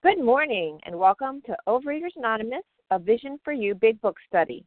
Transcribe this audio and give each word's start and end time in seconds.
Good 0.00 0.22
morning 0.22 0.78
and 0.86 0.96
welcome 0.96 1.42
to 1.46 1.56
Overeaters 1.66 2.14
Anonymous, 2.14 2.62
a 2.92 3.00
Vision 3.00 3.36
for 3.42 3.52
You 3.52 3.74
Big 3.74 4.00
Book 4.00 4.14
Study. 4.28 4.64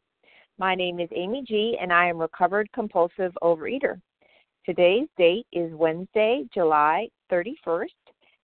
My 0.60 0.76
name 0.76 1.00
is 1.00 1.08
Amy 1.16 1.42
G, 1.48 1.78
and 1.82 1.94
I 1.94 2.08
am 2.08 2.18
recovered 2.18 2.70
compulsive 2.74 3.32
overeater. 3.42 4.02
Today's 4.66 5.08
date 5.18 5.48
is 5.54 5.72
Wednesday, 5.74 6.44
July 6.54 7.08
31st, 7.32 7.88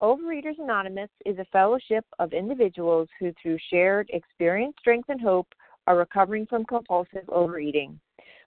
Overeaters 0.00 0.60
Anonymous 0.60 1.10
is 1.26 1.38
a 1.38 1.44
fellowship 1.46 2.04
of 2.20 2.32
individuals 2.32 3.08
who, 3.18 3.32
through 3.42 3.58
shared 3.68 4.08
experience, 4.12 4.76
strength, 4.78 5.08
and 5.08 5.20
hope, 5.20 5.48
are 5.88 5.96
recovering 5.96 6.46
from 6.46 6.64
compulsive 6.66 7.28
overeating. 7.30 7.98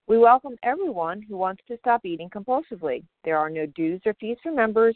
We 0.07 0.17
welcome 0.17 0.55
everyone 0.63 1.21
who 1.21 1.37
wants 1.37 1.61
to 1.67 1.77
stop 1.77 2.05
eating 2.05 2.29
compulsively. 2.29 3.03
There 3.25 3.37
are 3.37 3.49
no 3.49 3.65
dues 3.65 4.01
or 4.05 4.13
fees 4.13 4.37
for 4.41 4.51
members. 4.51 4.95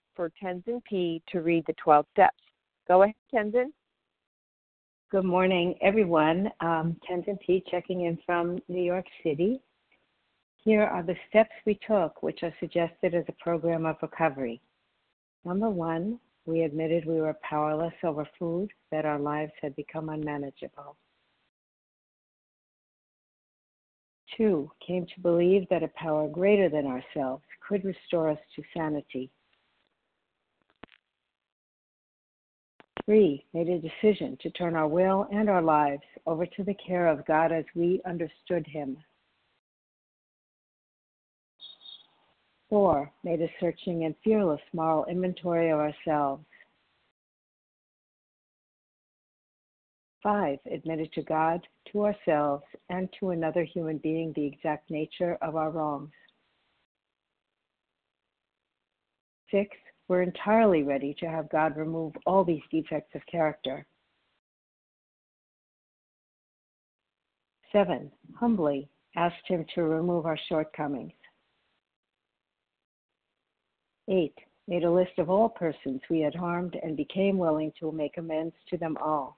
for 0.15 0.31
Tenzin 0.41 0.83
P 0.83 1.21
to 1.31 1.41
read 1.41 1.65
the 1.67 1.73
12 1.73 2.05
steps. 2.13 2.37
Go 2.87 3.03
ahead, 3.03 3.15
Tenzin. 3.33 3.71
Good 5.11 5.25
morning, 5.25 5.75
everyone. 5.81 6.49
Um, 6.61 6.95
Tenzin 7.09 7.39
P 7.45 7.63
checking 7.69 8.05
in 8.05 8.17
from 8.25 8.59
New 8.69 8.81
York 8.81 9.05
City. 9.23 9.61
Here 10.63 10.83
are 10.83 11.03
the 11.03 11.15
steps 11.27 11.51
we 11.65 11.79
took, 11.85 12.21
which 12.23 12.43
are 12.43 12.53
suggested 12.59 13.15
as 13.15 13.25
a 13.27 13.43
program 13.43 13.85
of 13.85 13.97
recovery. 14.01 14.61
Number 15.43 15.69
one, 15.69 16.19
we 16.45 16.61
admitted 16.61 17.05
we 17.05 17.19
were 17.19 17.37
powerless 17.41 17.93
over 18.03 18.27
food, 18.37 18.69
that 18.91 19.05
our 19.05 19.19
lives 19.19 19.51
had 19.61 19.75
become 19.75 20.09
unmanageable. 20.09 20.95
Two, 24.37 24.71
came 24.85 25.05
to 25.07 25.21
believe 25.21 25.67
that 25.69 25.83
a 25.83 25.89
power 25.89 26.27
greater 26.27 26.69
than 26.69 26.87
ourselves 26.87 27.43
could 27.67 27.83
restore 27.83 28.29
us 28.29 28.39
to 28.55 28.63
sanity. 28.73 29.29
Three, 33.05 33.45
made 33.53 33.67
a 33.67 33.79
decision 33.79 34.37
to 34.41 34.49
turn 34.51 34.75
our 34.75 34.87
will 34.87 35.27
and 35.31 35.49
our 35.49 35.61
lives 35.61 36.03
over 36.25 36.45
to 36.45 36.63
the 36.63 36.75
care 36.75 37.07
of 37.07 37.25
God 37.25 37.51
as 37.51 37.65
we 37.75 38.01
understood 38.05 38.65
Him. 38.67 38.97
Four, 42.69 43.11
made 43.23 43.41
a 43.41 43.49
searching 43.59 44.05
and 44.05 44.15
fearless 44.23 44.61
moral 44.73 45.05
inventory 45.05 45.71
of 45.71 45.79
ourselves. 45.79 46.45
Five, 50.23 50.59
admitted 50.71 51.11
to 51.13 51.23
God, 51.23 51.67
to 51.91 52.05
ourselves, 52.05 52.63
and 52.89 53.09
to 53.19 53.31
another 53.31 53.63
human 53.63 53.97
being 53.97 54.31
the 54.33 54.45
exact 54.45 54.89
nature 54.91 55.37
of 55.41 55.55
our 55.55 55.71
wrongs. 55.71 56.11
Six, 59.49 59.75
we're 60.07 60.21
entirely 60.21 60.83
ready 60.83 61.15
to 61.19 61.25
have 61.27 61.49
God 61.49 61.77
remove 61.77 62.13
all 62.25 62.43
these 62.43 62.61
defects 62.69 63.15
of 63.15 63.21
character. 63.25 63.85
Seven, 67.71 68.11
humbly 68.35 68.89
asked 69.15 69.47
Him 69.47 69.65
to 69.75 69.83
remove 69.83 70.25
our 70.25 70.39
shortcomings. 70.49 71.13
Eight, 74.09 74.35
made 74.67 74.83
a 74.83 74.91
list 74.91 75.17
of 75.17 75.29
all 75.29 75.49
persons 75.49 76.01
we 76.09 76.19
had 76.19 76.35
harmed 76.35 76.77
and 76.83 76.97
became 76.97 77.37
willing 77.37 77.71
to 77.79 77.91
make 77.91 78.17
amends 78.17 78.55
to 78.69 78.77
them 78.77 78.97
all. 79.01 79.37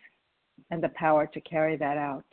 and 0.69 0.81
the 0.81 0.89
power 0.89 1.27
to 1.27 1.41
carry 1.41 1.75
that 1.77 1.97
out. 1.97 2.25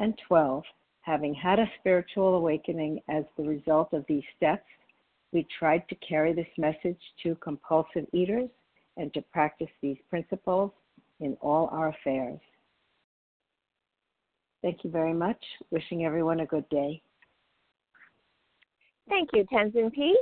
And 0.00 0.14
12, 0.28 0.62
having 1.02 1.34
had 1.34 1.58
a 1.58 1.70
spiritual 1.80 2.34
awakening 2.34 3.00
as 3.08 3.24
the 3.36 3.44
result 3.44 3.92
of 3.92 4.04
these 4.08 4.22
steps, 4.36 4.66
we 5.32 5.46
tried 5.58 5.88
to 5.88 5.94
carry 5.96 6.32
this 6.32 6.48
message 6.56 7.00
to 7.22 7.34
compulsive 7.36 8.06
eaters 8.12 8.48
and 8.96 9.12
to 9.14 9.22
practice 9.32 9.68
these 9.82 9.98
principles 10.08 10.70
in 11.20 11.36
all 11.40 11.68
our 11.72 11.88
affairs. 11.88 12.40
Thank 14.62 14.84
you 14.84 14.90
very 14.90 15.14
much. 15.14 15.42
Wishing 15.70 16.04
everyone 16.04 16.40
a 16.40 16.46
good 16.46 16.68
day. 16.68 17.00
Thank 19.08 19.30
you, 19.32 19.44
Tenzin 19.52 19.92
P. 19.92 20.16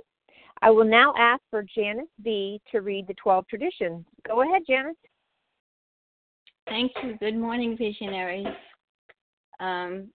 I 0.63 0.71
will 0.71 0.85
now 0.85 1.13
ask 1.19 1.43
for 1.51 1.63
Janice 1.63 2.07
B. 2.23 2.61
to 2.71 2.81
read 2.81 3.07
the 3.07 3.15
12 3.15 3.47
traditions. 3.49 4.05
Go 4.27 4.43
ahead, 4.43 4.63
Janice. 4.67 4.97
Thank 6.69 6.93
you. 7.03 7.17
Good 7.21 7.37
morning, 7.37 7.77
visionaries. 7.77 8.47
Um, 9.61 10.09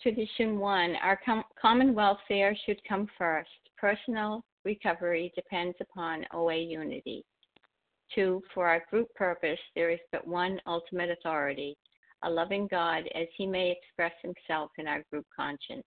tradition 0.00 0.58
one 0.58 0.94
our 1.02 1.20
com- 1.24 1.44
common 1.60 1.94
welfare 1.94 2.56
should 2.64 2.80
come 2.88 3.06
first. 3.18 3.50
Personal 3.76 4.42
recovery 4.64 5.30
depends 5.34 5.76
upon 5.80 6.24
OA 6.32 6.56
unity. 6.56 7.22
Two, 8.14 8.42
for 8.54 8.66
our 8.66 8.82
group 8.90 9.08
purpose, 9.14 9.58
there 9.76 9.90
is 9.90 10.00
but 10.10 10.26
one 10.26 10.58
ultimate 10.66 11.10
authority, 11.10 11.76
a 12.24 12.30
loving 12.30 12.66
God 12.70 13.04
as 13.14 13.26
he 13.36 13.46
may 13.46 13.70
express 13.70 14.12
himself 14.22 14.70
in 14.78 14.88
our 14.88 15.04
group 15.12 15.26
conscience. 15.34 15.86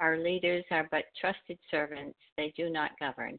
Our 0.00 0.18
leaders 0.18 0.64
are 0.72 0.88
but 0.90 1.04
trusted 1.18 1.58
servants, 1.70 2.18
they 2.36 2.52
do 2.56 2.70
not 2.70 2.90
govern. 3.00 3.38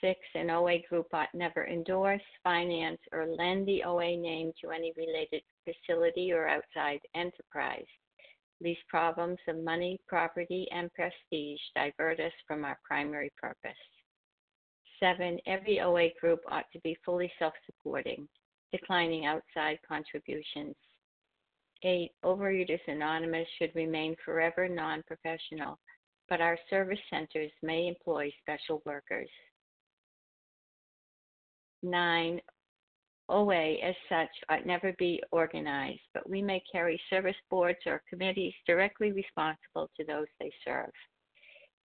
Six, 0.00 0.18
an 0.34 0.50
OA 0.50 0.78
group 0.88 1.12
ought 1.12 1.34
never 1.34 1.66
endorse, 1.66 2.22
finance, 2.42 3.00
or 3.12 3.26
lend 3.26 3.66
the 3.66 3.84
OA 3.84 4.16
name 4.16 4.52
to 4.60 4.70
any 4.70 4.92
related 4.96 5.42
facility 5.64 6.32
or 6.32 6.48
outside 6.48 7.00
enterprise. 7.14 7.86
These 8.60 8.78
problems 8.88 9.38
of 9.48 9.58
money, 9.58 9.98
property, 10.06 10.66
and 10.70 10.92
prestige 10.92 11.60
divert 11.74 12.20
us 12.20 12.32
from 12.46 12.64
our 12.64 12.78
primary 12.84 13.30
purpose. 13.36 13.72
Seven, 14.98 15.38
every 15.46 15.80
OA 15.80 16.10
group 16.20 16.40
ought 16.48 16.70
to 16.72 16.80
be 16.80 16.96
fully 17.04 17.32
self 17.38 17.54
supporting, 17.66 18.28
declining 18.70 19.24
outside 19.24 19.78
contributions. 19.86 20.76
Eight, 21.82 22.12
Overeaters 22.22 22.86
Anonymous 22.86 23.48
should 23.58 23.74
remain 23.74 24.14
forever 24.22 24.68
non 24.68 25.02
professional, 25.04 25.78
but 26.28 26.42
our 26.42 26.58
service 26.68 27.00
centers 27.08 27.50
may 27.62 27.88
employ 27.88 28.30
special 28.42 28.82
workers. 28.84 29.30
Nine, 31.82 32.40
OA 33.28 33.76
as 33.82 33.94
such 34.08 34.30
ought 34.48 34.66
never 34.66 34.92
be 34.94 35.22
organized, 35.30 36.00
but 36.12 36.28
we 36.28 36.42
may 36.42 36.62
carry 36.70 37.00
service 37.08 37.36
boards 37.48 37.78
or 37.86 38.02
committees 38.08 38.54
directly 38.66 39.12
responsible 39.12 39.88
to 39.96 40.04
those 40.04 40.26
they 40.38 40.50
serve. 40.64 40.90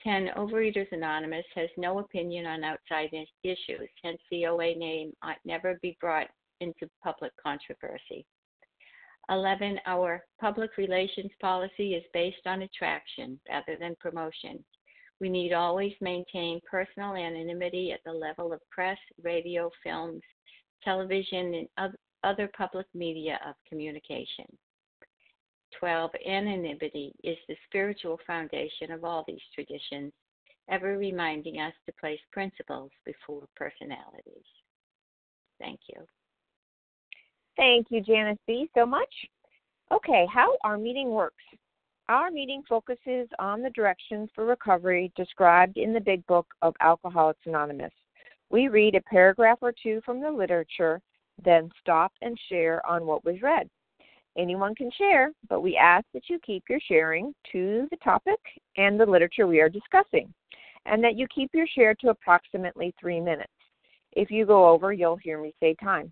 10. 0.03 0.29
Overeaters 0.37 0.91
Anonymous 0.91 1.45
has 1.55 1.69
no 1.77 1.99
opinion 1.99 2.45
on 2.45 2.63
outside 2.63 3.09
issues, 3.43 3.89
hence 4.03 4.19
the 4.31 4.45
OA 4.47 4.75
name 4.75 5.13
ought 5.21 5.37
never 5.45 5.79
be 5.81 5.97
brought 6.01 6.27
into 6.59 6.89
public 7.01 7.31
controversy. 7.41 8.25
11. 9.29 9.79
Our 9.85 10.25
public 10.39 10.75
relations 10.77 11.31
policy 11.39 11.93
is 11.93 12.03
based 12.13 12.45
on 12.45 12.63
attraction 12.63 13.39
rather 13.49 13.77
than 13.79 13.95
promotion. 13.99 14.63
We 15.23 15.29
need 15.29 15.53
always 15.53 15.93
maintain 16.01 16.59
personal 16.69 17.15
anonymity 17.15 17.93
at 17.93 18.01
the 18.03 18.11
level 18.11 18.51
of 18.51 18.59
press, 18.69 18.97
radio, 19.23 19.71
films, 19.81 20.21
television, 20.83 21.65
and 21.77 21.95
other 22.25 22.51
public 22.57 22.87
media 22.93 23.39
of 23.47 23.55
communication. 23.65 24.43
12. 25.79 26.11
Anonymity 26.27 27.13
is 27.23 27.37
the 27.47 27.55
spiritual 27.67 28.19
foundation 28.27 28.91
of 28.91 29.05
all 29.05 29.23
these 29.25 29.39
traditions, 29.55 30.11
ever 30.69 30.97
reminding 30.97 31.61
us 31.61 31.73
to 31.85 31.93
place 32.01 32.19
principles 32.33 32.91
before 33.05 33.47
personalities. 33.55 34.43
Thank 35.57 35.79
you. 35.87 36.05
Thank 37.55 37.87
you, 37.91 38.01
Janice 38.01 38.39
B. 38.45 38.69
so 38.75 38.85
much. 38.85 39.13
Okay, 39.89 40.27
how 40.29 40.57
our 40.65 40.77
meeting 40.77 41.11
works. 41.11 41.45
Our 42.09 42.31
meeting 42.31 42.63
focuses 42.67 43.29
on 43.39 43.61
the 43.61 43.69
directions 43.69 44.29
for 44.35 44.45
recovery 44.45 45.11
described 45.15 45.77
in 45.77 45.93
the 45.93 46.01
Big 46.01 46.25
Book 46.27 46.45
of 46.61 46.75
Alcoholics 46.81 47.39
Anonymous. 47.45 47.93
We 48.49 48.67
read 48.67 48.95
a 48.95 49.01
paragraph 49.01 49.59
or 49.61 49.73
two 49.81 50.01
from 50.05 50.19
the 50.19 50.29
literature, 50.29 50.99
then 51.43 51.69
stop 51.79 52.11
and 52.21 52.37
share 52.49 52.85
on 52.85 53.05
what 53.05 53.23
was 53.23 53.41
read. 53.41 53.69
Anyone 54.37 54.75
can 54.75 54.91
share, 54.97 55.31
but 55.47 55.61
we 55.61 55.77
ask 55.77 56.05
that 56.13 56.29
you 56.29 56.39
keep 56.45 56.65
your 56.69 56.79
sharing 56.85 57.33
to 57.53 57.87
the 57.89 57.97
topic 58.03 58.39
and 58.75 58.99
the 58.99 59.05
literature 59.05 59.47
we 59.47 59.61
are 59.61 59.69
discussing, 59.69 60.33
and 60.85 61.01
that 61.05 61.15
you 61.15 61.25
keep 61.33 61.51
your 61.53 61.67
share 61.67 61.95
to 62.01 62.09
approximately 62.09 62.93
three 62.99 63.21
minutes. 63.21 63.53
If 64.11 64.29
you 64.29 64.45
go 64.45 64.67
over, 64.67 64.91
you'll 64.91 65.15
hear 65.15 65.41
me 65.41 65.53
say 65.61 65.73
time. 65.81 66.11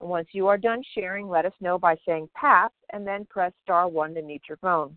and 0.00 0.08
once 0.08 0.28
you 0.32 0.46
are 0.46 0.58
done 0.58 0.82
sharing, 0.94 1.28
let 1.28 1.44
us 1.44 1.52
know 1.60 1.78
by 1.78 1.96
saying 2.06 2.28
pass 2.34 2.70
and 2.92 3.06
then 3.06 3.26
press 3.26 3.52
star 3.62 3.88
1 3.88 4.14
to 4.14 4.22
mute 4.22 4.42
your 4.48 4.58
phone. 4.58 4.96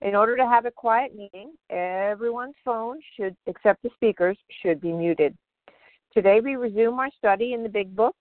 In 0.00 0.16
order 0.16 0.36
to 0.36 0.46
have 0.46 0.66
a 0.66 0.70
quiet 0.70 1.14
meeting, 1.14 1.52
everyone's 1.70 2.56
phone 2.64 2.98
should, 3.16 3.36
except 3.46 3.82
the 3.82 3.90
speakers, 3.94 4.36
should 4.62 4.80
be 4.80 4.92
muted. 4.92 5.36
Today 6.12 6.40
we 6.40 6.56
resume 6.56 6.98
our 6.98 7.10
study 7.16 7.52
in 7.52 7.62
the 7.62 7.68
Big 7.68 7.94
Book. 7.94 8.16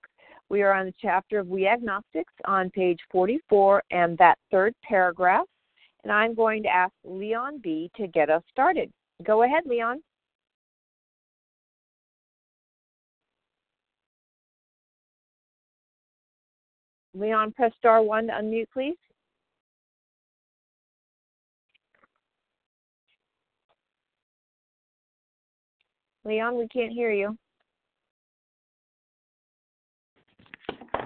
We 0.49 0.61
are 0.61 0.73
on 0.73 0.85
the 0.85 0.93
chapter 1.01 1.39
of 1.39 1.47
We 1.47 1.67
Agnostics 1.67 2.33
on 2.45 2.69
page 2.69 2.99
44 3.11 3.81
and 3.91 4.17
that 4.17 4.37
third 4.51 4.75
paragraph. 4.83 5.47
And 6.03 6.11
I'm 6.11 6.35
going 6.35 6.61
to 6.63 6.69
ask 6.69 6.93
Leon 7.03 7.61
B. 7.63 7.89
to 7.95 8.07
get 8.07 8.29
us 8.29 8.43
started. 8.51 8.91
Go 9.23 9.43
ahead, 9.43 9.63
Leon. 9.65 10.01
Leon, 17.13 17.51
press 17.53 17.71
star 17.77 18.01
one 18.01 18.27
to 18.27 18.33
unmute, 18.33 18.67
please. 18.73 18.95
Leon, 26.23 26.57
we 26.57 26.67
can't 26.67 26.93
hear 26.93 27.11
you. 27.11 27.37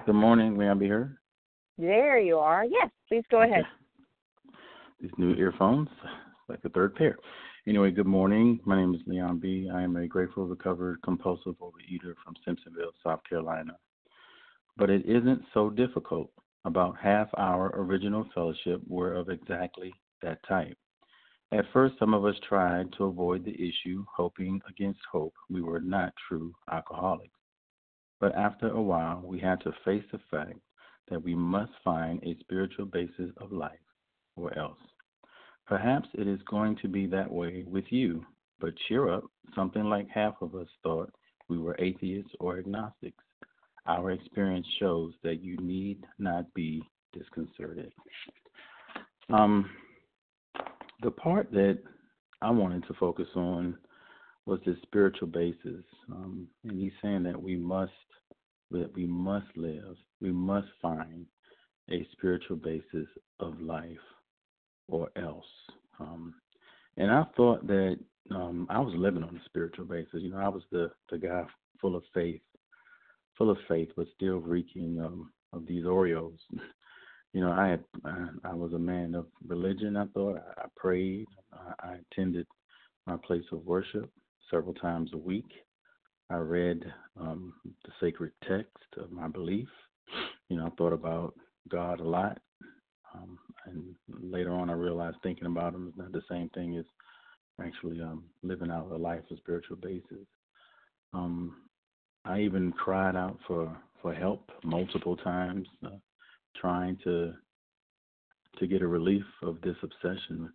Good 0.04 0.14
morning. 0.14 0.56
May 0.56 0.68
I 0.68 0.74
be 0.74 0.88
heard? 0.88 1.16
There 1.78 2.18
you 2.18 2.36
are. 2.38 2.64
Yes, 2.64 2.90
please 3.08 3.24
go 3.30 3.42
ahead. 3.42 3.64
These 5.00 5.10
new 5.18 5.34
earphones, 5.34 5.88
like 6.48 6.60
a 6.64 6.68
third 6.68 6.94
pair. 6.94 7.16
Anyway, 7.66 7.90
good 7.90 8.06
morning. 8.06 8.60
My 8.64 8.76
name 8.76 8.94
is 8.94 9.00
Leon 9.06 9.38
B. 9.40 9.68
I 9.72 9.82
am 9.82 9.96
a 9.96 10.06
grateful, 10.06 10.46
recovered, 10.46 11.02
compulsive 11.02 11.54
overeater 11.60 12.14
from 12.22 12.34
Simpsonville, 12.46 12.92
South 13.02 13.20
Carolina 13.28 13.72
but 14.76 14.90
it 14.90 15.04
isn't 15.06 15.42
so 15.54 15.70
difficult. 15.70 16.30
About 16.64 16.96
half 16.96 17.28
our 17.34 17.70
original 17.74 18.28
fellowship 18.34 18.80
were 18.86 19.14
of 19.14 19.28
exactly 19.28 19.92
that 20.22 20.38
type. 20.48 20.76
At 21.52 21.64
first, 21.72 21.94
some 21.98 22.12
of 22.12 22.24
us 22.24 22.34
tried 22.48 22.92
to 22.94 23.04
avoid 23.04 23.44
the 23.44 23.54
issue, 23.54 24.04
hoping 24.14 24.60
against 24.68 25.00
hope 25.10 25.34
we 25.48 25.62
were 25.62 25.80
not 25.80 26.12
true 26.28 26.52
alcoholics. 26.70 27.38
But 28.18 28.34
after 28.34 28.68
a 28.68 28.82
while, 28.82 29.22
we 29.24 29.38
had 29.38 29.60
to 29.60 29.72
face 29.84 30.04
the 30.10 30.18
fact 30.30 30.58
that 31.08 31.22
we 31.22 31.34
must 31.36 31.72
find 31.84 32.20
a 32.24 32.36
spiritual 32.40 32.86
basis 32.86 33.30
of 33.36 33.52
life, 33.52 33.78
or 34.34 34.58
else. 34.58 34.80
Perhaps 35.66 36.08
it 36.14 36.26
is 36.26 36.40
going 36.50 36.76
to 36.76 36.88
be 36.88 37.06
that 37.06 37.30
way 37.30 37.64
with 37.66 37.84
you, 37.90 38.26
but 38.58 38.76
cheer 38.88 39.08
up. 39.08 39.24
Something 39.54 39.84
like 39.84 40.08
half 40.08 40.34
of 40.40 40.54
us 40.56 40.68
thought 40.82 41.12
we 41.48 41.58
were 41.58 41.76
atheists 41.78 42.32
or 42.40 42.58
agnostics. 42.58 43.22
Our 43.88 44.10
experience 44.10 44.66
shows 44.80 45.12
that 45.22 45.42
you 45.42 45.56
need 45.58 46.04
not 46.18 46.52
be 46.54 46.82
disconcerted. 47.12 47.92
Um, 49.32 49.70
the 51.02 51.10
part 51.10 51.50
that 51.52 51.78
I 52.42 52.50
wanted 52.50 52.86
to 52.86 52.94
focus 52.94 53.28
on 53.36 53.76
was 54.44 54.60
the 54.64 54.76
spiritual 54.82 55.28
basis, 55.28 55.84
um, 56.10 56.46
and 56.64 56.78
he's 56.78 56.92
saying 57.02 57.24
that 57.24 57.40
we 57.40 57.56
must 57.56 57.92
that 58.72 58.92
we 58.94 59.06
must 59.06 59.46
live, 59.56 59.96
we 60.20 60.32
must 60.32 60.66
find 60.82 61.26
a 61.90 62.06
spiritual 62.12 62.56
basis 62.56 63.06
of 63.38 63.60
life, 63.60 63.96
or 64.88 65.10
else. 65.16 65.44
Um, 66.00 66.34
and 66.96 67.10
I 67.10 67.24
thought 67.36 67.66
that 67.68 67.98
um, 68.32 68.66
I 68.68 68.80
was 68.80 68.94
living 68.96 69.22
on 69.22 69.36
a 69.36 69.44
spiritual 69.44 69.84
basis. 69.84 70.14
You 70.14 70.30
know, 70.30 70.38
I 70.38 70.48
was 70.48 70.62
the 70.72 70.90
the 71.10 71.18
guy 71.18 71.44
full 71.80 71.96
of 71.96 72.02
faith 72.14 72.40
full 73.36 73.50
of 73.50 73.58
faith, 73.68 73.90
but 73.96 74.06
still 74.14 74.38
reeking 74.38 75.00
um, 75.00 75.30
of 75.52 75.66
these 75.66 75.84
Oreos. 75.84 76.38
you 77.32 77.40
know, 77.40 77.52
I 77.52 77.68
had 77.68 77.84
I 78.44 78.54
was 78.54 78.72
a 78.72 78.78
man 78.78 79.14
of 79.14 79.26
religion. 79.46 79.96
I 79.96 80.06
thought 80.06 80.36
I, 80.36 80.62
I 80.62 80.66
prayed. 80.76 81.26
I, 81.52 81.88
I 81.88 81.96
attended 82.10 82.46
my 83.06 83.16
place 83.16 83.44
of 83.52 83.64
worship 83.64 84.10
several 84.50 84.74
times 84.74 85.10
a 85.12 85.18
week. 85.18 85.50
I 86.30 86.36
read 86.36 86.80
um, 87.20 87.54
the 87.84 87.92
sacred 88.00 88.32
text 88.48 88.84
of 88.96 89.12
my 89.12 89.28
belief. 89.28 89.68
You 90.48 90.56
know, 90.56 90.66
I 90.66 90.70
thought 90.76 90.92
about 90.92 91.34
God 91.68 92.00
a 92.00 92.08
lot. 92.08 92.38
Um, 93.14 93.38
and 93.66 93.94
later 94.08 94.52
on, 94.52 94.70
I 94.70 94.74
realized 94.74 95.16
thinking 95.22 95.46
about 95.46 95.74
Him 95.74 95.88
is 95.88 95.94
not 95.96 96.12
the 96.12 96.22
same 96.30 96.48
thing 96.50 96.76
as 96.76 96.84
actually 97.64 98.00
um, 98.00 98.24
living 98.42 98.70
out 98.70 98.90
a 98.92 98.96
life 98.96 99.22
of 99.30 99.38
spiritual 99.38 99.76
basis. 99.76 100.26
Um, 101.12 101.56
I 102.26 102.40
even 102.40 102.72
cried 102.72 103.16
out 103.16 103.38
for, 103.46 103.76
for 104.02 104.12
help 104.12 104.50
multiple 104.64 105.16
times, 105.16 105.68
uh, 105.84 105.90
trying 106.60 106.98
to 107.04 107.32
to 108.58 108.66
get 108.66 108.80
a 108.80 108.86
relief 108.86 109.24
of 109.42 109.60
this 109.60 109.76
obsession. 109.82 110.50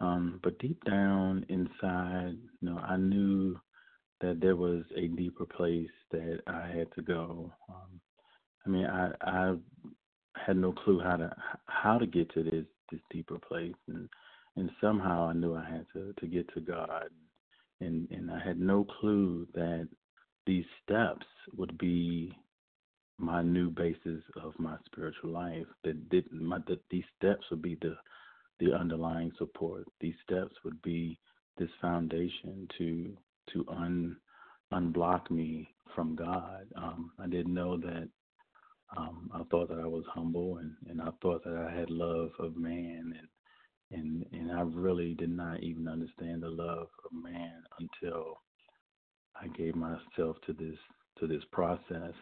Um, 0.00 0.40
but 0.42 0.58
deep 0.58 0.82
down 0.84 1.46
inside, 1.48 2.36
you 2.60 2.68
know, 2.68 2.78
I 2.78 2.96
knew 2.96 3.56
that 4.20 4.40
there 4.40 4.56
was 4.56 4.82
a 4.96 5.06
deeper 5.08 5.46
place 5.46 5.90
that 6.10 6.40
I 6.48 6.66
had 6.66 6.92
to 6.96 7.02
go. 7.02 7.52
Um, 7.68 8.00
I 8.66 8.70
mean, 8.70 8.86
I 8.86 9.10
I 9.20 9.54
had 10.36 10.56
no 10.56 10.72
clue 10.72 11.00
how 11.00 11.16
to 11.16 11.34
how 11.66 11.98
to 11.98 12.06
get 12.06 12.32
to 12.34 12.42
this 12.42 12.66
this 12.90 13.00
deeper 13.10 13.38
place, 13.38 13.76
and 13.86 14.08
and 14.56 14.70
somehow 14.80 15.28
I 15.28 15.32
knew 15.32 15.54
I 15.54 15.64
had 15.64 15.86
to 15.94 16.12
to 16.18 16.26
get 16.26 16.52
to 16.54 16.60
God, 16.60 17.08
and 17.80 18.08
and 18.10 18.30
I 18.30 18.40
had 18.44 18.58
no 18.60 18.84
clue 19.00 19.46
that 19.54 19.88
these 20.48 20.64
steps 20.82 21.26
would 21.58 21.76
be 21.76 22.32
my 23.18 23.42
new 23.42 23.68
basis 23.68 24.22
of 24.42 24.58
my 24.58 24.76
spiritual 24.86 25.30
life. 25.30 25.66
That, 25.84 26.10
that 26.10 26.32
my 26.32 26.58
that 26.68 26.80
these 26.90 27.04
steps 27.18 27.44
would 27.50 27.60
be 27.60 27.76
the 27.82 27.94
the 28.58 28.72
underlying 28.74 29.30
support. 29.36 29.84
These 30.00 30.14
steps 30.24 30.54
would 30.64 30.80
be 30.80 31.18
this 31.58 31.68
foundation 31.82 32.66
to 32.78 33.14
to 33.52 33.66
un 33.68 34.16
unblock 34.72 35.30
me 35.30 35.68
from 35.94 36.16
God. 36.16 36.66
Um, 36.76 37.12
I 37.18 37.26
didn't 37.26 37.54
know 37.54 37.76
that. 37.76 38.08
Um, 38.96 39.30
I 39.34 39.42
thought 39.50 39.68
that 39.68 39.80
I 39.80 39.86
was 39.86 40.04
humble, 40.14 40.56
and, 40.58 40.74
and 40.88 41.02
I 41.02 41.10
thought 41.20 41.44
that 41.44 41.54
I 41.54 41.78
had 41.78 41.90
love 41.90 42.30
of 42.38 42.56
man, 42.56 43.12
and 43.18 43.98
and 44.00 44.26
and 44.32 44.50
I 44.50 44.62
really 44.62 45.12
did 45.12 45.30
not 45.30 45.62
even 45.62 45.86
understand 45.88 46.42
the 46.42 46.48
love 46.48 46.88
of 47.04 47.12
man 47.12 47.64
until 47.78 48.38
I 49.40 49.48
gave 49.48 49.74
myself 49.74 50.36
to 50.46 50.52
this 50.52 50.78
to 51.18 51.26
this 51.26 51.42
process, 51.52 52.14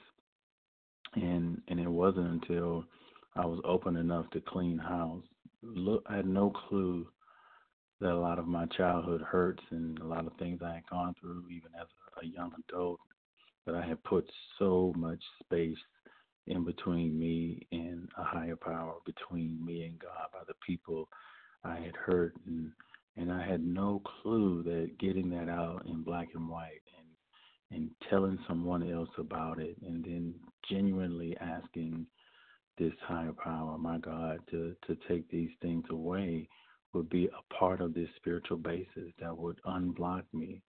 and 1.14 1.60
and 1.68 1.80
it 1.80 1.88
wasn't 1.88 2.28
until 2.42 2.84
I 3.34 3.46
was 3.46 3.60
open 3.64 3.96
enough 3.96 4.30
to 4.30 4.40
clean 4.40 4.78
house. 4.78 5.24
Look, 5.62 6.04
I 6.08 6.16
had 6.16 6.26
no 6.26 6.50
clue 6.50 7.06
that 8.00 8.12
a 8.12 8.18
lot 8.18 8.38
of 8.38 8.46
my 8.46 8.66
childhood 8.66 9.22
hurts 9.22 9.62
and 9.70 9.98
a 10.00 10.06
lot 10.06 10.26
of 10.26 10.32
things 10.38 10.60
I 10.62 10.74
had 10.74 10.86
gone 10.90 11.14
through, 11.20 11.44
even 11.50 11.70
as 11.80 11.86
a 12.22 12.26
young 12.26 12.52
adult, 12.68 13.00
that 13.66 13.74
I 13.74 13.86
had 13.86 14.02
put 14.04 14.30
so 14.58 14.92
much 14.96 15.22
space 15.42 15.78
in 16.46 16.64
between 16.64 17.18
me 17.18 17.66
and 17.72 18.08
a 18.18 18.24
higher 18.24 18.56
power, 18.56 18.94
between 19.04 19.64
me 19.64 19.84
and 19.84 19.98
God, 19.98 20.28
by 20.32 20.40
the 20.46 20.54
people 20.66 21.08
I 21.64 21.76
had 21.76 21.96
hurt, 21.96 22.34
and 22.46 22.72
and 23.16 23.32
I 23.32 23.46
had 23.46 23.64
no 23.64 24.02
clue 24.22 24.62
that 24.64 24.98
getting 24.98 25.30
that 25.30 25.48
out 25.48 25.86
in 25.86 26.02
black 26.02 26.28
and 26.34 26.48
white 26.48 26.82
and 26.98 27.05
and 27.70 27.90
telling 28.08 28.38
someone 28.48 28.90
else 28.90 29.10
about 29.18 29.60
it, 29.60 29.76
and 29.82 30.04
then 30.04 30.34
genuinely 30.70 31.36
asking 31.40 32.06
this 32.78 32.92
higher 33.02 33.32
power, 33.32 33.78
my 33.78 33.98
God, 33.98 34.40
to 34.50 34.76
to 34.86 34.96
take 35.08 35.28
these 35.30 35.50
things 35.62 35.84
away 35.90 36.48
would 36.92 37.08
be 37.10 37.26
a 37.26 37.54
part 37.54 37.80
of 37.80 37.94
this 37.94 38.08
spiritual 38.16 38.56
basis 38.58 39.12
that 39.20 39.36
would 39.36 39.60
unblock 39.66 40.22
me. 40.32 40.62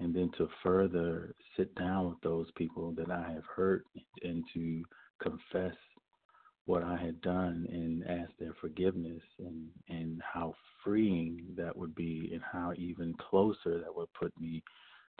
And 0.00 0.14
then 0.14 0.30
to 0.38 0.48
further 0.62 1.34
sit 1.56 1.74
down 1.74 2.08
with 2.08 2.20
those 2.22 2.50
people 2.56 2.92
that 2.96 3.10
I 3.10 3.32
have 3.32 3.44
hurt 3.54 3.84
and 4.22 4.42
to 4.54 4.82
confess 5.22 5.74
what 6.64 6.82
I 6.82 6.96
had 6.96 7.20
done 7.20 7.66
and 7.70 8.04
ask 8.08 8.30
their 8.38 8.54
forgiveness 8.60 9.22
and 9.38 9.68
and 9.88 10.22
how 10.22 10.54
freeing 10.84 11.40
that 11.56 11.76
would 11.76 11.94
be 11.94 12.30
and 12.32 12.42
how 12.42 12.72
even 12.76 13.14
closer 13.14 13.78
that 13.80 13.94
would 13.94 14.12
put 14.18 14.32
me 14.40 14.62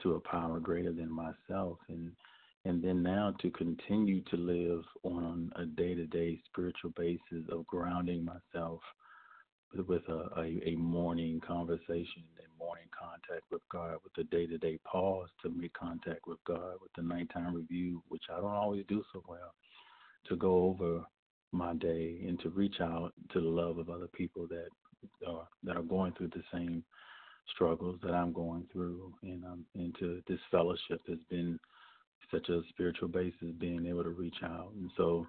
to 0.03 0.15
a 0.15 0.21
power 0.21 0.61
greater 0.61 0.93
than 0.93 1.11
myself. 1.11 1.79
And 1.89 2.13
and 2.67 2.85
then 2.85 3.03
now 3.03 3.35
to 3.41 3.51
continue 3.51 4.23
to 4.25 4.37
live 4.37 4.83
on 5.03 5.51
a 5.57 5.65
day-to-day 5.65 6.39
spiritual 6.45 6.91
basis 6.95 7.49
of 7.51 7.67
grounding 7.67 8.23
myself 8.23 8.81
with 9.87 10.03
a, 10.09 10.29
a, 10.37 10.61
a 10.67 10.77
morning 10.77 11.41
conversation 11.41 12.23
and 12.39 12.59
morning 12.59 12.89
contact 12.99 13.45
with 13.51 13.63
God, 13.73 13.97
with 14.05 14.13
the 14.15 14.25
day 14.25 14.47
to 14.47 14.59
day 14.59 14.79
pause 14.85 15.29
to 15.43 15.49
make 15.49 15.73
contact 15.73 16.21
with 16.27 16.39
God, 16.47 16.75
with 16.83 16.93
the 16.97 17.03
nighttime 17.03 17.55
review, 17.55 18.03
which 18.09 18.25
I 18.31 18.37
don't 18.37 18.51
always 18.51 18.85
do 18.89 19.03
so 19.13 19.23
well, 19.27 19.55
to 20.29 20.37
go 20.37 20.65
over 20.65 21.03
my 21.53 21.75
day 21.75 22.23
and 22.27 22.39
to 22.41 22.51
reach 22.51 22.81
out 22.81 23.13
to 23.33 23.41
the 23.41 23.49
love 23.49 23.79
of 23.79 23.89
other 23.89 24.09
people 24.09 24.47
that 24.49 24.69
are 25.27 25.49
that 25.63 25.77
are 25.77 25.83
going 25.83 26.13
through 26.13 26.29
the 26.29 26.43
same 26.53 26.85
struggles 27.55 27.99
that 28.03 28.13
I'm 28.13 28.33
going 28.33 28.67
through, 28.73 29.13
and 29.23 29.45
um, 29.45 29.65
into 29.75 30.23
this 30.29 30.41
fellowship 30.51 31.01
has 31.09 31.19
been 31.29 31.59
such 32.31 32.49
a 32.49 32.63
spiritual 32.69 33.09
basis, 33.09 33.53
being 33.59 33.87
able 33.87 34.05
to 34.05 34.11
reach 34.11 34.37
out, 34.45 34.73
and 34.77 34.91
so 34.97 35.27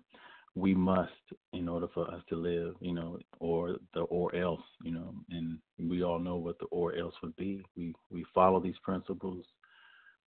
we 0.55 0.73
must 0.73 1.11
in 1.53 1.69
order 1.69 1.87
for 1.93 2.09
us 2.11 2.21
to 2.29 2.35
live, 2.35 2.75
you 2.81 2.93
know, 2.93 3.17
or 3.39 3.77
the 3.93 4.01
or 4.01 4.35
else, 4.35 4.61
you 4.83 4.91
know, 4.91 5.13
and 5.29 5.57
we 5.79 6.03
all 6.03 6.19
know 6.19 6.35
what 6.35 6.59
the 6.59 6.65
or 6.65 6.95
else 6.95 7.15
would 7.23 7.35
be. 7.37 7.63
We 7.77 7.93
we 8.09 8.25
follow 8.33 8.59
these 8.59 8.77
principles. 8.83 9.45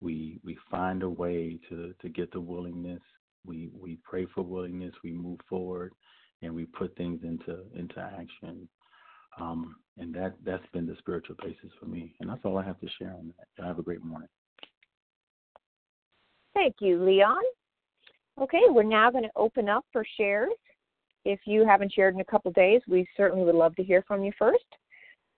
We 0.01 0.39
we 0.45 0.57
find 0.71 1.03
a 1.03 1.09
way 1.09 1.59
to 1.69 1.93
to 2.01 2.09
get 2.09 2.31
the 2.33 2.41
willingness. 2.41 3.03
We 3.45 3.71
we 3.77 3.99
pray 4.05 4.27
for 4.33 4.43
willingness. 4.43 4.95
We 5.03 5.13
move 5.13 5.41
forward, 5.49 5.93
and 6.41 6.55
we 6.55 6.67
put 6.67 6.97
things 6.97 7.21
into 7.25 7.65
into 7.75 7.99
action. 7.99 8.69
Um, 9.41 9.77
and 9.99 10.15
that 10.15 10.35
that's 10.45 10.67
been 10.73 10.87
the 10.87 10.97
spiritual 10.99 11.37
basis 11.43 11.71
for 11.79 11.87
me. 11.87 12.15
And 12.21 12.31
that's 12.31 12.41
all 12.45 12.59
I 12.59 12.65
have 12.65 12.81
to 12.81 12.89
share 12.99 13.11
on 13.11 13.33
that. 13.57 13.65
Have 13.65 13.79
a 13.79 13.83
great 13.83 14.05
morning. 14.05 14.29
Thank 16.55 16.77
you, 16.81 17.03
Leon. 17.03 17.43
Okay, 18.41 18.63
we're 18.69 18.83
now 18.83 19.11
going 19.11 19.25
to 19.25 19.31
open 19.37 19.69
up 19.69 19.85
for 19.93 20.05
shares. 20.17 20.51
If 21.25 21.41
you 21.47 21.67
haven't 21.67 21.93
shared 21.93 22.15
in 22.15 22.21
a 22.21 22.25
couple 22.25 22.51
days, 22.53 22.81
we 22.89 23.07
certainly 23.17 23.45
would 23.45 23.55
love 23.55 23.77
to 23.77 23.85
hear 23.85 24.03
from 24.09 24.25
you 24.25 24.33
first. 24.39 24.65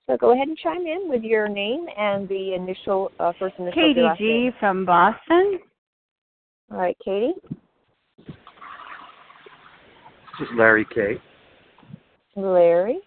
So 0.07 0.17
go 0.17 0.33
ahead 0.33 0.49
and 0.49 0.59
chime 0.59 0.87
in 0.87 1.09
with 1.09 1.23
your 1.23 1.49
name 1.49 1.87
and 1.97 2.29
the 2.29 2.55
initial 2.55 3.11
uh, 3.19 3.33
first 3.39 3.55
initial. 3.59 3.83
Katie 3.83 4.09
G 4.19 4.51
from 4.61 4.85
Boston. 4.85 5.61
All 6.71 6.79
right, 6.79 6.97
Katie. 7.05 7.35
This 8.27 8.37
is 10.41 10.49
Larry 10.57 10.87
K. 10.95 11.21
Larry. 12.37 12.99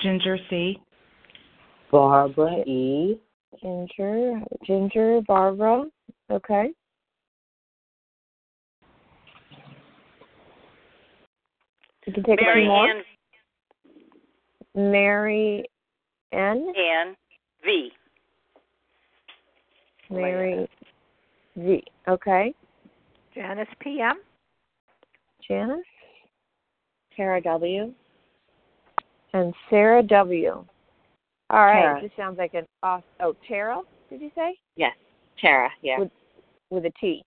Ginger 0.00 0.38
C. 0.48 0.78
Barbara 1.90 2.62
E. 2.66 3.20
Ginger. 3.60 4.40
Ginger. 4.64 5.20
Barbara. 5.26 5.84
Okay. 6.30 6.70
You 12.06 12.12
can 12.14 12.22
take 12.24 12.40
Mary 12.40 12.50
a 12.50 12.64
few 12.64 12.68
more. 12.68 12.88
Ann 12.88 13.02
Mary 14.90 15.64
N. 16.32 16.72
Ann 16.76 17.16
V. 17.64 17.90
Mary 20.10 20.68
V. 21.56 21.84
Okay. 22.08 22.54
Janice 23.34 23.68
PM. 23.80 24.20
Janice. 25.46 25.84
Tara 27.16 27.40
W. 27.42 27.92
And 29.32 29.54
Sarah 29.68 30.02
W. 30.02 30.64
All 31.50 31.64
right. 31.64 31.82
Tara. 31.82 32.00
This 32.02 32.10
sounds 32.16 32.38
like 32.38 32.54
an 32.54 32.66
off. 32.82 33.02
Oh, 33.20 33.34
Tara. 33.46 33.80
Did 34.08 34.20
you 34.20 34.30
say 34.34 34.56
Yes, 34.76 34.96
Tara. 35.38 35.70
Yeah. 35.82 35.98
With- 36.00 36.10
with 36.70 36.84
a 36.86 36.90
T? 37.00 37.24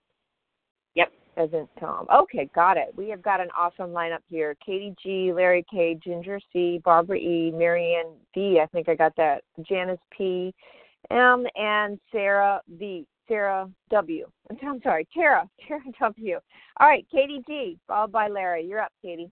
Yep. 0.95 1.11
As 1.35 1.51
in 1.53 1.67
Tom. 1.79 2.07
Okay, 2.13 2.49
got 2.55 2.77
it. 2.77 2.93
We 2.95 3.09
have 3.09 3.21
got 3.21 3.41
an 3.41 3.49
awesome 3.57 3.91
lineup 3.91 4.21
here. 4.29 4.55
Katie 4.65 4.95
G, 5.01 5.33
Larry 5.33 5.65
K, 5.69 5.95
Ginger 5.95 6.39
C, 6.51 6.79
Barbara 6.85 7.17
E, 7.17 7.51
Marianne 7.51 8.15
D. 8.33 8.59
I 8.61 8.67
think 8.67 8.87
I 8.87 8.95
got 8.95 9.15
that. 9.17 9.43
Janice 9.63 9.99
P, 10.17 10.53
M, 11.09 11.45
and 11.55 11.99
Sarah 12.11 12.61
V. 12.69 13.05
Sarah 13.27 13.69
W. 13.89 14.27
I'm 14.61 14.81
sorry, 14.81 15.07
Tara. 15.13 15.49
Tara 15.67 15.81
W. 15.99 16.39
All 16.79 16.87
right, 16.87 17.05
Katie 17.11 17.43
G, 17.47 17.77
followed 17.87 18.11
by 18.11 18.27
Larry. 18.27 18.65
You're 18.65 18.81
up, 18.81 18.91
Katie. 19.01 19.31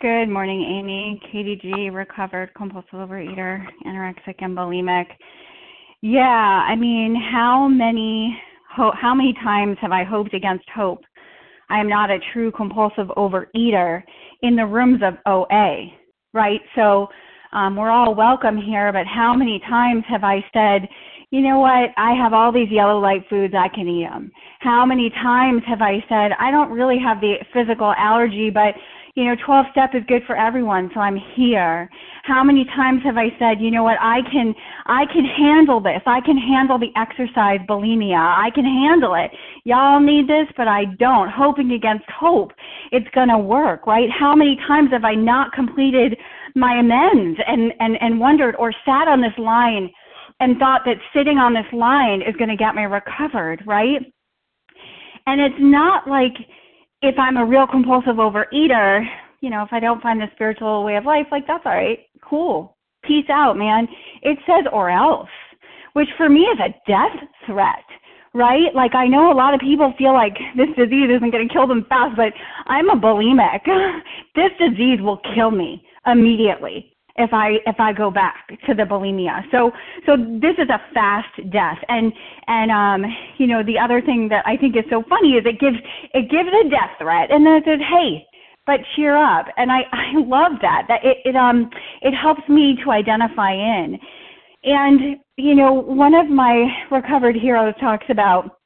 Good 0.00 0.28
morning, 0.28 0.62
Amy. 0.62 1.20
Katie 1.32 1.56
G, 1.62 1.90
recovered 1.90 2.54
compulsive 2.54 2.94
overeater, 2.94 3.64
anorexic 3.86 4.36
and 4.40 4.56
bulimic. 4.56 5.06
Yeah, 6.02 6.22
I 6.22 6.76
mean, 6.76 7.14
how 7.32 7.68
many 7.68 8.38
ho- 8.74 8.94
how 9.00 9.14
many 9.14 9.34
times 9.44 9.76
have 9.82 9.92
I 9.92 10.04
hoped 10.04 10.34
against 10.34 10.64
hope? 10.74 11.00
I 11.70 11.80
am 11.80 11.88
not 11.88 12.10
a 12.10 12.18
true 12.32 12.52
compulsive 12.52 13.08
overeater 13.16 14.02
in 14.42 14.56
the 14.56 14.66
rooms 14.66 15.02
of 15.02 15.14
OA, 15.26 15.92
right? 16.34 16.60
So 16.74 17.08
Um, 17.52 17.76
we're 17.76 17.90
all 17.90 18.14
welcome 18.14 18.58
here, 18.58 18.92
but 18.92 19.06
how 19.06 19.34
many 19.34 19.60
times 19.68 20.04
have 20.08 20.24
I 20.24 20.44
said, 20.54 20.88
you 21.32 21.42
know 21.42 21.60
what, 21.60 21.90
I 21.96 22.12
have 22.14 22.34
all 22.34 22.52
these 22.52 22.70
yellow 22.70 23.00
light 23.00 23.24
foods, 23.30 23.54
I 23.58 23.68
can 23.68 23.88
eat 23.88 24.04
them? 24.08 24.30
How 24.60 24.86
many 24.86 25.10
times 25.10 25.62
have 25.66 25.82
I 25.82 26.04
said, 26.08 26.32
I 26.38 26.50
don't 26.52 26.70
really 26.72 26.98
have 26.98 27.20
the 27.20 27.36
physical 27.54 27.94
allergy, 27.98 28.50
but 28.50 28.74
you 29.20 29.26
know, 29.26 29.36
12 29.44 29.66
step 29.70 29.90
is 29.92 30.02
good 30.08 30.22
for 30.26 30.34
everyone, 30.34 30.90
so 30.94 31.00
I'm 31.00 31.18
here. 31.36 31.90
How 32.24 32.42
many 32.42 32.64
times 32.64 33.02
have 33.04 33.18
I 33.18 33.28
said, 33.38 33.60
you 33.60 33.70
know 33.70 33.82
what, 33.82 33.98
I 34.00 34.20
can, 34.32 34.54
I 34.86 35.04
can 35.12 35.26
handle 35.26 35.78
this. 35.78 36.00
I 36.06 36.22
can 36.22 36.38
handle 36.38 36.78
the 36.78 36.88
exercise 36.96 37.60
bulimia. 37.68 38.16
I 38.16 38.48
can 38.54 38.64
handle 38.64 39.14
it. 39.14 39.30
Y'all 39.64 40.00
need 40.00 40.26
this, 40.26 40.46
but 40.56 40.68
I 40.68 40.86
don't. 40.98 41.28
Hoping 41.28 41.72
against 41.72 42.06
hope. 42.08 42.52
It's 42.92 43.08
gonna 43.14 43.38
work, 43.38 43.86
right? 43.86 44.08
How 44.10 44.34
many 44.34 44.56
times 44.66 44.90
have 44.92 45.04
I 45.04 45.14
not 45.14 45.52
completed 45.52 46.16
my 46.54 46.80
amends 46.80 47.38
and, 47.46 47.74
and, 47.78 47.98
and 48.00 48.18
wondered 48.18 48.56
or 48.56 48.72
sat 48.86 49.06
on 49.06 49.20
this 49.20 49.36
line 49.36 49.90
and 50.40 50.56
thought 50.56 50.80
that 50.86 50.96
sitting 51.14 51.36
on 51.36 51.52
this 51.52 51.70
line 51.74 52.22
is 52.22 52.34
gonna 52.38 52.56
get 52.56 52.74
me 52.74 52.84
recovered, 52.84 53.62
right? 53.66 54.00
And 55.26 55.42
it's 55.42 55.60
not 55.60 56.08
like, 56.08 56.32
if 57.02 57.18
I'm 57.18 57.36
a 57.36 57.44
real 57.44 57.66
compulsive 57.66 58.16
overeater, 58.16 59.04
you 59.40 59.50
know, 59.50 59.62
if 59.62 59.72
I 59.72 59.80
don't 59.80 60.02
find 60.02 60.20
the 60.20 60.26
spiritual 60.34 60.84
way 60.84 60.96
of 60.96 61.04
life, 61.04 61.26
like 61.30 61.46
that's 61.46 61.64
all 61.64 61.72
right. 61.72 62.00
Cool. 62.22 62.76
Peace 63.02 63.28
out, 63.30 63.56
man. 63.56 63.88
It 64.22 64.38
says 64.46 64.64
or 64.72 64.90
else, 64.90 65.28
which 65.94 66.08
for 66.16 66.28
me 66.28 66.40
is 66.40 66.58
a 66.60 66.74
death 66.86 67.28
threat, 67.46 67.84
right? 68.34 68.74
Like 68.74 68.94
I 68.94 69.06
know 69.06 69.32
a 69.32 69.34
lot 69.34 69.54
of 69.54 69.60
people 69.60 69.94
feel 69.96 70.12
like 70.12 70.36
this 70.56 70.68
disease 70.76 71.08
isn't 71.16 71.30
going 71.30 71.48
to 71.48 71.52
kill 71.52 71.66
them 71.66 71.86
fast, 71.88 72.16
but 72.16 72.32
I'm 72.66 72.90
a 72.90 72.96
bulimic. 72.96 73.60
this 74.34 74.50
disease 74.58 75.00
will 75.00 75.20
kill 75.34 75.50
me 75.50 75.82
immediately 76.06 76.94
if 77.20 77.32
I 77.32 77.58
if 77.66 77.78
I 77.78 77.92
go 77.92 78.10
back 78.10 78.48
to 78.66 78.74
the 78.74 78.82
bulimia. 78.82 79.42
So 79.50 79.70
so 80.06 80.16
this 80.16 80.54
is 80.58 80.68
a 80.68 80.80
fast 80.94 81.50
death. 81.50 81.78
And 81.88 82.12
and 82.46 82.70
um 82.70 83.10
you 83.38 83.46
know 83.46 83.62
the 83.62 83.78
other 83.78 84.00
thing 84.00 84.28
that 84.28 84.44
I 84.46 84.56
think 84.56 84.76
is 84.76 84.84
so 84.90 85.02
funny 85.08 85.34
is 85.34 85.44
it 85.46 85.60
gives 85.60 85.76
it 86.14 86.30
gives 86.30 86.48
a 86.48 86.68
death 86.68 86.96
threat 86.98 87.30
and 87.30 87.46
then 87.46 87.54
it 87.54 87.64
says, 87.66 87.80
Hey, 87.88 88.26
but 88.66 88.80
cheer 88.94 89.16
up. 89.16 89.46
And 89.56 89.70
I, 89.70 89.80
I 89.92 90.12
love 90.16 90.52
that. 90.62 90.86
That 90.88 91.04
it, 91.04 91.18
it 91.24 91.36
um 91.36 91.70
it 92.02 92.12
helps 92.12 92.46
me 92.48 92.76
to 92.84 92.90
identify 92.90 93.52
in. 93.52 93.98
And 94.64 95.16
you 95.36 95.54
know, 95.54 95.72
one 95.72 96.14
of 96.14 96.28
my 96.28 96.66
recovered 96.90 97.36
heroes 97.36 97.74
talks 97.80 98.06
about 98.08 98.58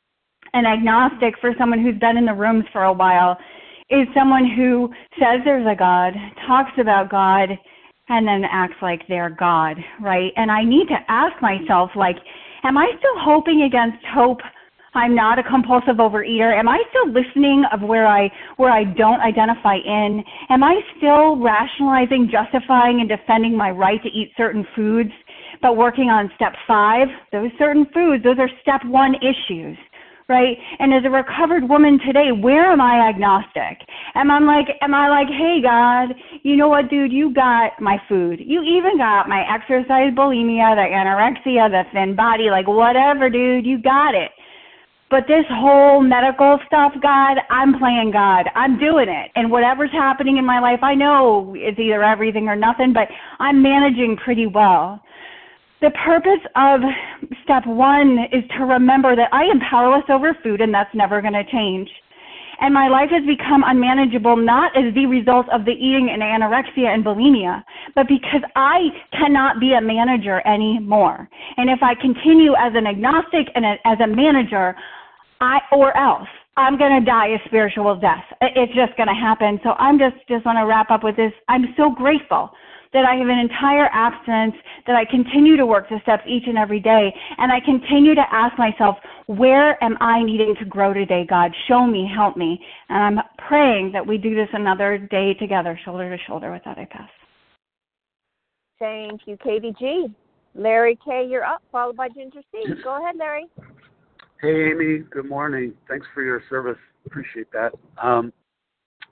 an 0.52 0.66
agnostic 0.66 1.34
for 1.40 1.52
someone 1.58 1.82
who's 1.82 1.98
been 1.98 2.16
in 2.16 2.26
the 2.26 2.34
rooms 2.34 2.64
for 2.72 2.84
a 2.84 2.92
while 2.92 3.36
is 3.90 4.06
someone 4.14 4.48
who 4.56 4.90
says 5.18 5.40
there's 5.44 5.66
a 5.66 5.76
God, 5.76 6.14
talks 6.46 6.72
about 6.78 7.10
God, 7.10 7.50
and 8.08 8.26
then 8.26 8.44
acts 8.50 8.76
like 8.82 9.02
they're 9.08 9.30
God, 9.30 9.76
right? 10.00 10.32
And 10.36 10.50
I 10.50 10.62
need 10.64 10.88
to 10.88 10.98
ask 11.08 11.40
myself, 11.40 11.90
like, 11.96 12.16
am 12.64 12.76
I 12.76 12.90
still 12.98 13.18
hoping 13.18 13.62
against 13.62 14.04
hope? 14.14 14.40
I'm 14.96 15.14
not 15.14 15.40
a 15.40 15.42
compulsive 15.42 15.96
overeater. 15.96 16.56
Am 16.56 16.68
I 16.68 16.80
still 16.90 17.12
listening 17.12 17.64
of 17.72 17.80
where 17.80 18.06
I 18.06 18.30
where 18.56 18.70
I 18.70 18.84
don't 18.84 19.20
identify 19.20 19.76
in? 19.76 20.22
Am 20.50 20.62
I 20.62 20.80
still 20.98 21.36
rationalizing, 21.36 22.30
justifying, 22.30 23.00
and 23.00 23.08
defending 23.08 23.56
my 23.56 23.70
right 23.70 24.00
to 24.02 24.08
eat 24.08 24.30
certain 24.36 24.64
foods, 24.76 25.10
but 25.62 25.76
working 25.76 26.10
on 26.10 26.30
step 26.36 26.52
five? 26.68 27.08
Those 27.32 27.50
certain 27.58 27.86
foods, 27.92 28.22
those 28.22 28.38
are 28.38 28.48
step 28.62 28.82
one 28.84 29.16
issues 29.16 29.76
right? 30.28 30.56
And 30.78 30.94
as 30.94 31.02
a 31.04 31.10
recovered 31.10 31.68
woman 31.68 31.98
today, 32.06 32.32
where 32.32 32.72
am 32.72 32.80
I 32.80 33.08
agnostic? 33.08 33.86
Am 34.14 34.30
I 34.30 34.38
like, 34.38 34.68
am 34.80 34.94
I 34.94 35.08
like, 35.08 35.28
hey 35.28 35.60
God, 35.62 36.14
you 36.42 36.56
know 36.56 36.68
what, 36.68 36.88
dude, 36.88 37.12
you 37.12 37.32
got 37.34 37.80
my 37.80 37.98
food. 38.08 38.40
You 38.40 38.62
even 38.62 38.96
got 38.96 39.28
my 39.28 39.44
exercise 39.52 40.12
bulimia, 40.14 40.74
the 40.76 40.88
anorexia, 40.88 41.70
the 41.70 41.82
thin 41.92 42.16
body, 42.16 42.50
like 42.50 42.66
whatever, 42.66 43.28
dude, 43.28 43.66
you 43.66 43.80
got 43.82 44.14
it. 44.14 44.30
But 45.10 45.24
this 45.28 45.44
whole 45.48 46.00
medical 46.00 46.58
stuff, 46.66 46.92
God, 47.00 47.36
I'm 47.50 47.78
playing 47.78 48.10
God. 48.10 48.48
I'm 48.54 48.78
doing 48.78 49.08
it. 49.08 49.30
And 49.36 49.50
whatever's 49.50 49.92
happening 49.92 50.38
in 50.38 50.44
my 50.44 50.58
life, 50.58 50.80
I 50.82 50.94
know 50.94 51.54
it's 51.56 51.78
either 51.78 52.02
everything 52.02 52.48
or 52.48 52.56
nothing, 52.56 52.92
but 52.92 53.08
I'm 53.38 53.62
managing 53.62 54.16
pretty 54.16 54.46
well. 54.46 55.00
The 55.84 55.90
purpose 56.02 56.40
of 56.56 56.80
step 57.44 57.66
one 57.66 58.16
is 58.32 58.42
to 58.56 58.64
remember 58.64 59.14
that 59.16 59.28
I 59.34 59.44
am 59.44 59.60
powerless 59.60 60.08
over 60.08 60.32
food 60.42 60.62
and 60.62 60.72
that's 60.72 60.88
never 60.94 61.20
going 61.20 61.34
to 61.34 61.44
change. 61.44 61.90
And 62.58 62.72
my 62.72 62.88
life 62.88 63.10
has 63.10 63.20
become 63.26 63.62
unmanageable 63.66 64.34
not 64.34 64.74
as 64.74 64.94
the 64.94 65.04
result 65.04 65.44
of 65.52 65.66
the 65.66 65.72
eating 65.72 66.08
and 66.08 66.22
anorexia 66.22 66.88
and 66.88 67.04
bulimia, 67.04 67.62
but 67.94 68.08
because 68.08 68.40
I 68.56 68.88
cannot 69.12 69.60
be 69.60 69.74
a 69.74 69.80
manager 69.82 70.40
anymore. 70.48 71.28
And 71.58 71.68
if 71.68 71.82
I 71.82 71.92
continue 72.00 72.54
as 72.56 72.72
an 72.74 72.86
agnostic 72.86 73.52
and 73.54 73.66
a, 73.66 73.76
as 73.84 74.00
a 74.00 74.06
manager, 74.06 74.74
I 75.42 75.58
or 75.70 75.94
else 75.98 76.28
I'm 76.56 76.78
going 76.78 76.98
to 76.98 77.04
die 77.04 77.36
a 77.36 77.38
spiritual 77.44 77.94
death. 78.00 78.24
It's 78.40 78.72
just 78.72 78.96
going 78.96 79.12
to 79.12 79.20
happen. 79.20 79.60
So 79.62 79.72
I'm 79.76 79.98
just 79.98 80.16
just 80.30 80.46
want 80.46 80.56
to 80.56 80.64
wrap 80.64 80.90
up 80.90 81.04
with 81.04 81.16
this. 81.16 81.32
I'm 81.50 81.74
so 81.76 81.90
grateful 81.90 82.52
that 82.94 83.04
I 83.04 83.16
have 83.16 83.28
an 83.28 83.38
entire 83.38 83.90
abstinence, 83.92 84.54
that 84.86 84.96
I 84.96 85.04
continue 85.04 85.56
to 85.56 85.66
work 85.66 85.88
the 85.90 85.98
steps 86.02 86.22
each 86.26 86.44
and 86.46 86.56
every 86.56 86.80
day, 86.80 87.12
and 87.36 87.52
I 87.52 87.60
continue 87.60 88.14
to 88.14 88.24
ask 88.32 88.56
myself, 88.56 88.96
where 89.26 89.82
am 89.82 89.96
I 90.00 90.22
needing 90.22 90.54
to 90.60 90.64
grow 90.64 90.94
today, 90.94 91.26
God? 91.28 91.50
Show 91.68 91.86
me, 91.86 92.10
help 92.14 92.36
me. 92.36 92.58
And 92.88 93.18
I'm 93.18 93.24
praying 93.48 93.92
that 93.92 94.06
we 94.06 94.16
do 94.16 94.34
this 94.34 94.48
another 94.52 94.96
day 94.96 95.34
together, 95.34 95.78
shoulder 95.84 96.16
to 96.16 96.22
shoulder. 96.24 96.52
With 96.52 96.62
that, 96.64 96.78
I 96.78 96.86
pass. 96.86 97.10
Thank 98.78 99.22
you, 99.26 99.36
Katie 99.42 99.74
G. 99.78 100.06
Larry 100.54 100.96
K., 101.04 101.26
you're 101.28 101.44
up, 101.44 101.62
followed 101.72 101.96
by 101.96 102.08
Ginger 102.08 102.40
C. 102.52 102.74
Go 102.84 103.02
ahead, 103.02 103.16
Larry. 103.18 103.46
Hey, 104.40 104.70
Amy. 104.70 104.98
Good 105.10 105.28
morning. 105.28 105.74
Thanks 105.88 106.06
for 106.14 106.22
your 106.22 106.42
service. 106.48 106.78
Appreciate 107.06 107.50
that. 107.52 107.72
Um, 108.00 108.32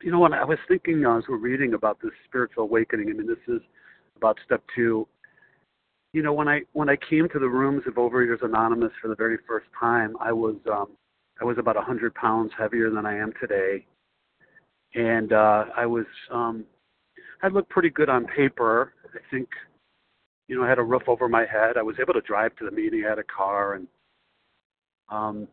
you 0.02 0.10
know 0.10 0.18
what? 0.18 0.32
I 0.32 0.44
was 0.44 0.58
thinking 0.68 1.04
uh, 1.04 1.18
as 1.18 1.24
we're 1.28 1.36
reading 1.36 1.74
about 1.74 1.98
this 2.02 2.12
spiritual 2.24 2.64
awakening. 2.64 3.08
I 3.10 3.12
mean, 3.12 3.26
this 3.26 3.36
is 3.48 3.60
about 4.16 4.38
step 4.44 4.62
two. 4.74 5.06
You 6.12 6.22
know, 6.22 6.32
when 6.32 6.48
I 6.48 6.60
when 6.72 6.88
I 6.88 6.96
came 6.96 7.28
to 7.30 7.38
the 7.38 7.48
rooms 7.48 7.82
of 7.86 7.94
Overeaters 7.94 8.44
Anonymous 8.44 8.92
for 9.00 9.08
the 9.08 9.14
very 9.14 9.38
first 9.46 9.66
time, 9.78 10.14
I 10.20 10.32
was 10.32 10.56
um, 10.70 10.88
I 11.40 11.44
was 11.44 11.58
about 11.58 11.76
a 11.76 11.80
hundred 11.80 12.14
pounds 12.14 12.52
heavier 12.58 12.90
than 12.90 13.06
I 13.06 13.16
am 13.16 13.32
today, 13.40 13.86
and 14.94 15.32
uh, 15.32 15.64
I 15.76 15.86
was 15.86 16.06
um, 16.30 16.64
I 17.42 17.48
looked 17.48 17.70
pretty 17.70 17.90
good 17.90 18.08
on 18.08 18.26
paper. 18.26 18.92
I 19.04 19.18
think, 19.30 19.48
you 20.48 20.56
know, 20.56 20.64
I 20.64 20.68
had 20.68 20.78
a 20.78 20.82
roof 20.82 21.02
over 21.06 21.28
my 21.28 21.44
head. 21.44 21.76
I 21.76 21.82
was 21.82 21.96
able 22.00 22.14
to 22.14 22.20
drive 22.20 22.54
to 22.56 22.64
the 22.64 22.70
meeting. 22.70 23.04
I 23.04 23.08
had 23.08 23.18
a 23.18 23.24
car, 23.24 23.74
and 23.74 23.86
um, 25.10 25.48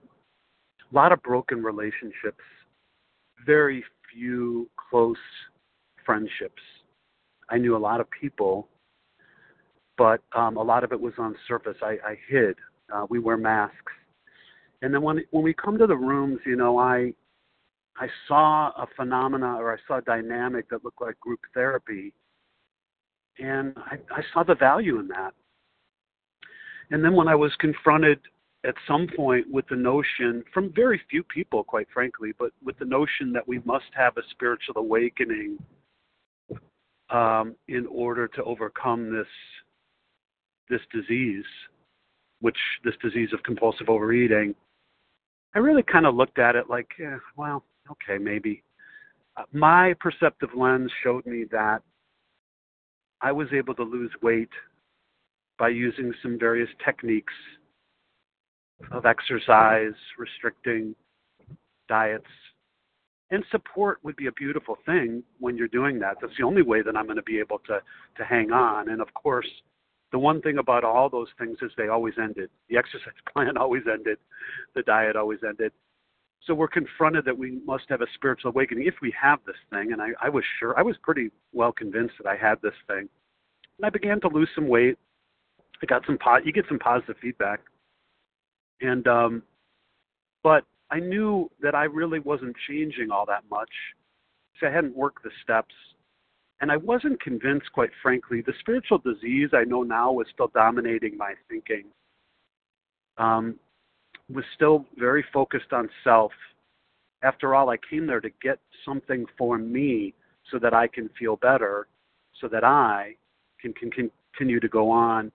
a 0.91 0.95
lot 0.95 1.11
of 1.11 1.21
broken 1.23 1.63
relationships. 1.63 2.43
Very 3.45 3.83
few 4.13 4.69
close 4.89 5.17
friendships. 6.05 6.61
I 7.49 7.57
knew 7.57 7.75
a 7.75 7.79
lot 7.79 7.99
of 7.99 8.07
people, 8.09 8.67
but 9.97 10.21
um, 10.35 10.57
a 10.57 10.63
lot 10.63 10.83
of 10.83 10.91
it 10.91 10.99
was 10.99 11.13
on 11.17 11.35
surface. 11.47 11.77
I, 11.81 11.97
I 12.05 12.17
hid. 12.27 12.55
Uh, 12.93 13.05
we 13.09 13.19
wear 13.19 13.37
masks, 13.37 13.93
and 14.81 14.93
then 14.93 15.01
when 15.01 15.23
when 15.31 15.43
we 15.43 15.53
come 15.53 15.77
to 15.77 15.87
the 15.87 15.95
rooms, 15.95 16.39
you 16.45 16.55
know, 16.55 16.77
I 16.79 17.13
I 17.97 18.07
saw 18.27 18.69
a 18.69 18.87
phenomena 18.95 19.57
or 19.57 19.73
I 19.73 19.77
saw 19.87 19.97
a 19.97 20.01
dynamic 20.01 20.69
that 20.69 20.83
looked 20.83 21.01
like 21.01 21.19
group 21.19 21.41
therapy, 21.53 22.13
and 23.37 23.73
I, 23.77 23.97
I 24.11 24.21
saw 24.33 24.43
the 24.43 24.55
value 24.55 24.99
in 24.99 25.07
that. 25.09 25.33
And 26.91 27.03
then 27.03 27.13
when 27.13 27.27
I 27.27 27.35
was 27.35 27.51
confronted 27.59 28.19
at 28.65 28.75
some 28.87 29.07
point 29.15 29.45
with 29.49 29.65
the 29.69 29.75
notion 29.75 30.43
from 30.53 30.71
very 30.73 31.01
few 31.09 31.23
people 31.23 31.63
quite 31.63 31.87
frankly 31.93 32.31
but 32.37 32.51
with 32.63 32.77
the 32.79 32.85
notion 32.85 33.31
that 33.31 33.47
we 33.47 33.59
must 33.65 33.85
have 33.95 34.17
a 34.17 34.21
spiritual 34.31 34.77
awakening 34.77 35.57
um, 37.09 37.55
in 37.67 37.87
order 37.87 38.27
to 38.27 38.43
overcome 38.43 39.11
this 39.13 39.27
this 40.69 40.81
disease 40.93 41.45
which 42.41 42.57
this 42.83 42.95
disease 43.01 43.29
of 43.33 43.41
compulsive 43.43 43.89
overeating 43.89 44.53
i 45.55 45.59
really 45.59 45.83
kind 45.83 46.05
of 46.05 46.15
looked 46.15 46.39
at 46.39 46.55
it 46.55 46.69
like 46.69 46.89
yeah, 46.99 47.17
well 47.37 47.63
okay 47.89 48.17
maybe. 48.21 48.61
Uh, 49.37 49.43
my 49.53 49.93
perceptive 50.01 50.49
lens 50.55 50.91
showed 51.01 51.25
me 51.25 51.45
that 51.49 51.81
i 53.21 53.31
was 53.31 53.47
able 53.53 53.73
to 53.73 53.83
lose 53.83 54.11
weight 54.21 54.49
by 55.57 55.69
using 55.69 56.13
some 56.21 56.37
various 56.37 56.69
techniques 56.83 57.33
of 58.91 59.05
exercise, 59.05 59.93
restricting 60.17 60.95
diets. 61.87 62.25
And 63.31 63.43
support 63.51 63.99
would 64.03 64.15
be 64.15 64.27
a 64.27 64.31
beautiful 64.31 64.77
thing 64.85 65.23
when 65.39 65.55
you're 65.55 65.67
doing 65.67 65.99
that. 65.99 66.17
That's 66.19 66.33
the 66.37 66.45
only 66.45 66.63
way 66.63 66.81
that 66.81 66.95
I'm 66.95 67.05
going 67.05 67.17
to 67.17 67.23
be 67.23 67.39
able 67.39 67.59
to 67.67 67.79
to 68.17 68.23
hang 68.23 68.51
on. 68.51 68.89
And 68.89 69.01
of 69.01 69.13
course, 69.13 69.47
the 70.11 70.17
one 70.17 70.41
thing 70.41 70.57
about 70.57 70.83
all 70.83 71.09
those 71.09 71.27
things 71.37 71.57
is 71.61 71.71
they 71.77 71.89
always 71.89 72.15
ended. 72.21 72.49
The 72.69 72.77
exercise 72.77 73.13
plan 73.33 73.57
always 73.57 73.83
ended. 73.91 74.17
The 74.75 74.81
diet 74.83 75.15
always 75.15 75.39
ended. 75.47 75.71
So 76.45 76.53
we're 76.55 76.69
confronted 76.69 77.25
that 77.25 77.37
we 77.37 77.59
must 77.65 77.83
have 77.89 78.01
a 78.01 78.07
spiritual 78.15 78.49
awakening 78.49 78.87
if 78.87 78.95
we 79.01 79.13
have 79.21 79.39
this 79.45 79.57
thing. 79.69 79.91
And 79.91 80.01
I, 80.01 80.09
I 80.21 80.29
was 80.29 80.43
sure, 80.57 80.77
I 80.79 80.81
was 80.81 80.95
pretty 81.03 81.29
well 81.53 81.71
convinced 81.71 82.15
that 82.21 82.29
I 82.29 82.35
had 82.35 82.59
this 82.63 82.73
thing. 82.87 83.09
and 83.77 83.85
I 83.85 83.89
began 83.89 84.19
to 84.21 84.29
lose 84.29 84.49
some 84.55 84.67
weight. 84.67 84.97
I 85.83 85.85
got 85.85 86.05
some 86.05 86.17
pot. 86.17 86.45
You 86.45 86.51
get 86.51 86.65
some 86.67 86.79
positive 86.79 87.17
feedback, 87.21 87.61
and 88.81 89.07
um, 89.07 89.43
but 90.43 90.63
I 90.91 90.99
knew 90.99 91.49
that 91.61 91.75
I 91.75 91.83
really 91.83 92.19
wasn't 92.19 92.55
changing 92.67 93.11
all 93.11 93.25
that 93.27 93.43
much. 93.49 93.69
So 94.59 94.67
I 94.67 94.71
hadn't 94.71 94.95
worked 94.95 95.23
the 95.23 95.31
steps, 95.43 95.73
and 96.61 96.71
I 96.71 96.77
wasn't 96.77 97.21
convinced, 97.21 97.71
quite 97.71 97.91
frankly. 98.01 98.41
The 98.41 98.53
spiritual 98.59 98.97
disease 98.97 99.49
I 99.53 99.63
know 99.63 99.83
now 99.83 100.11
was 100.11 100.27
still 100.33 100.51
dominating 100.53 101.17
my 101.17 101.33
thinking. 101.49 101.85
Um, 103.17 103.55
was 104.33 104.45
still 104.55 104.85
very 104.97 105.25
focused 105.33 105.73
on 105.73 105.89
self. 106.03 106.31
After 107.23 107.55
all, 107.55 107.69
I 107.69 107.77
came 107.89 108.07
there 108.07 108.21
to 108.21 108.29
get 108.41 108.59
something 108.85 109.25
for 109.37 109.57
me 109.57 110.13
so 110.51 110.59
that 110.59 110.73
I 110.73 110.87
can 110.87 111.09
feel 111.19 111.35
better, 111.37 111.87
so 112.39 112.47
that 112.47 112.63
I 112.63 113.15
can, 113.59 113.73
can 113.73 113.91
continue 113.91 114.59
to 114.59 114.67
go 114.69 114.89
on 114.89 115.31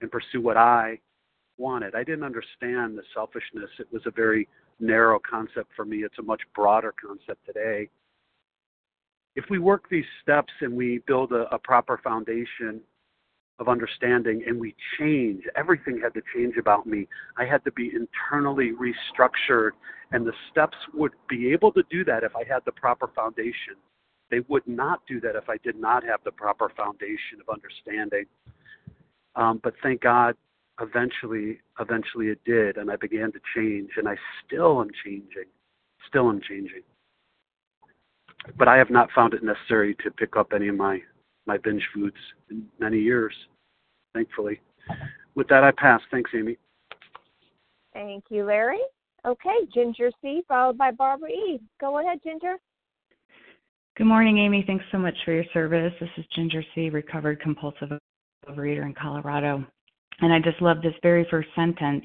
and 0.00 0.10
pursue 0.10 0.40
what 0.40 0.56
I 0.56 0.98
wanted. 1.58 1.94
I 1.94 2.04
didn't 2.04 2.24
understand 2.24 2.96
the 2.96 3.02
selfishness. 3.14 3.70
It 3.78 3.88
was 3.92 4.02
a 4.06 4.10
very 4.10 4.48
narrow 4.80 5.18
concept 5.18 5.70
for 5.74 5.84
me. 5.84 5.98
It's 5.98 6.18
a 6.18 6.22
much 6.22 6.42
broader 6.54 6.94
concept 7.04 7.44
today. 7.46 7.88
If 9.36 9.44
we 9.50 9.58
work 9.58 9.88
these 9.88 10.04
steps 10.22 10.52
and 10.60 10.74
we 10.74 11.02
build 11.06 11.32
a, 11.32 11.52
a 11.54 11.58
proper 11.58 12.00
foundation 12.02 12.80
of 13.58 13.68
understanding 13.68 14.44
and 14.46 14.58
we 14.58 14.74
change, 14.98 15.42
everything 15.56 16.00
had 16.02 16.14
to 16.14 16.22
change 16.34 16.56
about 16.56 16.86
me. 16.86 17.08
I 17.36 17.44
had 17.44 17.64
to 17.64 17.72
be 17.72 17.92
internally 17.94 18.72
restructured, 18.72 19.70
and 20.12 20.26
the 20.26 20.32
steps 20.50 20.76
would 20.94 21.12
be 21.28 21.52
able 21.52 21.72
to 21.72 21.82
do 21.90 22.04
that 22.04 22.22
if 22.22 22.34
I 22.36 22.44
had 22.44 22.60
the 22.64 22.72
proper 22.72 23.08
foundation. 23.08 23.74
They 24.30 24.40
would 24.48 24.66
not 24.66 25.00
do 25.08 25.20
that 25.20 25.34
if 25.36 25.48
I 25.48 25.56
did 25.58 25.76
not 25.76 26.04
have 26.04 26.20
the 26.24 26.32
proper 26.32 26.68
foundation 26.76 27.40
of 27.40 27.48
understanding. 27.52 28.26
Um, 29.34 29.60
but 29.62 29.74
thank 29.82 30.02
God, 30.02 30.36
eventually, 30.80 31.60
eventually 31.80 32.28
it 32.28 32.40
did, 32.44 32.76
and 32.76 32.90
I 32.90 32.96
began 32.96 33.32
to 33.32 33.40
change, 33.54 33.90
and 33.96 34.08
I 34.08 34.16
still 34.44 34.80
am 34.80 34.90
changing, 35.04 35.44
still 36.08 36.28
am 36.28 36.40
changing. 36.40 36.82
But 38.56 38.68
I 38.68 38.76
have 38.76 38.90
not 38.90 39.10
found 39.14 39.34
it 39.34 39.42
necessary 39.42 39.96
to 40.04 40.10
pick 40.10 40.36
up 40.36 40.52
any 40.54 40.68
of 40.68 40.76
my 40.76 41.00
my 41.46 41.56
binge 41.56 41.82
foods 41.94 42.16
in 42.50 42.66
many 42.78 42.98
years, 42.98 43.32
thankfully. 44.14 44.60
With 45.34 45.48
that, 45.48 45.64
I 45.64 45.70
pass. 45.70 46.00
Thanks, 46.10 46.30
Amy. 46.34 46.58
Thank 47.94 48.24
you, 48.28 48.44
Larry. 48.44 48.80
Okay, 49.26 49.66
Ginger 49.72 50.10
C, 50.22 50.42
followed 50.46 50.76
by 50.76 50.90
Barbara 50.90 51.30
E. 51.30 51.58
Go 51.80 51.98
ahead, 51.98 52.20
Ginger. 52.22 52.56
Good 53.96 54.06
morning, 54.06 54.38
Amy. 54.38 54.62
Thanks 54.66 54.84
so 54.92 54.98
much 54.98 55.16
for 55.24 55.32
your 55.32 55.44
service. 55.52 55.92
This 56.00 56.10
is 56.18 56.24
Ginger 56.34 56.62
C, 56.74 56.90
recovered 56.90 57.40
compulsive 57.40 57.88
overeater 58.48 58.84
in 58.84 58.94
Colorado. 58.94 59.66
And 60.20 60.32
I 60.32 60.38
just 60.40 60.60
love 60.60 60.82
this 60.82 60.94
very 61.02 61.26
first 61.30 61.48
sentence, 61.54 62.04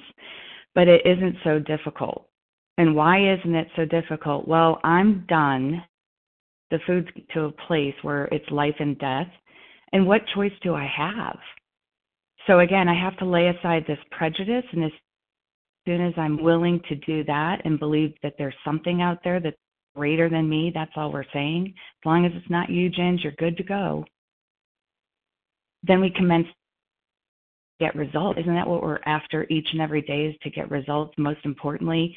but 0.76 0.88
it 0.88 1.06
isn't 1.06 1.36
so 1.44 1.60
difficult. 1.60 2.28
And 2.78 2.96
why 2.96 3.34
isn't 3.34 3.56
it 3.56 3.68
so 3.76 3.86
difficult? 3.86 4.48
Well, 4.48 4.80
I'm 4.84 5.26
done. 5.28 5.84
The 6.72 6.80
food's 6.88 7.08
to 7.34 7.46
a 7.46 7.52
place 7.52 7.94
where 8.02 8.26
it's 8.26 8.50
life 8.50 8.76
and 8.80 8.98
death. 8.98 9.28
And 9.92 10.08
what 10.08 10.22
choice 10.34 10.54
do 10.64 10.74
I 10.74 10.90
have? 10.96 11.38
So 12.48 12.60
again, 12.60 12.90
I 12.90 13.00
have 13.00 13.18
to 13.18 13.26
lay 13.26 13.48
aside 13.48 13.86
this 13.88 14.00
prejudice. 14.12 14.66
And 14.72 14.84
as 14.84 14.92
soon 15.86 16.02
as 16.02 16.14
I'm 16.18 16.42
willing 16.42 16.82
to 16.90 16.96
do 16.96 17.24
that 17.26 17.62
and 17.64 17.80
believe 17.80 18.14
that 18.24 18.34
there's 18.38 18.56
something 18.66 19.02
out 19.02 19.20
there 19.24 19.40
that's 19.40 19.56
greater 19.96 20.30
than 20.30 20.50
me, 20.50 20.72
that's 20.74 20.92
all 20.96 21.12
we're 21.12 21.26
saying. 21.32 21.74
As 21.76 22.06
long 22.06 22.26
as 22.26 22.32
it's 22.36 22.50
not 22.50 22.70
you, 22.70 22.90
Jen, 22.90 23.20
you're 23.22 23.34
good 23.34 23.58
to 23.58 23.64
go. 23.64 24.06
Then 25.84 26.02
we 26.02 26.10
commence 26.10 26.48
get 27.80 27.96
results. 27.96 28.40
Isn't 28.40 28.56
that 28.56 28.68
what 28.68 28.84
we're 28.84 29.00
after 29.06 29.46
each 29.50 29.68
and 29.72 29.82
every 29.82 30.02
day 30.02 30.26
is 30.26 30.36
to 30.44 30.50
get 30.50 30.72
results? 30.72 31.14
Most 31.18 31.40
importantly, 31.44 32.16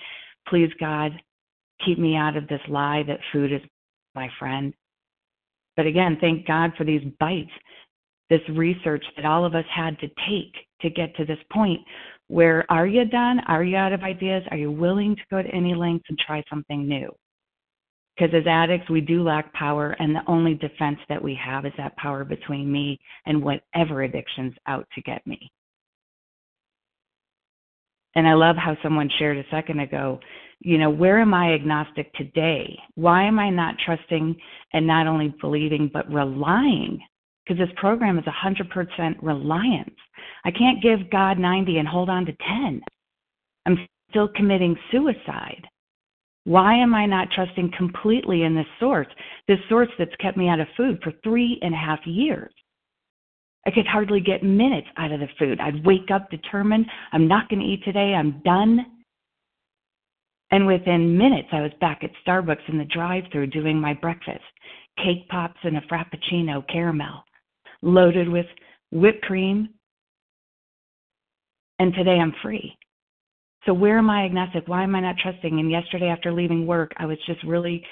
please 0.48 0.70
God, 0.78 1.12
keep 1.84 1.98
me 1.98 2.16
out 2.16 2.36
of 2.36 2.48
this 2.48 2.60
lie 2.68 3.02
that 3.06 3.20
food 3.32 3.52
is 3.52 3.60
my 4.14 4.28
friend. 4.38 4.72
But 5.76 5.86
again, 5.86 6.16
thank 6.20 6.46
God 6.46 6.72
for 6.76 6.84
these 6.84 7.02
bites, 7.20 7.50
this 8.30 8.40
research 8.54 9.04
that 9.16 9.26
all 9.26 9.44
of 9.44 9.54
us 9.54 9.64
had 9.74 9.98
to 10.00 10.08
take 10.28 10.54
to 10.80 10.90
get 10.90 11.14
to 11.16 11.24
this 11.24 11.38
point 11.52 11.80
where 12.28 12.64
are 12.70 12.86
you 12.86 13.04
done? 13.04 13.40
Are 13.46 13.62
you 13.62 13.76
out 13.76 13.92
of 13.92 14.02
ideas? 14.02 14.42
Are 14.50 14.56
you 14.56 14.70
willing 14.72 15.14
to 15.14 15.22
go 15.30 15.42
to 15.42 15.48
any 15.50 15.74
lengths 15.74 16.06
and 16.08 16.18
try 16.18 16.42
something 16.50 16.88
new? 16.88 17.08
Because 18.16 18.34
as 18.34 18.46
addicts, 18.46 18.88
we 18.88 19.02
do 19.02 19.22
lack 19.22 19.52
power, 19.52 19.94
and 19.98 20.14
the 20.14 20.22
only 20.26 20.54
defense 20.54 20.98
that 21.08 21.22
we 21.22 21.34
have 21.34 21.66
is 21.66 21.72
that 21.76 21.96
power 21.96 22.24
between 22.24 22.72
me 22.72 22.98
and 23.26 23.42
whatever 23.42 24.02
addiction's 24.02 24.54
out 24.66 24.86
to 24.94 25.02
get 25.02 25.26
me. 25.26 25.50
And 28.14 28.26
I 28.26 28.32
love 28.32 28.56
how 28.56 28.76
someone 28.82 29.10
shared 29.18 29.36
a 29.36 29.44
second 29.50 29.80
ago, 29.80 30.18
you 30.60 30.78
know, 30.78 30.88
where 30.88 31.20
am 31.20 31.34
I 31.34 31.52
agnostic 31.52 32.10
today? 32.14 32.78
Why 32.94 33.24
am 33.24 33.38
I 33.38 33.50
not 33.50 33.74
trusting 33.84 34.34
and 34.72 34.86
not 34.86 35.06
only 35.06 35.34
believing, 35.38 35.90
but 35.92 36.10
relying? 36.10 36.98
Because 37.44 37.58
this 37.58 37.76
program 37.76 38.18
is 38.18 38.24
100% 38.24 39.16
reliance. 39.20 39.94
I 40.46 40.50
can't 40.50 40.82
give 40.82 41.10
God 41.10 41.38
90 41.38 41.76
and 41.76 41.86
hold 41.86 42.08
on 42.08 42.24
to 42.24 42.32
10. 42.32 42.80
I'm 43.66 43.86
still 44.08 44.28
committing 44.34 44.74
suicide. 44.90 45.66
Why 46.46 46.76
am 46.76 46.94
I 46.94 47.06
not 47.06 47.26
trusting 47.34 47.72
completely 47.76 48.44
in 48.44 48.54
this 48.54 48.68
source, 48.78 49.08
this 49.48 49.58
source 49.68 49.88
that's 49.98 50.14
kept 50.20 50.36
me 50.36 50.48
out 50.48 50.60
of 50.60 50.68
food 50.76 51.00
for 51.02 51.12
three 51.24 51.58
and 51.60 51.74
a 51.74 51.76
half 51.76 51.98
years? 52.06 52.52
I 53.66 53.72
could 53.72 53.84
hardly 53.84 54.20
get 54.20 54.44
minutes 54.44 54.86
out 54.96 55.10
of 55.10 55.18
the 55.18 55.26
food. 55.40 55.58
I'd 55.60 55.84
wake 55.84 56.12
up 56.14 56.30
determined, 56.30 56.86
I'm 57.12 57.26
not 57.26 57.48
going 57.48 57.58
to 57.58 57.66
eat 57.66 57.82
today, 57.82 58.14
I'm 58.14 58.40
done. 58.44 58.78
And 60.52 60.68
within 60.68 61.18
minutes, 61.18 61.48
I 61.50 61.62
was 61.62 61.72
back 61.80 62.04
at 62.04 62.12
Starbucks 62.24 62.68
in 62.68 62.78
the 62.78 62.84
drive 62.84 63.24
through 63.32 63.48
doing 63.48 63.80
my 63.80 63.94
breakfast 63.94 64.44
cake 64.98 65.28
pops 65.28 65.58
and 65.64 65.76
a 65.76 65.80
Frappuccino 65.82 66.62
caramel, 66.72 67.24
loaded 67.82 68.28
with 68.28 68.46
whipped 68.92 69.22
cream. 69.22 69.68
And 71.80 71.92
today 71.92 72.20
I'm 72.20 72.34
free. 72.40 72.78
So 73.66 73.74
where 73.74 73.98
am 73.98 74.08
I 74.08 74.24
agnostic? 74.24 74.68
Why 74.68 74.84
am 74.84 74.94
I 74.94 75.00
not 75.00 75.16
trusting? 75.18 75.58
And 75.58 75.70
yesterday 75.70 76.06
after 76.06 76.32
leaving 76.32 76.66
work, 76.66 76.92
I 76.98 77.06
was 77.06 77.18
just 77.26 77.42
really 77.42 77.84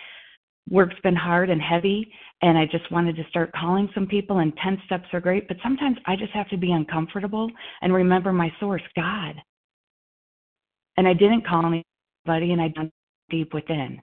work's 0.71 0.95
been 1.03 1.17
hard 1.17 1.51
and 1.51 1.61
heavy 1.61 2.11
and 2.41 2.57
I 2.57 2.65
just 2.65 2.91
wanted 2.91 3.17
to 3.17 3.25
start 3.29 3.53
calling 3.53 3.89
some 3.95 4.07
people 4.07 4.39
and 4.39 4.53
10 4.63 4.81
steps 4.87 5.05
are 5.13 5.21
great, 5.21 5.47
but 5.49 5.59
sometimes 5.63 5.99
I 6.07 6.17
just 6.17 6.33
have 6.33 6.49
to 6.51 6.57
be 6.57 6.73
uncomfortable 6.73 7.51
and 7.83 7.93
remember 7.93 8.33
my 8.33 8.51
source, 8.61 8.83
God. 8.97 9.35
And 10.97 11.09
I 11.09 11.13
didn't 11.13 11.47
call 11.47 11.67
anybody 11.67 12.53
and 12.53 12.63
I 12.63 12.69
dug 12.69 12.89
deep 13.31 13.53
within 13.53 14.01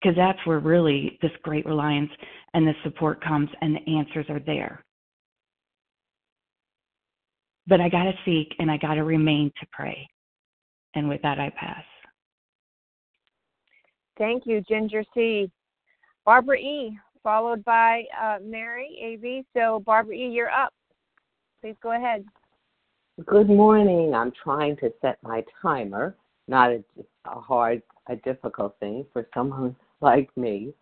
because 0.00 0.16
that's 0.16 0.38
where 0.46 0.60
really 0.60 1.18
this 1.20 1.32
great 1.42 1.66
reliance 1.66 2.10
and 2.54 2.66
the 2.66 2.74
support 2.84 3.22
comes 3.22 3.48
and 3.60 3.76
the 3.76 3.98
answers 3.98 4.26
are 4.28 4.40
there. 4.40 4.84
But 7.66 7.80
I 7.80 7.88
got 7.88 8.04
to 8.04 8.12
seek 8.24 8.54
and 8.58 8.70
I 8.70 8.76
got 8.76 8.94
to 8.94 9.04
remain 9.04 9.50
to 9.60 9.66
pray. 9.72 10.08
And 10.94 11.08
with 11.08 11.22
that, 11.22 11.38
I 11.38 11.50
pass. 11.58 11.84
Thank 14.18 14.46
you, 14.46 14.60
Ginger 14.60 15.04
C. 15.14 15.50
Barbara 16.24 16.58
E., 16.58 16.98
followed 17.22 17.64
by 17.64 18.04
uh, 18.20 18.38
Mary 18.42 18.96
A.V. 19.02 19.44
So, 19.54 19.82
Barbara 19.86 20.14
E., 20.14 20.28
you're 20.28 20.50
up. 20.50 20.72
Please 21.60 21.76
go 21.82 21.92
ahead. 21.92 22.24
Good 23.26 23.48
morning. 23.48 24.14
I'm 24.14 24.32
trying 24.42 24.76
to 24.78 24.92
set 25.00 25.18
my 25.22 25.44
timer. 25.60 26.16
Not 26.48 26.70
a, 26.70 26.84
a 27.24 27.40
hard, 27.40 27.82
a 28.08 28.16
difficult 28.16 28.76
thing 28.80 29.06
for 29.12 29.26
someone 29.34 29.76
like 30.00 30.34
me. 30.36 30.72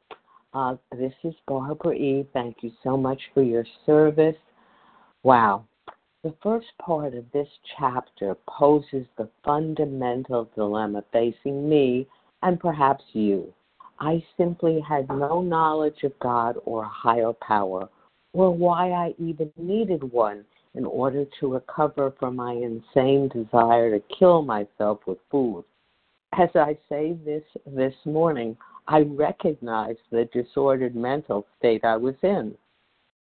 Uh, 0.54 0.76
this 0.92 1.12
is 1.22 1.34
Barbara 1.46 1.94
E. 1.94 2.26
Thank 2.32 2.58
you 2.62 2.72
so 2.82 2.96
much 2.96 3.20
for 3.34 3.42
your 3.42 3.64
service. 3.86 4.36
Wow. 5.22 5.66
The 6.22 6.34
first 6.42 6.66
part 6.78 7.14
of 7.14 7.24
this 7.32 7.48
chapter 7.78 8.36
poses 8.46 9.06
the 9.16 9.30
fundamental 9.42 10.50
dilemma 10.54 11.02
facing 11.12 11.66
me 11.66 12.06
and 12.42 12.60
perhaps 12.60 13.04
you. 13.14 13.54
I 13.98 14.22
simply 14.36 14.80
had 14.80 15.08
no 15.08 15.40
knowledge 15.40 16.02
of 16.04 16.18
God 16.18 16.58
or 16.66 16.82
a 16.82 16.88
higher 16.88 17.32
power, 17.32 17.88
or 18.34 18.54
why 18.54 18.90
I 18.90 19.14
even 19.18 19.50
needed 19.56 20.12
one 20.12 20.44
in 20.74 20.84
order 20.84 21.24
to 21.40 21.54
recover 21.54 22.10
from 22.18 22.36
my 22.36 22.52
insane 22.52 23.28
desire 23.28 23.90
to 23.90 24.04
kill 24.14 24.42
myself 24.42 25.00
with 25.06 25.18
food. 25.30 25.64
As 26.34 26.50
I 26.54 26.76
say 26.90 27.14
this 27.24 27.44
this 27.66 27.94
morning, 28.04 28.58
I 28.86 29.00
recognize 29.00 29.96
the 30.10 30.26
disordered 30.34 30.94
mental 30.94 31.46
state 31.58 31.82
I 31.82 31.96
was 31.96 32.16
in. 32.22 32.58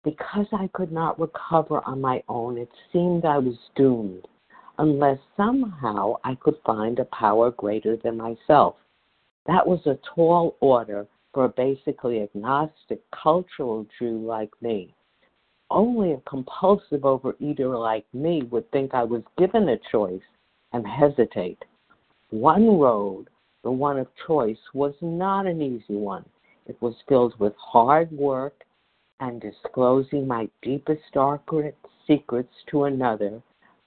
Because 0.02 0.46
I 0.52 0.68
could 0.72 0.92
not 0.92 1.20
recover 1.20 1.82
on 1.86 2.00
my 2.00 2.22
own, 2.28 2.56
it 2.56 2.70
seemed 2.92 3.24
I 3.24 3.38
was 3.38 3.58
doomed, 3.76 4.26
unless 4.78 5.18
somehow 5.36 6.14
I 6.24 6.36
could 6.36 6.56
find 6.64 6.98
a 6.98 7.04
power 7.06 7.50
greater 7.50 7.96
than 7.96 8.16
myself. 8.16 8.76
That 9.46 9.66
was 9.66 9.86
a 9.86 9.98
tall 10.14 10.56
order 10.60 11.06
for 11.34 11.44
a 11.44 11.48
basically 11.50 12.22
agnostic 12.22 13.02
cultural 13.10 13.86
Jew 13.98 14.18
like 14.18 14.50
me. 14.62 14.94
only 15.70 16.12
a 16.12 16.20
compulsive 16.28 17.02
overeater 17.02 17.78
like 17.78 18.04
me 18.12 18.42
would 18.50 18.70
think 18.70 18.94
I 18.94 19.04
was 19.04 19.22
given 19.38 19.68
a 19.68 19.78
choice 19.90 20.22
and 20.72 20.86
hesitate. 20.86 21.64
One 22.30 22.78
road, 22.78 23.28
the 23.62 23.70
one 23.70 23.98
of 23.98 24.08
choice, 24.26 24.58
was 24.74 24.94
not 25.00 25.46
an 25.46 25.62
easy 25.62 25.96
one. 25.96 26.24
It 26.66 26.80
was 26.80 26.94
filled 27.08 27.38
with 27.38 27.54
hard 27.56 28.10
work 28.12 28.64
and 29.20 29.40
disclosing 29.40 30.26
my 30.26 30.48
deepest, 30.62 31.02
darkest 31.12 31.76
secrets 32.06 32.52
to 32.70 32.84
another, 32.84 33.42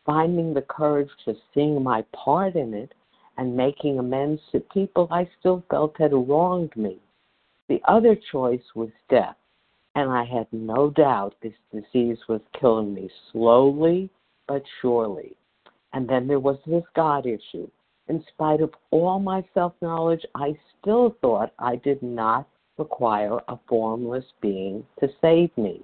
finding 0.05 0.53
the 0.53 0.61
courage 0.61 1.09
to 1.25 1.35
sing 1.53 1.81
my 1.81 2.03
part 2.13 2.55
in 2.55 2.73
it, 2.73 2.93
and 3.37 3.57
making 3.57 3.97
amends 3.97 4.41
to 4.51 4.59
people 4.59 5.07
I 5.09 5.27
still 5.39 5.63
felt 5.69 5.97
had 5.97 6.13
wronged 6.13 6.75
me. 6.77 6.99
The 7.67 7.81
other 7.87 8.15
choice 8.31 8.63
was 8.75 8.89
death, 9.09 9.35
and 9.95 10.11
I 10.11 10.23
had 10.23 10.47
no 10.51 10.91
doubt 10.91 11.33
this 11.41 11.53
disease 11.71 12.19
was 12.29 12.41
killing 12.59 12.93
me 12.93 13.09
slowly 13.31 14.09
but 14.47 14.63
surely. 14.81 15.35
And 15.93 16.07
then 16.07 16.27
there 16.27 16.39
was 16.39 16.57
this 16.65 16.83
God 16.95 17.25
issue. 17.25 17.69
In 18.07 18.23
spite 18.27 18.61
of 18.61 18.73
all 18.91 19.19
my 19.19 19.43
self 19.53 19.73
knowledge, 19.81 20.25
I 20.35 20.57
still 20.79 21.15
thought 21.21 21.53
I 21.57 21.77
did 21.77 22.03
not 22.03 22.47
require 22.77 23.39
a 23.47 23.57
formless 23.67 24.25
being 24.41 24.85
to 24.99 25.09
save 25.21 25.55
me. 25.57 25.81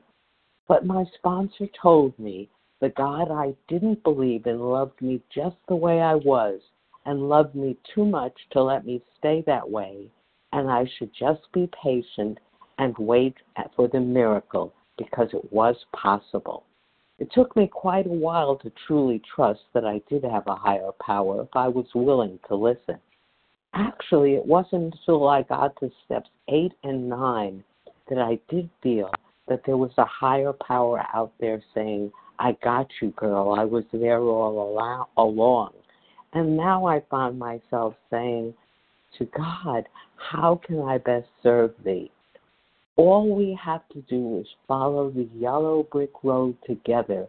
But 0.68 0.86
my 0.86 1.06
sponsor 1.16 1.68
told 1.82 2.18
me 2.20 2.50
the 2.80 2.90
God 2.90 3.32
I 3.32 3.56
didn't 3.68 4.04
believe 4.04 4.46
in 4.46 4.60
loved 4.60 5.02
me 5.02 5.22
just 5.34 5.58
the 5.68 5.76
way 5.76 6.02
I 6.02 6.16
was 6.16 6.62
and 7.06 7.28
loved 7.28 7.56
me 7.56 7.78
too 7.94 8.06
much 8.06 8.34
to 8.52 8.62
let 8.62 8.86
me 8.86 9.02
stay 9.18 9.44
that 9.48 9.70
way, 9.70 10.08
and 10.54 10.70
I 10.70 10.86
should 10.98 11.12
just 11.14 11.42
be 11.54 11.70
patient 11.84 12.38
and 12.78 12.98
wait 12.98 13.36
for 13.76 13.88
the 13.88 14.00
miracle 14.00 14.74
because 14.98 15.30
it 15.34 15.52
was 15.52 15.76
possible. 15.94 16.64
It 17.20 17.32
took 17.34 17.56
me 17.56 17.68
quite 17.68 18.06
a 18.06 18.10
while 18.10 18.56
to 18.58 18.72
truly 18.88 19.22
trust 19.36 19.62
that 19.74 19.86
I 19.86 20.02
did 20.10 20.24
have 20.24 20.48
a 20.48 20.56
higher 20.56 20.92
power 21.02 21.42
if 21.42 21.50
I 21.54 21.68
was 21.68 21.88
willing 21.94 22.40
to 22.48 22.56
listen. 22.56 22.98
Actually, 23.74 24.36
it 24.36 24.46
wasn't 24.46 24.94
until 24.94 25.28
I 25.28 25.44
got 25.44 25.80
to 25.80 25.92
steps 26.06 26.30
eight 26.48 26.74
and 26.84 27.08
nine 27.08 27.64
that 28.10 28.18
I 28.18 28.40
did 28.50 28.70
feel 28.82 29.12
that 29.48 29.62
there 29.66 29.78
was 29.78 29.92
a 29.98 30.06
higher 30.06 30.54
power 30.54 31.06
out 31.14 31.32
there 31.40 31.62
saying, 31.74 32.12
I 32.40 32.58
got 32.64 32.88
you, 33.02 33.12
girl. 33.12 33.56
I 33.58 33.66
was 33.66 33.84
there 33.92 34.22
all 34.22 35.04
along. 35.18 35.74
And 36.34 36.56
now 36.56 36.86
I 36.86 37.02
find 37.10 37.38
myself 37.38 37.96
saying 38.10 38.54
to 39.18 39.26
God, 39.26 39.88
How 40.16 40.60
can 40.66 40.82
I 40.82 40.98
best 40.98 41.28
serve 41.44 41.74
thee? 41.84 42.12
All 42.96 43.36
we 43.36 43.58
have 43.64 43.88
to 43.90 44.02
do 44.02 44.40
is 44.40 44.48
follow 44.68 45.10
the 45.10 45.30
yellow 45.36 45.84
brick 45.84 46.12
road 46.24 46.58
together 46.66 47.28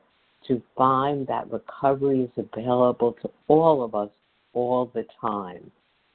to 0.49 0.63
find 0.77 1.27
that 1.27 1.51
recovery 1.51 2.23
is 2.23 2.45
available 2.45 3.13
to 3.23 3.31
all 3.49 3.83
of 3.85 3.95
us 3.95 4.11
all 4.53 4.91
the 4.95 5.05
time 5.21 5.71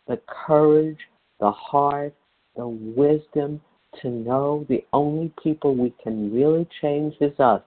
the 0.07 0.19
courage, 0.27 0.99
the 1.39 1.51
heart, 1.51 2.13
the 2.55 2.67
wisdom 2.67 3.61
to 4.01 4.09
know 4.09 4.65
the 4.69 4.83
only 4.93 5.31
people 5.41 5.75
we 5.75 5.93
can 6.03 6.33
really 6.33 6.67
change 6.81 7.15
is 7.21 7.37
us. 7.39 7.61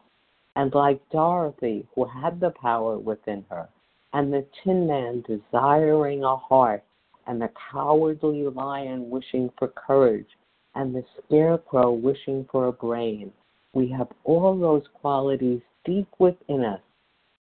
And 0.57 0.74
like 0.74 1.01
Dorothy, 1.11 1.87
who 1.94 2.05
had 2.05 2.40
the 2.40 2.51
power 2.51 2.98
within 2.98 3.44
her, 3.51 3.68
and 4.12 4.33
the 4.33 4.44
Tin 4.62 4.87
Man 4.87 5.22
desiring 5.27 6.24
a 6.24 6.37
heart, 6.37 6.83
and 7.27 7.40
the 7.40 7.51
cowardly 7.70 8.44
lion 8.44 9.11
wishing 9.11 9.51
for 9.59 9.68
courage, 9.68 10.29
and 10.74 10.94
the 10.94 11.05
scarecrow 11.24 11.92
wishing 11.92 12.46
for 12.51 12.68
a 12.68 12.72
brain, 12.72 13.33
we 13.74 13.88
have 13.90 14.09
all 14.24 14.59
those 14.59 14.85
qualities 14.94 15.61
deep 15.85 16.09
within 16.18 16.64
us, 16.64 16.81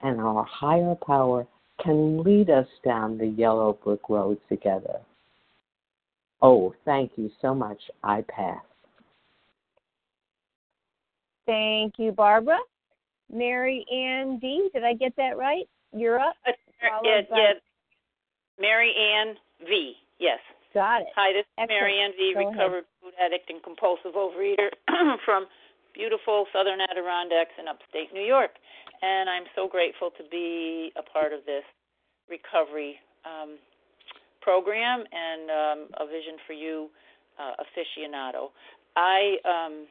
and 0.02 0.20
our 0.20 0.44
higher 0.44 0.94
power 0.94 1.46
can 1.82 2.22
lead 2.22 2.50
us 2.50 2.66
down 2.84 3.18
the 3.18 3.26
yellow 3.26 3.78
brick 3.84 4.08
road 4.08 4.38
together. 4.48 4.98
Oh, 6.42 6.74
thank 6.84 7.12
you 7.16 7.30
so 7.42 7.54
much. 7.54 7.80
I 8.02 8.24
pass. 8.28 8.62
Thank 11.46 11.94
you, 11.98 12.12
Barbara. 12.12 12.58
Mary 13.32 13.84
Ann 13.92 14.38
D, 14.38 14.68
did 14.72 14.84
I 14.84 14.94
get 14.94 15.14
that 15.16 15.36
right? 15.36 15.68
You're 15.92 16.18
up. 16.18 16.34
Uh, 16.46 16.52
yeah, 17.02 17.20
yeah. 17.30 17.52
Mary 18.60 18.94
Ann 18.94 19.34
V, 19.66 19.94
yes. 20.18 20.38
Got 20.74 21.02
it. 21.02 21.08
Hi, 21.16 21.32
this 21.32 21.40
is 21.40 21.46
Excellent. 21.58 21.80
Mary 21.80 21.98
Ann 22.00 22.10
V, 22.16 22.32
Go 22.34 22.40
recovered 22.50 22.84
ahead. 22.84 23.02
food 23.02 23.12
addict 23.20 23.50
and 23.50 23.62
compulsive 23.62 24.12
overeater 24.14 24.68
from 25.24 25.46
beautiful 25.98 26.46
southern 26.54 26.78
Adirondacks 26.80 27.58
in 27.58 27.66
upstate 27.66 28.14
New 28.14 28.22
York. 28.22 28.54
And 29.02 29.28
I'm 29.28 29.50
so 29.58 29.66
grateful 29.66 30.14
to 30.14 30.22
be 30.30 30.94
a 30.94 31.02
part 31.02 31.34
of 31.34 31.42
this 31.44 31.66
recovery 32.30 33.02
um, 33.26 33.58
program 34.40 35.02
and 35.10 35.50
um, 35.50 35.78
a 35.98 36.06
Vision 36.06 36.38
for 36.46 36.54
You 36.54 36.88
uh, 37.34 37.58
aficionado. 37.58 38.54
I 38.94 39.42
um, 39.42 39.90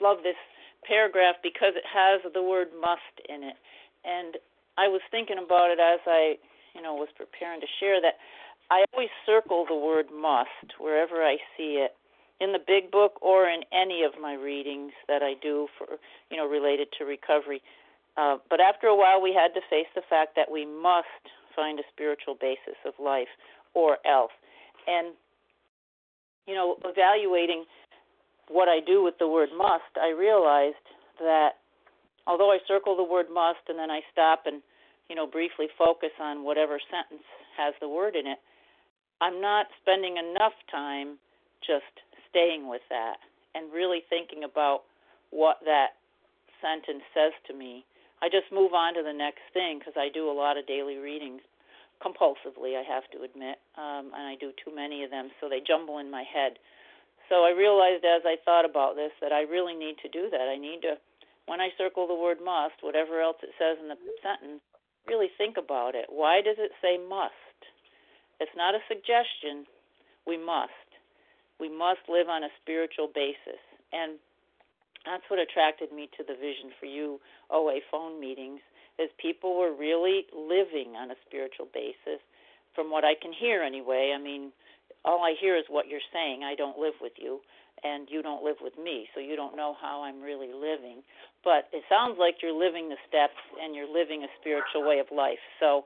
love 0.00 0.22
this 0.22 0.38
paragraph 0.86 1.36
because 1.42 1.74
it 1.74 1.84
has 1.84 2.22
the 2.32 2.42
word 2.42 2.68
must 2.80 3.14
in 3.28 3.42
it. 3.42 3.58
And 4.06 4.38
I 4.78 4.86
was 4.86 5.02
thinking 5.10 5.36
about 5.36 5.70
it 5.74 5.82
as 5.82 6.00
I, 6.06 6.38
you 6.74 6.80
know, 6.80 6.94
was 6.94 7.10
preparing 7.18 7.60
to 7.60 7.66
share 7.78 8.00
that 8.00 8.22
I 8.70 8.86
always 8.94 9.10
circle 9.26 9.66
the 9.68 9.74
word 9.74 10.06
must 10.14 10.78
wherever 10.78 11.26
I 11.26 11.36
see 11.58 11.82
it 11.82 11.98
in 12.40 12.52
the 12.52 12.58
big 12.58 12.90
book 12.90 13.20
or 13.20 13.48
in 13.48 13.60
any 13.72 14.02
of 14.02 14.20
my 14.20 14.34
readings 14.34 14.92
that 15.08 15.22
I 15.22 15.34
do 15.40 15.68
for 15.78 15.86
you 16.30 16.36
know 16.36 16.48
related 16.48 16.88
to 16.98 17.04
recovery. 17.04 17.62
Uh, 18.16 18.38
but 18.48 18.60
after 18.60 18.86
a 18.86 18.96
while, 18.96 19.22
we 19.22 19.32
had 19.32 19.54
to 19.54 19.60
face 19.70 19.88
the 19.94 20.02
fact 20.08 20.34
that 20.36 20.50
we 20.50 20.66
must 20.66 21.06
find 21.54 21.78
a 21.78 21.82
spiritual 21.92 22.36
basis 22.40 22.78
of 22.84 22.94
life, 22.98 23.30
or 23.74 23.98
else. 24.06 24.32
And 24.86 25.14
you 26.46 26.54
know, 26.54 26.76
evaluating 26.84 27.64
what 28.48 28.68
I 28.68 28.80
do 28.84 29.04
with 29.04 29.14
the 29.18 29.28
word 29.28 29.50
must, 29.56 29.94
I 30.00 30.10
realized 30.10 30.82
that 31.20 31.60
although 32.26 32.50
I 32.50 32.58
circle 32.66 32.96
the 32.96 33.04
word 33.04 33.26
must 33.32 33.60
and 33.68 33.78
then 33.78 33.90
I 33.90 34.00
stop 34.10 34.42
and 34.46 34.62
you 35.08 35.16
know 35.16 35.26
briefly 35.26 35.66
focus 35.78 36.10
on 36.20 36.44
whatever 36.44 36.78
sentence 36.90 37.26
has 37.56 37.74
the 37.80 37.88
word 37.88 38.16
in 38.16 38.26
it, 38.26 38.38
I'm 39.20 39.40
not 39.40 39.66
spending 39.82 40.16
enough 40.16 40.54
time 40.70 41.18
just 41.60 41.94
staying 42.30 42.68
with 42.68 42.82
that 42.90 43.18
and 43.54 43.72
really 43.72 44.02
thinking 44.08 44.44
about 44.44 44.82
what 45.30 45.58
that 45.64 45.98
sentence 46.62 47.02
says 47.14 47.32
to 47.46 47.54
me. 47.54 47.84
I 48.22 48.28
just 48.28 48.52
move 48.52 48.74
on 48.74 48.94
to 48.94 49.02
the 49.02 49.16
next 49.16 49.42
thing 49.52 49.78
because 49.78 49.94
I 49.96 50.08
do 50.12 50.30
a 50.30 50.36
lot 50.36 50.58
of 50.58 50.66
daily 50.66 50.96
readings 50.96 51.40
compulsively, 52.00 52.80
I 52.80 52.84
have 52.88 53.04
to 53.12 53.22
admit, 53.22 53.60
um, 53.76 54.10
and 54.16 54.24
I 54.24 54.34
do 54.40 54.52
too 54.56 54.74
many 54.74 55.04
of 55.04 55.12
them, 55.12 55.28
so 55.38 55.48
they 55.48 55.60
jumble 55.60 55.98
in 55.98 56.10
my 56.10 56.24
head. 56.24 56.56
So 57.28 57.44
I 57.44 57.52
realized 57.52 58.04
as 58.04 58.24
I 58.24 58.40
thought 58.42 58.64
about 58.64 58.96
this 58.96 59.12
that 59.20 59.32
I 59.32 59.42
really 59.42 59.76
need 59.76 60.00
to 60.02 60.08
do 60.08 60.28
that. 60.32 60.48
I 60.48 60.56
need 60.56 60.82
to, 60.82 60.96
when 61.46 61.60
I 61.60 61.68
circle 61.76 62.08
the 62.08 62.16
word 62.16 62.38
must, 62.42 62.80
whatever 62.80 63.20
else 63.20 63.36
it 63.44 63.54
says 63.60 63.76
in 63.78 63.88
the 63.88 64.00
sentence, 64.24 64.64
really 65.06 65.30
think 65.38 65.56
about 65.56 65.94
it. 65.94 66.06
Why 66.08 66.40
does 66.40 66.56
it 66.58 66.72
say 66.82 66.98
must? 66.98 67.36
It's 68.40 68.56
not 68.56 68.74
a 68.74 68.82
suggestion. 68.88 69.68
We 70.26 70.40
must. 70.40 70.89
We 71.60 71.68
must 71.68 72.00
live 72.08 72.28
on 72.28 72.42
a 72.42 72.52
spiritual 72.62 73.08
basis. 73.12 73.60
And 73.92 74.18
that's 75.04 75.24
what 75.28 75.38
attracted 75.38 75.92
me 75.92 76.08
to 76.16 76.24
the 76.24 76.34
Vision 76.34 76.72
for 76.80 76.86
You 76.86 77.20
OA 77.50 77.80
phone 77.90 78.20
meetings 78.20 78.60
is 78.98 79.08
people 79.20 79.58
were 79.58 79.72
really 79.72 80.26
living 80.32 80.96
on 80.96 81.10
a 81.10 81.18
spiritual 81.26 81.68
basis 81.72 82.20
from 82.74 82.90
what 82.90 83.04
I 83.04 83.14
can 83.20 83.32
hear 83.32 83.62
anyway. 83.62 84.12
I 84.14 84.20
mean, 84.20 84.52
all 85.04 85.24
I 85.24 85.34
hear 85.40 85.56
is 85.56 85.64
what 85.68 85.88
you're 85.88 86.04
saying. 86.12 86.44
I 86.44 86.54
don't 86.54 86.78
live 86.78 86.94
with 87.00 87.16
you 87.16 87.40
and 87.82 88.08
you 88.10 88.20
don't 88.20 88.44
live 88.44 88.56
with 88.60 88.76
me, 88.76 89.08
so 89.14 89.20
you 89.20 89.36
don't 89.36 89.56
know 89.56 89.74
how 89.80 90.02
I'm 90.02 90.20
really 90.20 90.52
living. 90.52 91.00
But 91.42 91.68
it 91.72 91.82
sounds 91.88 92.16
like 92.18 92.42
you're 92.42 92.56
living 92.56 92.90
the 92.90 93.00
steps 93.08 93.40
and 93.62 93.74
you're 93.74 93.88
living 93.88 94.22
a 94.22 94.28
spiritual 94.40 94.86
way 94.86 94.98
of 95.00 95.06
life. 95.08 95.40
So 95.58 95.84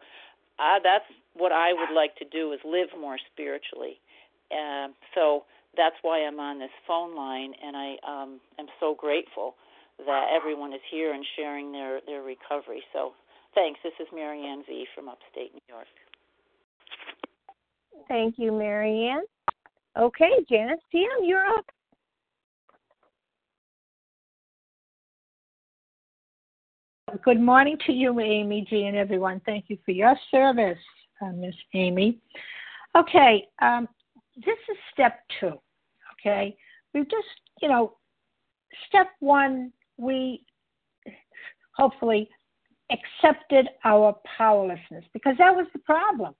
uh, 0.58 0.82
that's 0.82 1.06
what 1.34 1.52
I 1.52 1.72
would 1.72 1.94
like 1.94 2.16
to 2.16 2.24
do 2.24 2.52
is 2.52 2.58
live 2.64 2.88
more 2.98 3.18
spiritually. 3.32 4.02
Uh, 4.50 4.88
so 5.14 5.44
that's 5.76 5.96
why 6.02 6.20
I'm 6.20 6.40
on 6.40 6.58
this 6.58 6.70
phone 6.87 7.16
line, 7.16 7.52
and 7.62 7.76
I 7.76 7.96
um, 8.06 8.40
am 8.58 8.66
so 8.80 8.94
grateful 8.98 9.54
that 9.98 10.28
everyone 10.34 10.72
is 10.72 10.80
here 10.90 11.12
and 11.12 11.24
sharing 11.37 11.72
their, 11.72 12.00
their 12.06 12.22
recovery. 12.22 12.82
So 12.92 13.12
thanks. 13.54 13.80
This 13.82 13.92
is 14.00 14.06
Marianne 14.14 14.64
V. 14.66 14.87
from 14.94 15.08
upstate 15.08 15.52
New 15.52 15.60
York. 15.68 15.87
Thank 18.08 18.38
you, 18.38 18.52
Marianne. 18.52 19.24
Okay, 19.96 20.44
Janice 20.48 20.80
PM, 20.90 21.08
you're 21.22 21.46
up. 21.46 21.64
Good 27.24 27.40
morning 27.40 27.78
to 27.87 27.92
you, 27.92 28.18
Amy 28.18 28.66
G, 28.68 28.87
and 28.87 28.96
everyone. 28.96 29.40
Thank 29.46 29.66
you 29.68 29.78
for 29.84 29.92
your 29.92 30.16
service, 30.32 30.78
uh, 31.22 31.30
Miss 31.30 31.54
Amy. 31.72 32.18
Okay, 32.96 33.46
um, 33.62 33.88
this 34.37 34.59
is 34.70 34.77
step 34.92 35.20
two. 35.40 35.59
Okay, 36.20 36.57
we 36.92 37.03
just, 37.03 37.40
you 37.61 37.68
know, 37.68 37.97
step 38.88 39.09
one, 39.20 39.73
we 39.97 40.44
hopefully 41.77 42.29
accepted 42.90 43.68
our 43.85 44.16
powerlessness 44.37 45.05
because 45.12 45.35
that 45.38 45.55
was 45.55 45.66
the 45.73 45.79
problem. 45.81 46.35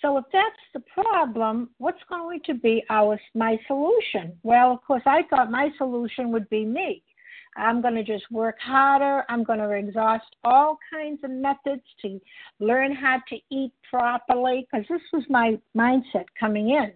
So 0.00 0.16
if 0.16 0.24
that's 0.32 0.56
the 0.72 0.82
problem, 0.94 1.70
what's 1.78 2.02
going 2.08 2.40
to 2.46 2.54
be 2.54 2.82
our 2.88 3.20
my 3.34 3.58
solution? 3.66 4.32
Well, 4.42 4.72
of 4.72 4.82
course, 4.82 5.02
I 5.04 5.22
thought 5.28 5.50
my 5.50 5.70
solution 5.76 6.32
would 6.32 6.48
be 6.48 6.64
me. 6.64 7.02
I'm 7.56 7.82
going 7.82 7.94
to 7.94 8.04
just 8.04 8.30
work 8.30 8.56
harder. 8.60 9.24
I'm 9.28 9.42
going 9.42 9.58
to 9.58 9.70
exhaust 9.70 10.36
all 10.44 10.78
kinds 10.92 11.20
of 11.24 11.30
methods 11.30 11.82
to 12.02 12.20
learn 12.60 12.94
how 12.94 13.20
to 13.28 13.36
eat 13.50 13.72
properly 13.88 14.66
because 14.70 14.86
this 14.88 15.02
was 15.12 15.24
my 15.28 15.58
mindset 15.76 16.26
coming 16.38 16.70
in. 16.70 16.92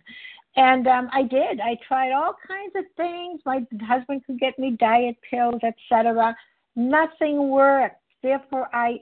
And 0.56 0.86
um, 0.86 1.08
I 1.12 1.22
did. 1.22 1.60
I 1.60 1.76
tried 1.86 2.12
all 2.12 2.34
kinds 2.46 2.72
of 2.76 2.84
things. 2.96 3.40
My 3.44 3.66
husband 3.82 4.22
could 4.26 4.38
get 4.38 4.58
me 4.58 4.76
diet 4.78 5.16
pills, 5.28 5.60
etc. 5.64 6.36
Nothing 6.76 7.48
worked. 7.50 8.00
Therefore, 8.22 8.68
I 8.72 9.00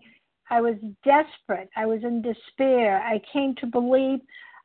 I 0.50 0.60
was 0.60 0.74
desperate. 1.04 1.70
I 1.76 1.86
was 1.86 2.02
in 2.02 2.20
despair. 2.20 3.02
I 3.02 3.20
came 3.32 3.54
to 3.56 3.66
believe 3.66 4.20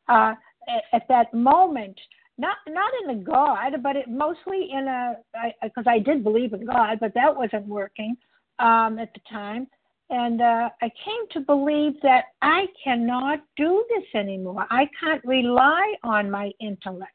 uh, 0.10 0.34
at, 0.68 0.84
at 0.92 1.08
that 1.08 1.34
moment 1.34 1.98
not 2.38 2.58
not 2.68 2.92
in 3.04 3.20
a 3.20 3.24
God, 3.24 3.82
but 3.82 3.96
it 3.96 4.08
mostly 4.08 4.70
in 4.72 4.88
a 4.88 5.16
because 5.64 5.86
I, 5.88 5.96
I 5.96 6.00
did 6.00 6.24
believe 6.24 6.54
in 6.54 6.66
God, 6.66 7.00
but 7.00 7.14
that 7.14 7.36
wasn't 7.36 7.68
working 7.68 8.16
um, 8.60 9.00
at 9.00 9.14
the 9.14 9.22
time. 9.30 9.68
And 10.10 10.42
uh, 10.42 10.70
I 10.82 10.90
came 11.04 11.28
to 11.34 11.42
believe 11.42 11.94
that 12.02 12.26
I 12.42 12.68
cannot 12.82 13.40
do 13.58 13.84
this 13.90 14.06
anymore. 14.16 14.66
I 14.70 14.90
can't 15.00 15.24
rely 15.26 15.96
on 16.04 16.32
my 16.32 16.52
intellect. 16.62 17.12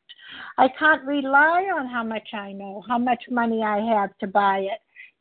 I 0.59 0.69
can't 0.79 1.03
rely 1.05 1.71
on 1.75 1.87
how 1.87 2.05
much 2.05 2.29
I 2.35 2.53
know, 2.53 2.83
how 2.87 2.99
much 2.99 3.23
money 3.31 3.63
I 3.63 3.79
have 3.95 4.11
to 4.19 4.27
buy 4.27 4.59
it, 4.59 4.81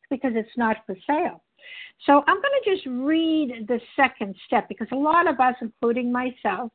because 0.10 0.34
it's 0.36 0.58
not 0.58 0.78
for 0.86 0.96
sale. 1.08 1.42
So 2.06 2.24
I'm 2.28 2.42
going 2.42 2.62
to 2.64 2.76
just 2.76 2.88
read 2.88 3.66
the 3.68 3.80
second 3.96 4.36
step 4.48 4.68
because 4.68 4.88
a 4.92 4.96
lot 4.96 5.28
of 5.28 5.40
us, 5.40 5.56
including 5.62 6.12
myself, 6.12 6.72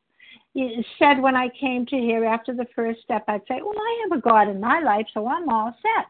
said 0.99 1.21
when 1.21 1.37
I 1.37 1.49
came 1.61 1.85
to 1.87 1.97
here 1.97 2.25
after 2.25 2.55
the 2.55 2.67
first 2.75 3.03
step, 3.03 3.25
I'd 3.29 3.43
say, 3.49 3.61
Well, 3.63 3.79
I 3.79 4.07
have 4.09 4.19
a 4.19 4.23
God 4.23 4.49
in 4.49 4.61
my 4.61 4.81
life, 4.81 5.07
so 5.13 5.27
I'm 5.29 5.49
all 5.49 5.75
set. 5.83 6.07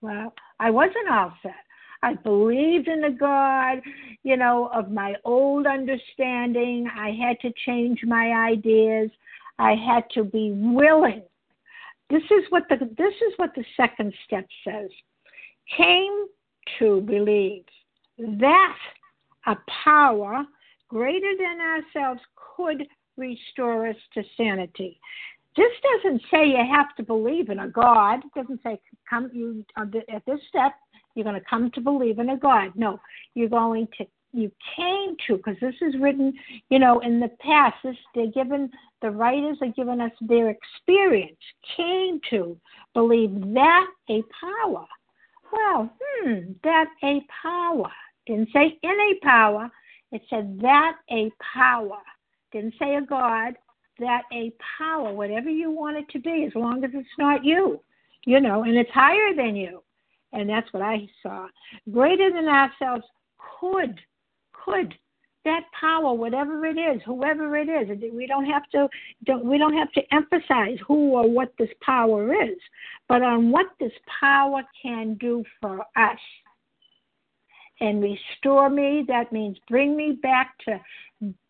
Well, 0.00 0.32
I 0.60 0.70
wasn't 0.70 1.10
all 1.10 1.32
set. 1.42 1.54
I 2.02 2.14
believed 2.14 2.88
in 2.88 3.00
the 3.00 3.10
God, 3.10 3.80
you 4.22 4.36
know, 4.36 4.70
of 4.74 4.90
my 4.90 5.14
old 5.24 5.66
understanding. 5.66 6.86
I 6.94 7.10
had 7.10 7.40
to 7.40 7.52
change 7.64 8.00
my 8.04 8.50
ideas. 8.50 9.10
I 9.58 9.74
had 9.74 10.04
to 10.14 10.24
be 10.24 10.52
willing. 10.54 11.22
This 12.10 12.22
is 12.24 12.44
what 12.50 12.64
the 12.68 12.76
this 12.76 13.14
is 13.26 13.32
what 13.36 13.54
the 13.54 13.64
second 13.76 14.12
step 14.26 14.46
says. 14.66 14.90
Came 15.76 16.26
to 16.78 17.00
believe 17.00 17.64
that 18.18 18.76
a 19.46 19.56
power 19.84 20.44
greater 20.88 21.32
than 21.38 21.60
ourselves 21.60 22.20
could 22.56 22.86
restore 23.16 23.86
us 23.86 23.96
to 24.14 24.22
sanity. 24.36 25.00
This 25.56 25.70
doesn't 26.02 26.22
say 26.30 26.46
you 26.46 26.64
have 26.68 26.94
to 26.96 27.02
believe 27.02 27.48
in 27.48 27.60
a 27.60 27.68
God. 27.68 28.20
It 28.24 28.34
doesn't 28.34 28.60
say 28.62 28.80
come 29.08 29.30
you 29.32 29.64
at 29.76 30.24
this 30.26 30.40
step 30.48 30.72
you're 31.14 31.24
going 31.24 31.40
to 31.40 31.46
come 31.48 31.70
to 31.72 31.80
believe 31.80 32.18
in 32.18 32.30
a 32.30 32.36
God. 32.36 32.72
No, 32.74 33.00
you're 33.34 33.48
going 33.48 33.88
to 33.98 34.06
you 34.32 34.50
came 34.76 35.14
to 35.28 35.36
because 35.36 35.54
this 35.60 35.76
is 35.80 35.94
written, 36.00 36.32
you 36.68 36.80
know, 36.80 36.98
in 37.00 37.20
the 37.20 37.30
past. 37.40 37.76
This 37.84 37.96
they're 38.16 38.26
given 38.32 38.68
the 39.00 39.10
writers 39.10 39.58
are 39.62 39.72
giving 39.76 40.00
us 40.00 40.10
their 40.22 40.50
experience. 40.50 41.38
Came 41.76 42.20
to 42.30 42.56
believe 42.94 43.30
that 43.54 43.86
a 44.10 44.22
power. 44.40 44.86
Well, 45.52 45.88
hmm, 46.00 46.52
that 46.64 46.86
a 47.04 47.20
power. 47.42 47.90
Didn't 48.26 48.48
say 48.52 48.76
in 48.82 48.90
a 48.90 49.24
power. 49.24 49.70
It 50.10 50.22
said 50.28 50.58
that 50.62 50.96
a 51.12 51.30
power 51.54 51.98
didn't 52.54 52.74
say 52.78 52.94
a 52.94 53.02
God, 53.02 53.54
that 53.98 54.22
a 54.32 54.52
power, 54.78 55.12
whatever 55.12 55.50
you 55.50 55.70
want 55.70 55.96
it 55.96 56.08
to 56.10 56.18
be, 56.18 56.44
as 56.46 56.54
long 56.54 56.82
as 56.84 56.90
it's 56.94 57.08
not 57.18 57.44
you, 57.44 57.80
you 58.24 58.40
know, 58.40 58.62
and 58.62 58.76
it's 58.76 58.90
higher 58.90 59.34
than 59.36 59.54
you. 59.56 59.82
And 60.32 60.48
that's 60.48 60.72
what 60.72 60.82
I 60.82 61.08
saw. 61.22 61.46
Greater 61.92 62.32
than 62.32 62.48
ourselves 62.48 63.04
could, 63.60 64.00
could 64.52 64.94
that 65.44 65.64
power, 65.78 66.14
whatever 66.14 66.64
it 66.64 66.78
is, 66.78 67.02
whoever 67.04 67.56
it 67.56 67.68
is, 67.68 67.88
we 68.12 68.26
don't 68.26 68.46
have 68.46 68.68
to 68.70 68.88
don't, 69.24 69.44
we 69.44 69.58
don't 69.58 69.76
have 69.76 69.92
to 69.92 70.02
emphasize 70.12 70.78
who 70.86 71.10
or 71.10 71.28
what 71.28 71.52
this 71.58 71.68
power 71.82 72.32
is, 72.32 72.56
but 73.08 73.22
on 73.22 73.50
what 73.50 73.66
this 73.78 73.92
power 74.20 74.62
can 74.82 75.14
do 75.14 75.44
for 75.60 75.80
us. 75.96 76.18
And 77.80 78.02
restore 78.02 78.70
me, 78.70 79.04
that 79.08 79.32
means 79.32 79.58
bring 79.68 79.96
me 79.96 80.18
back 80.22 80.54
to 80.66 80.80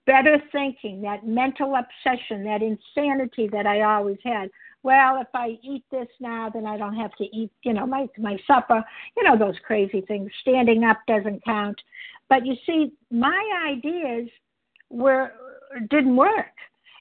better 0.06 0.42
thinking, 0.52 1.02
that 1.02 1.26
mental 1.26 1.74
obsession, 1.74 2.44
that 2.44 2.62
insanity 2.62 3.48
that 3.48 3.66
I 3.66 3.82
always 3.82 4.18
had. 4.24 4.50
Well, 4.82 5.20
if 5.20 5.28
I 5.32 5.58
eat 5.62 5.82
this 5.90 6.08
now, 6.20 6.50
then 6.50 6.66
I 6.66 6.76
don't 6.76 6.96
have 6.96 7.14
to 7.16 7.24
eat, 7.24 7.50
you 7.62 7.72
know, 7.72 7.86
my 7.86 8.06
my 8.18 8.36
supper. 8.46 8.84
You 9.16 9.22
know 9.22 9.38
those 9.38 9.58
crazy 9.66 10.02
things. 10.02 10.30
Standing 10.42 10.84
up 10.84 10.98
doesn't 11.06 11.44
count. 11.44 11.80
But 12.28 12.44
you 12.46 12.54
see, 12.66 12.92
my 13.10 13.42
ideas 13.66 14.28
were 14.90 15.32
didn't 15.88 16.16
work, 16.16 16.54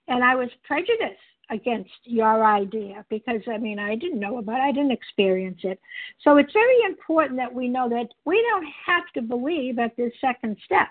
and 0.07 0.23
I 0.23 0.35
was 0.35 0.49
prejudiced 0.63 1.19
against 1.49 1.91
your 2.05 2.45
idea 2.45 3.05
because 3.09 3.41
I 3.51 3.57
mean 3.57 3.79
I 3.79 3.95
didn't 3.95 4.19
know 4.19 4.37
about 4.37 4.59
it, 4.59 4.63
I 4.63 4.71
didn't 4.71 4.91
experience 4.91 5.59
it. 5.63 5.79
So 6.23 6.37
it's 6.37 6.53
very 6.53 6.79
important 6.85 7.37
that 7.37 7.53
we 7.53 7.67
know 7.67 7.89
that 7.89 8.07
we 8.23 8.41
don't 8.49 8.67
have 8.85 9.03
to 9.15 9.21
believe 9.21 9.77
at 9.77 9.95
this 9.97 10.13
second 10.21 10.57
step 10.63 10.87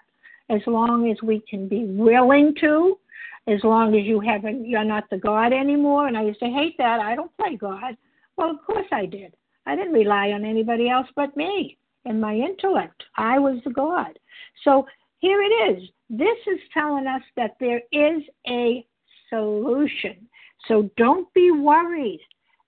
as 0.51 0.61
long 0.67 1.11
as 1.11 1.17
we 1.23 1.43
can 1.49 1.69
be 1.69 1.85
willing 1.85 2.55
to, 2.61 2.99
as 3.47 3.63
long 3.65 3.95
as 3.97 4.05
you 4.05 4.21
haven't, 4.21 4.67
you're 4.67 4.85
not 4.85 5.09
the 5.11 5.19
God 5.19 5.53
anymore. 5.53 6.07
And 6.07 6.17
I 6.17 6.23
used 6.23 6.41
to 6.41 6.47
hate 6.47 6.77
that. 6.79 7.01
I 7.01 7.15
don't 7.15 7.37
play 7.37 7.57
God. 7.57 7.97
Well, 8.37 8.51
of 8.51 8.65
course 8.65 8.87
I 8.93 9.07
did. 9.07 9.35
I 9.67 9.77
didn't 9.77 9.93
rely 9.93 10.31
on 10.31 10.45
anybody 10.45 10.89
else 10.89 11.07
but 11.17 11.37
me 11.37 11.77
and 12.05 12.21
my 12.21 12.35
intellect. 12.35 13.03
I 13.17 13.39
was 13.39 13.59
the 13.65 13.71
God. 13.71 14.19
So 14.65 14.87
here 15.19 15.43
it 15.43 15.77
is. 15.77 15.89
This 16.11 16.39
is 16.47 16.61
telling 16.75 17.07
us 17.07 17.23
that 17.37 17.57
there 17.61 17.83
is 17.93 18.23
a 18.49 18.85
solution. 19.31 20.29
So 20.69 20.91
don't 20.97 21.33
be 21.33 21.51
worried. 21.51 22.21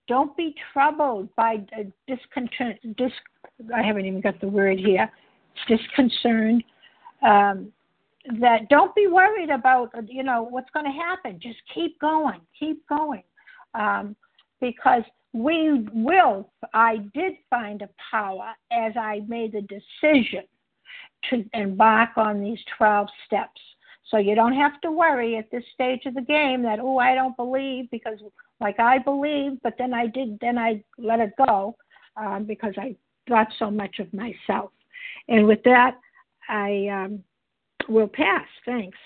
Don't 0.06 0.36
be 0.36 0.54
troubled 0.72 1.28
by 1.36 1.64
discontent. 2.06 2.96
Dis, 2.96 3.12
I 3.74 3.82
haven't 3.82 4.06
even 4.06 4.20
got 4.20 4.40
the 4.40 4.48
word 4.48 4.78
here. 4.78 5.10
Disconcerned 5.68 6.62
um, 7.24 7.72
that 8.40 8.68
don't 8.70 8.94
be 8.94 9.06
worried 9.06 9.50
about 9.50 9.90
you 10.08 10.22
know 10.22 10.42
what's 10.42 10.70
going 10.70 10.86
to 10.86 10.92
happen. 10.92 11.38
Just 11.42 11.58
keep 11.74 11.98
going, 12.00 12.40
keep 12.58 12.86
going, 12.88 13.22
um, 13.74 14.16
because 14.60 15.02
we 15.32 15.86
will. 15.92 16.50
I 16.72 16.98
did 17.12 17.34
find 17.50 17.82
a 17.82 17.88
power 18.10 18.52
as 18.70 18.96
I 18.96 19.22
made 19.26 19.52
the 19.52 19.62
decision 19.62 20.44
to 21.30 21.44
embark 21.52 22.10
on 22.16 22.40
these 22.42 22.60
twelve 22.78 23.08
steps. 23.26 23.60
So 24.10 24.18
you 24.18 24.34
don't 24.34 24.54
have 24.54 24.80
to 24.82 24.92
worry 24.92 25.36
at 25.38 25.50
this 25.50 25.64
stage 25.72 26.02
of 26.06 26.14
the 26.14 26.22
game 26.22 26.62
that 26.62 26.78
oh 26.80 26.98
I 26.98 27.14
don't 27.14 27.36
believe 27.36 27.90
because 27.90 28.18
like 28.60 28.78
I 28.78 28.98
believe, 28.98 29.60
but 29.62 29.74
then 29.76 29.92
I 29.92 30.06
did 30.06 30.38
then 30.40 30.56
I 30.58 30.82
let 30.98 31.20
it 31.20 31.32
go 31.46 31.76
um, 32.16 32.44
because 32.44 32.74
I 32.78 32.96
thought 33.28 33.48
so 33.58 33.70
much 33.70 33.98
of 33.98 34.12
myself. 34.14 34.70
And 35.28 35.46
with 35.46 35.62
that, 35.64 35.96
I 36.48 36.88
um, 36.88 37.24
will 37.88 38.08
pass. 38.08 38.46
Thanks. 38.64 38.98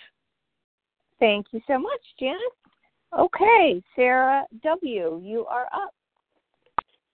Thank 1.18 1.46
you 1.52 1.60
so 1.66 1.78
much, 1.78 2.00
Janet. 2.18 2.40
Okay, 3.18 3.82
Sarah 3.96 4.44
W., 4.62 5.20
you 5.24 5.46
are 5.46 5.66
up. 5.72 5.94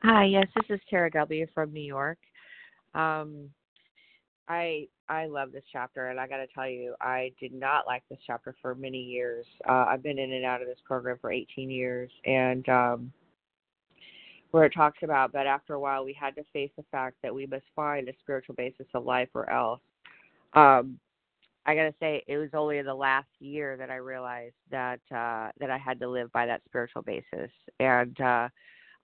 Hi, 0.03 0.25
yes, 0.25 0.47
this 0.57 0.77
is 0.77 0.81
Sarah 0.91 1.11
W. 1.13 1.47
from 1.55 1.73
New 1.73 1.81
York. 1.81 2.19
Um, 2.95 3.49
I 4.49 4.89
I 5.09 5.27
love 5.27 5.53
this 5.53 5.65
chapter, 5.73 6.09
and 6.09 6.19
I 6.19 6.27
got 6.27 6.39
to 6.39 6.47
tell 6.49 6.69
you, 6.69 6.95
I 7.01 7.33
did 7.41 7.53
not 7.53 7.87
like 7.87 8.03
this 8.11 8.19
chapter 8.27 8.55
for 8.61 8.75
many 8.75 8.99
years. 8.99 9.47
Uh, 9.69 9.87
I've 9.89 10.03
been 10.03 10.19
in 10.19 10.33
and 10.33 10.45
out 10.45 10.61
of 10.61 10.69
this 10.69 10.79
program 10.85 11.19
for 11.21 11.31
18 11.31 11.71
years, 11.71 12.11
and 12.27 12.69
um, 12.69 13.13
where 14.51 14.65
it 14.65 14.75
talks 14.75 14.99
about, 15.03 15.33
but 15.33 15.47
after 15.47 15.75
a 15.75 15.81
while, 15.81 16.05
we 16.05 16.13
had 16.13 16.35
to 16.37 16.45
face 16.53 16.71
the 16.77 16.85
fact 16.91 17.17
that 17.23 17.35
we 17.35 17.47
must 17.47 17.65
find 17.75 18.09
a 18.09 18.13
spiritual 18.21 18.55
basis 18.55 18.87
of 18.95 19.05
life, 19.05 19.29
or 19.35 19.49
else 19.49 19.81
um, 20.55 20.99
I 21.67 21.75
gotta 21.75 21.95
say, 22.01 22.23
it 22.27 22.39
was 22.39 22.51
only 22.55 22.79
in 22.79 22.87
the 22.87 22.95
last 22.95 23.29
year 23.41 23.77
that 23.79 23.91
I 23.91 23.97
realized 23.97 24.55
that 24.71 25.01
uh, 25.15 25.51
that 25.61 25.71
I 25.71 25.79
had 25.79 26.01
to 26.01 26.09
live 26.09 26.33
by 26.33 26.47
that 26.47 26.63
spiritual 26.67 27.03
basis, 27.03 27.51
and 27.81 28.19
uh, 28.21 28.49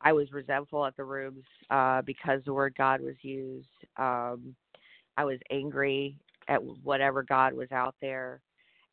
I 0.02 0.12
was 0.12 0.32
resentful 0.32 0.84
at 0.86 0.96
the 0.96 1.04
rooms 1.04 1.44
uh, 1.70 2.02
because 2.02 2.42
the 2.44 2.54
word 2.54 2.74
God 2.76 3.00
was 3.00 3.16
used. 3.22 3.68
Um, 3.96 4.54
I 5.16 5.24
was 5.24 5.38
angry 5.50 6.16
at 6.48 6.62
whatever 6.82 7.22
God 7.22 7.54
was 7.54 7.72
out 7.72 7.94
there, 8.02 8.40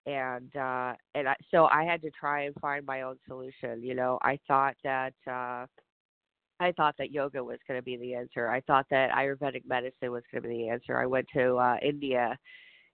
and 0.05 0.55
uh, 0.55 0.93
and 1.15 1.29
I, 1.29 1.35
so 1.51 1.65
I 1.65 1.83
had 1.83 2.01
to 2.03 2.11
try 2.11 2.43
and 2.43 2.55
find 2.61 2.85
my 2.85 3.03
own 3.03 3.17
solution. 3.27 3.83
You 3.83 3.95
know, 3.95 4.19
I 4.21 4.39
thought 4.47 4.75
that. 4.83 5.13
Uh, 5.29 5.65
I 6.59 6.71
thought 6.71 6.95
that 6.97 7.11
yoga 7.11 7.43
was 7.43 7.59
going 7.67 7.79
to 7.79 7.83
be 7.83 7.97
the 7.97 8.15
answer. 8.15 8.49
I 8.49 8.61
thought 8.61 8.87
that 8.89 9.11
Ayurvedic 9.11 9.65
medicine 9.65 10.11
was 10.11 10.23
going 10.31 10.41
to 10.43 10.49
be 10.49 10.55
the 10.55 10.69
answer. 10.69 10.97
I 10.97 11.05
went 11.05 11.27
to 11.33 11.57
uh 11.57 11.77
India 11.81 12.37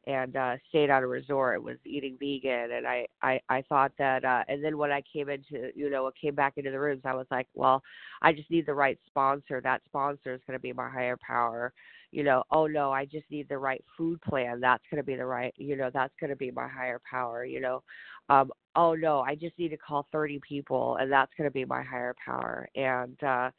and 0.06 0.36
uh 0.36 0.56
stayed 0.70 0.90
on 0.90 1.04
a 1.04 1.08
resort 1.08 1.64
was 1.64 1.78
eating 1.86 2.18
vegan 2.20 2.72
and 2.72 2.86
I 2.86 3.06
I 3.22 3.40
I 3.50 3.62
thought 3.70 3.92
that 3.98 4.26
uh 4.26 4.44
and 4.48 4.64
then 4.64 4.78
when 4.78 4.92
I 4.92 5.02
came 5.12 5.30
into 5.30 5.70
you 5.76 5.90
know 5.90 6.10
came 6.20 6.36
back 6.36 6.54
into 6.58 6.72
the 6.72 6.80
rooms 6.80 7.02
I 7.06 7.14
was 7.16 7.28
like 7.32 7.48
well 7.54 7.82
I 8.22 8.34
just 8.34 8.50
need 8.52 8.66
the 8.66 8.74
right 8.74 9.00
sponsor. 9.08 9.62
That 9.62 9.82
sponsor 9.86 10.34
is 10.34 10.42
going 10.48 10.58
to 10.58 10.62
be 10.62 10.74
my 10.74 10.90
higher 10.90 11.18
power. 11.26 11.74
You 12.12 12.24
know 12.24 12.44
oh 12.52 12.68
no 12.68 12.92
I 12.92 13.06
just 13.06 13.26
need 13.32 13.48
the 13.50 13.58
right 13.58 13.84
food 13.98 14.22
plan. 14.22 14.60
That's 14.60 14.84
going 14.92 15.02
to 15.02 15.06
be 15.06 15.16
the 15.16 15.26
right 15.26 15.54
you 15.58 15.76
know 15.76 15.90
that's 15.94 16.14
going 16.20 16.30
to 16.32 16.36
be 16.36 16.52
my 16.52 16.68
higher 16.68 17.02
power 17.10 17.46
you 17.46 17.62
know? 17.62 17.84
Um 18.30 18.52
oh 18.76 18.96
no 18.96 19.22
I 19.22 19.36
just 19.36 19.58
need 19.58 19.70
to 19.70 19.78
call 19.78 20.08
30 20.12 20.40
people 20.48 20.98
and 21.00 21.12
that's 21.12 21.32
going 21.38 21.50
to 21.50 21.54
be 21.54 21.66
my 21.66 21.84
higher 21.84 22.16
power 22.24 22.68
and 22.76 23.22
uh 23.24 23.52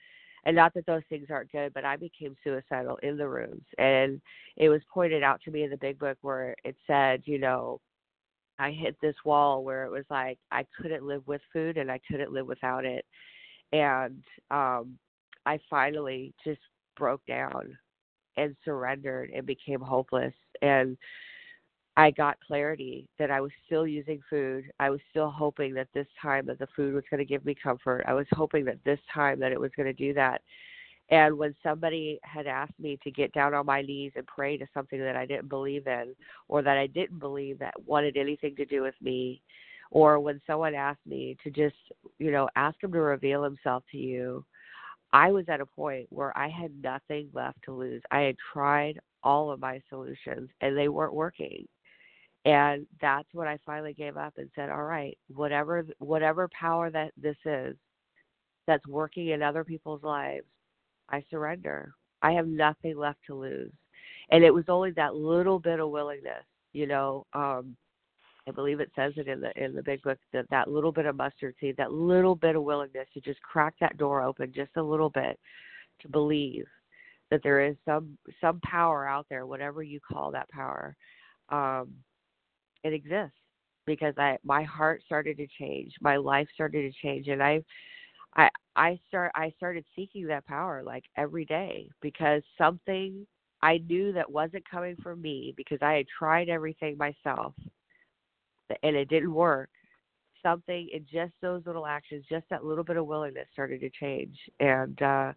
and 0.44 0.54
not 0.54 0.74
that 0.74 0.86
those 0.86 1.02
things 1.08 1.28
aren't 1.30 1.52
good, 1.52 1.72
but 1.74 1.84
I 1.84 1.96
became 1.96 2.36
suicidal 2.44 2.98
in 3.02 3.16
the 3.16 3.28
rooms. 3.28 3.64
And 3.78 4.20
it 4.56 4.68
was 4.68 4.82
pointed 4.92 5.22
out 5.22 5.40
to 5.44 5.50
me 5.50 5.62
in 5.64 5.70
the 5.70 5.76
big 5.76 5.98
book 5.98 6.18
where 6.22 6.54
it 6.64 6.76
said, 6.86 7.22
you 7.24 7.38
know, 7.38 7.80
I 8.58 8.70
hit 8.70 8.96
this 9.00 9.16
wall 9.24 9.64
where 9.64 9.84
it 9.84 9.90
was 9.90 10.04
like 10.10 10.38
I 10.52 10.64
couldn't 10.80 11.04
live 11.04 11.26
with 11.26 11.40
food 11.52 11.76
and 11.76 11.90
I 11.90 12.00
couldn't 12.08 12.32
live 12.32 12.46
without 12.46 12.84
it. 12.84 13.04
And 13.72 14.22
um 14.50 14.98
I 15.46 15.58
finally 15.68 16.32
just 16.44 16.60
broke 16.96 17.24
down 17.26 17.76
and 18.36 18.56
surrendered 18.64 19.30
and 19.30 19.46
became 19.46 19.80
hopeless 19.80 20.34
and 20.62 20.96
I 21.96 22.10
got 22.10 22.38
clarity 22.44 23.08
that 23.18 23.30
I 23.30 23.40
was 23.40 23.52
still 23.66 23.86
using 23.86 24.20
food. 24.28 24.64
I 24.80 24.90
was 24.90 25.00
still 25.10 25.30
hoping 25.30 25.74
that 25.74 25.88
this 25.94 26.08
time 26.20 26.46
that 26.46 26.58
the 26.58 26.66
food 26.74 26.92
was 26.92 27.04
going 27.08 27.18
to 27.18 27.24
give 27.24 27.44
me 27.44 27.54
comfort. 27.54 28.04
I 28.08 28.14
was 28.14 28.26
hoping 28.32 28.64
that 28.64 28.82
this 28.84 28.98
time 29.12 29.38
that 29.40 29.52
it 29.52 29.60
was 29.60 29.70
going 29.76 29.86
to 29.86 29.92
do 29.92 30.12
that. 30.14 30.42
And 31.10 31.38
when 31.38 31.54
somebody 31.62 32.18
had 32.22 32.46
asked 32.46 32.78
me 32.80 32.98
to 33.04 33.10
get 33.10 33.32
down 33.32 33.54
on 33.54 33.66
my 33.66 33.82
knees 33.82 34.12
and 34.16 34.26
pray 34.26 34.56
to 34.56 34.66
something 34.74 34.98
that 34.98 35.16
I 35.16 35.26
didn't 35.26 35.48
believe 35.48 35.86
in 35.86 36.16
or 36.48 36.62
that 36.62 36.78
I 36.78 36.88
didn't 36.88 37.18
believe 37.20 37.58
that 37.58 37.74
wanted 37.86 38.16
anything 38.16 38.56
to 38.56 38.64
do 38.64 38.82
with 38.82 38.94
me, 39.00 39.40
or 39.90 40.18
when 40.18 40.40
someone 40.46 40.74
asked 40.74 41.06
me 41.06 41.36
to 41.44 41.50
just, 41.50 41.76
you 42.18 42.32
know, 42.32 42.48
ask 42.56 42.82
him 42.82 42.90
to 42.92 43.00
reveal 43.00 43.44
himself 43.44 43.84
to 43.92 43.98
you, 43.98 44.44
I 45.12 45.30
was 45.30 45.44
at 45.48 45.60
a 45.60 45.66
point 45.66 46.06
where 46.10 46.36
I 46.36 46.48
had 46.48 46.72
nothing 46.82 47.28
left 47.32 47.58
to 47.66 47.72
lose. 47.72 48.02
I 48.10 48.20
had 48.20 48.36
tried 48.52 48.98
all 49.22 49.52
of 49.52 49.60
my 49.60 49.80
solutions 49.88 50.48
and 50.60 50.76
they 50.76 50.88
weren't 50.88 51.14
working 51.14 51.68
and 52.44 52.86
that's 53.00 53.28
when 53.32 53.48
I 53.48 53.58
finally 53.64 53.94
gave 53.94 54.16
up 54.16 54.34
and 54.36 54.50
said, 54.54 54.70
"All 54.70 54.84
right, 54.84 55.16
whatever 55.28 55.86
whatever 55.98 56.48
power 56.48 56.90
that 56.90 57.12
this 57.16 57.36
is 57.44 57.76
that's 58.66 58.86
working 58.86 59.28
in 59.28 59.42
other 59.42 59.64
people's 59.64 60.02
lives, 60.02 60.46
I 61.08 61.22
surrender. 61.30 61.94
I 62.22 62.32
have 62.32 62.46
nothing 62.46 62.96
left 62.96 63.20
to 63.26 63.34
lose." 63.34 63.72
And 64.30 64.44
it 64.44 64.52
was 64.52 64.64
only 64.68 64.90
that 64.92 65.14
little 65.14 65.58
bit 65.58 65.80
of 65.80 65.90
willingness, 65.90 66.44
you 66.72 66.86
know, 66.86 67.26
um 67.32 67.76
I 68.46 68.50
believe 68.50 68.80
it 68.80 68.90
says 68.94 69.14
it 69.16 69.26
in 69.28 69.40
the 69.40 69.52
in 69.62 69.74
the 69.74 69.82
big 69.82 70.02
book 70.02 70.18
that 70.32 70.48
that 70.50 70.70
little 70.70 70.92
bit 70.92 71.06
of 71.06 71.16
mustard 71.16 71.54
seed, 71.60 71.76
that 71.78 71.92
little 71.92 72.34
bit 72.34 72.56
of 72.56 72.62
willingness 72.62 73.08
to 73.14 73.20
just 73.20 73.40
crack 73.42 73.74
that 73.80 73.96
door 73.96 74.22
open 74.22 74.52
just 74.54 74.72
a 74.76 74.82
little 74.82 75.10
bit 75.10 75.38
to 76.00 76.08
believe 76.08 76.66
that 77.30 77.42
there 77.42 77.64
is 77.64 77.76
some 77.86 78.18
some 78.40 78.60
power 78.60 79.06
out 79.08 79.26
there, 79.30 79.46
whatever 79.46 79.82
you 79.82 79.98
call 80.00 80.30
that 80.30 80.48
power. 80.50 80.94
Um 81.48 81.94
it 82.84 82.92
exists 82.92 83.36
because 83.86 84.14
I 84.18 84.38
my 84.44 84.62
heart 84.62 85.02
started 85.04 85.36
to 85.38 85.46
change, 85.58 85.94
my 86.00 86.16
life 86.16 86.48
started 86.54 86.82
to 86.92 87.06
change, 87.06 87.28
and 87.28 87.42
I 87.42 87.64
I 88.36 88.50
I 88.76 89.00
start 89.08 89.32
I 89.34 89.52
started 89.56 89.84
seeking 89.96 90.26
that 90.28 90.46
power 90.46 90.82
like 90.84 91.04
every 91.16 91.44
day 91.44 91.88
because 92.00 92.42
something 92.56 93.26
I 93.62 93.78
knew 93.78 94.12
that 94.12 94.30
wasn't 94.30 94.68
coming 94.68 94.96
from 95.02 95.22
me 95.22 95.54
because 95.56 95.78
I 95.80 95.94
had 95.94 96.06
tried 96.18 96.48
everything 96.48 96.98
myself 96.98 97.54
and 98.82 98.96
it 98.96 99.08
didn't 99.08 99.32
work. 99.32 99.70
Something 100.42 100.90
in 100.92 101.06
just 101.10 101.32
those 101.40 101.62
little 101.64 101.86
actions, 101.86 102.26
just 102.28 102.44
that 102.50 102.64
little 102.64 102.84
bit 102.84 102.98
of 102.98 103.06
willingness 103.06 103.48
started 103.52 103.80
to 103.80 103.90
change 103.90 104.36
and 104.60 105.00
uh 105.02 105.32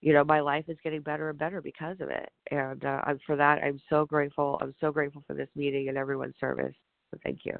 you 0.00 0.12
know 0.12 0.24
my 0.24 0.40
life 0.40 0.64
is 0.68 0.76
getting 0.82 1.02
better 1.02 1.30
and 1.30 1.38
better 1.38 1.60
because 1.60 1.96
of 2.00 2.08
it. 2.08 2.30
And 2.50 2.84
uh, 2.84 3.00
I'm, 3.04 3.18
for 3.26 3.36
that 3.36 3.62
i'm 3.62 3.80
so 3.88 4.04
grateful. 4.06 4.58
I'm 4.60 4.74
so 4.80 4.90
grateful 4.90 5.22
for 5.26 5.34
this 5.34 5.48
meeting 5.54 5.88
and 5.88 5.98
everyone's 5.98 6.34
service. 6.40 6.74
So 7.10 7.18
thank 7.22 7.40
you. 7.44 7.56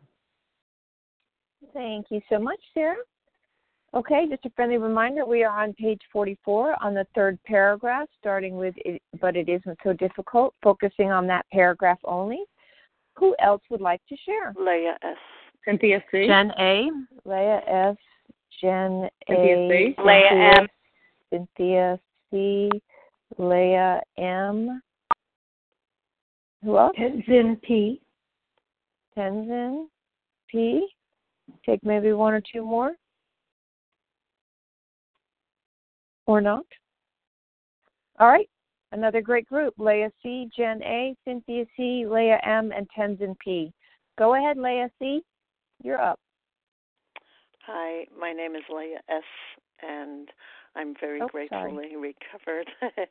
Thank 1.73 2.07
you 2.11 2.21
so 2.29 2.39
much 2.39 2.61
sarah. 2.75 2.97
Okay 3.95 4.27
just 4.29 4.45
a 4.47 4.51
friendly 4.51 4.79
reminder 4.79 5.27
we 5.27 5.45
are 5.45 5.63
on 5.63 5.73
page 5.75 6.01
44 6.13 6.83
on 6.83 6.95
the 6.95 7.07
third 7.15 7.39
paragraph 7.45 8.09
starting 8.19 8.57
with 8.57 8.75
it, 8.79 9.03
but 9.21 9.37
it 9.37 9.49
isn't 9.49 9.79
so 9.83 9.93
difficult 9.93 10.55
focusing 10.63 11.11
on 11.11 11.27
that 11.27 11.45
paragraph 11.53 11.99
only. 12.05 12.43
Who 13.17 13.35
else 13.43 13.63
would 13.71 13.81
like 13.81 14.01
to 14.09 14.17
share? 14.25 14.55
Leah 14.59 14.97
s. 15.03 15.17
Cynthia 15.65 16.03
c. 16.11 16.27
Jen 16.27 16.53
a. 16.59 16.91
Leah 17.25 17.61
s. 17.67 17.97
Jen 18.61 19.09
cynthia 19.29 19.57
a 19.57 19.69
C. 19.69 19.95
leah 20.03 20.61
m. 20.61 20.69
Cynthia 21.31 22.01
C, 22.31 22.71
Leah 23.39 24.01
M. 24.19 24.83
Who 26.63 26.79
else? 26.79 26.97
Tenzin 26.99 27.61
P. 27.63 28.01
Tenzin 29.17 29.87
P. 30.49 30.87
Take 31.65 31.83
maybe 31.83 32.13
one 32.13 32.35
or 32.35 32.43
two 32.53 32.65
more. 32.65 32.93
Or 36.27 36.41
not. 36.41 36.65
All 38.19 38.29
right. 38.29 38.49
Another 38.93 39.21
great 39.21 39.47
group. 39.47 39.75
Leah 39.79 40.11
C, 40.23 40.49
Jen 40.57 40.83
A, 40.83 41.15
Cynthia 41.25 41.65
C, 41.77 42.05
Leah 42.07 42.41
M, 42.45 42.73
and 42.73 42.89
Tenzin 42.97 43.37
P. 43.39 43.73
Go 44.19 44.35
ahead, 44.35 44.57
Leah 44.59 44.91
C. 44.99 45.23
You're 45.83 46.01
up. 46.01 46.19
Hi, 47.67 48.05
my 48.19 48.33
name 48.33 48.57
is 48.57 48.63
Leah 48.69 49.01
S, 49.09 49.23
and 49.83 50.29
I'm 50.77 50.95
very 50.99 51.21
Oh, 51.21 51.29
gratefully 51.29 51.97
recovered 51.97 52.71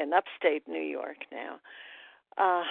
in 0.00 0.12
upstate 0.12 0.66
New 0.68 0.82
York 0.82 1.18
now. 1.32 1.60
Uh, 2.38 2.64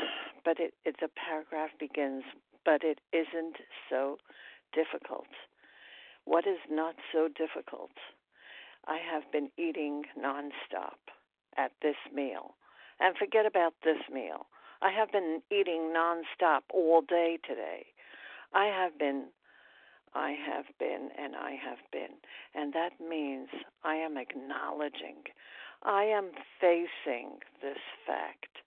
but 0.45 0.59
it, 0.59 0.73
it's 0.85 1.01
a 1.01 1.09
paragraph 1.09 1.69
begins, 1.79 2.23
but 2.65 2.83
it 2.83 2.99
isn't 3.13 3.57
so 3.89 4.17
difficult. 4.73 5.27
What 6.25 6.45
is 6.47 6.59
not 6.69 6.95
so 7.11 7.27
difficult? 7.27 7.91
I 8.87 8.97
have 8.97 9.31
been 9.31 9.49
eating 9.57 10.03
nonstop 10.17 10.99
at 11.57 11.71
this 11.81 11.95
meal. 12.13 12.55
And 12.99 13.15
forget 13.17 13.45
about 13.45 13.73
this 13.83 13.97
meal. 14.11 14.47
I 14.81 14.91
have 14.91 15.11
been 15.11 15.41
eating 15.51 15.93
nonstop 15.95 16.61
all 16.73 17.01
day 17.01 17.37
today. 17.47 17.87
I 18.53 18.65
have 18.65 18.97
been 18.97 19.25
I 20.13 20.31
have 20.31 20.65
been 20.79 21.09
and 21.17 21.35
I 21.35 21.51
have 21.51 21.79
been. 21.91 22.17
And 22.55 22.73
that 22.73 22.93
means 22.99 23.49
I 23.83 23.95
am 23.95 24.17
acknowledging, 24.17 25.23
I 25.83 26.03
am 26.03 26.31
facing 26.59 27.39
this 27.61 27.79
fact. 28.05 28.63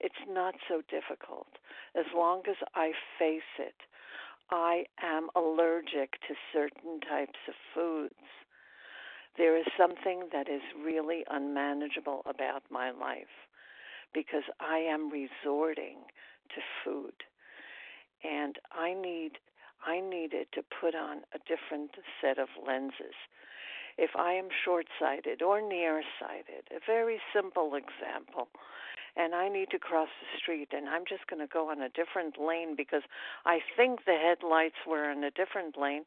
It's 0.00 0.14
not 0.28 0.54
so 0.68 0.82
difficult. 0.90 1.48
As 1.94 2.06
long 2.14 2.42
as 2.48 2.56
I 2.74 2.92
face 3.18 3.56
it, 3.58 3.74
I 4.50 4.84
am 5.02 5.28
allergic 5.34 6.12
to 6.28 6.34
certain 6.52 7.00
types 7.00 7.38
of 7.48 7.54
foods. 7.74 8.14
There 9.36 9.56
is 9.56 9.66
something 9.76 10.28
that 10.32 10.48
is 10.48 10.62
really 10.82 11.24
unmanageable 11.30 12.22
about 12.26 12.62
my 12.70 12.90
life 12.90 13.48
because 14.14 14.44
I 14.60 14.78
am 14.78 15.10
resorting 15.10 15.98
to 16.54 16.60
food. 16.84 17.12
And 18.24 18.56
I 18.72 18.94
need 18.94 19.32
I 19.86 20.00
needed 20.00 20.48
to 20.54 20.62
put 20.62 20.94
on 20.94 21.18
a 21.32 21.38
different 21.46 21.92
set 22.20 22.38
of 22.38 22.48
lenses. 22.66 23.14
If 23.96 24.10
I 24.16 24.32
am 24.32 24.48
short 24.64 24.86
sighted 24.98 25.40
or 25.40 25.62
nearsighted, 25.62 26.68
a 26.70 26.80
very 26.84 27.20
simple 27.32 27.74
example, 27.76 28.48
and 29.16 29.34
I 29.34 29.48
need 29.48 29.70
to 29.70 29.78
cross 29.78 30.08
the 30.20 30.38
street 30.38 30.68
and 30.72 30.88
I'm 30.88 31.04
just 31.08 31.26
going 31.28 31.40
to 31.40 31.50
go 31.50 31.70
on 31.70 31.80
a 31.80 31.88
different 31.88 32.36
lane 32.38 32.74
because 32.76 33.02
I 33.46 33.60
think 33.76 34.04
the 34.04 34.18
headlights 34.18 34.84
were 34.86 35.10
in 35.10 35.24
a 35.24 35.30
different 35.30 35.78
lane, 35.78 36.04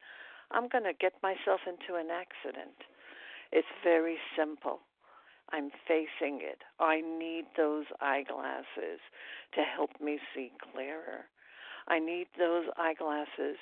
I'm 0.52 0.68
going 0.68 0.84
to 0.84 0.94
get 0.94 1.14
myself 1.24 1.62
into 1.66 1.98
an 2.00 2.10
accident. 2.12 2.86
It's 3.52 3.68
very 3.84 4.18
simple. 4.38 4.82
I'm 5.52 5.72
facing 5.88 6.42
it. 6.42 6.62
I 6.80 7.02
need 7.02 7.46
those 7.58 7.86
eyeglasses 8.02 9.02
to 9.56 9.62
help 9.62 9.90
me 10.00 10.20
see 10.36 10.52
clearer. 10.72 11.26
I 11.90 12.00
need 12.00 12.28
those 12.38 12.66
eyeglasses 12.78 13.58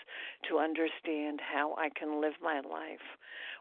to 0.49 0.59
understand 0.59 1.39
how 1.41 1.75
I 1.77 1.89
can 1.89 2.21
live 2.21 2.33
my 2.41 2.59
life 2.59 3.05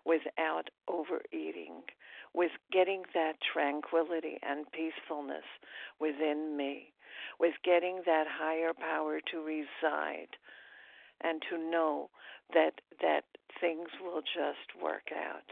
without 0.05 0.69
overeating, 0.89 1.83
with 2.35 2.51
getting 2.73 3.03
that 3.15 3.37
tranquility 3.53 4.39
and 4.43 4.67
peacefulness 4.73 5.45
within 6.01 6.57
me, 6.57 6.93
with 7.39 7.55
getting 7.65 8.03
that 8.07 8.27
higher 8.29 8.73
power 8.75 9.21
to 9.31 9.39
reside 9.41 10.35
and 11.23 11.43
to 11.51 11.59
know 11.59 12.11
that 12.53 12.81
that 13.01 13.25
things 13.61 13.89
will 14.03 14.21
just 14.21 14.83
work 14.83 15.09
out 15.17 15.51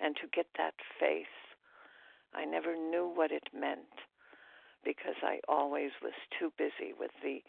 and 0.00 0.16
to 0.16 0.28
get 0.34 0.46
that 0.56 0.74
faith. 1.00 1.26
I 2.34 2.44
never 2.44 2.76
knew 2.76 3.10
what 3.12 3.32
it 3.32 3.48
meant 3.54 3.88
because 4.84 5.16
I 5.22 5.40
always 5.48 5.90
was 6.02 6.12
too 6.38 6.52
busy 6.58 6.92
with 6.98 7.10
the 7.22 7.42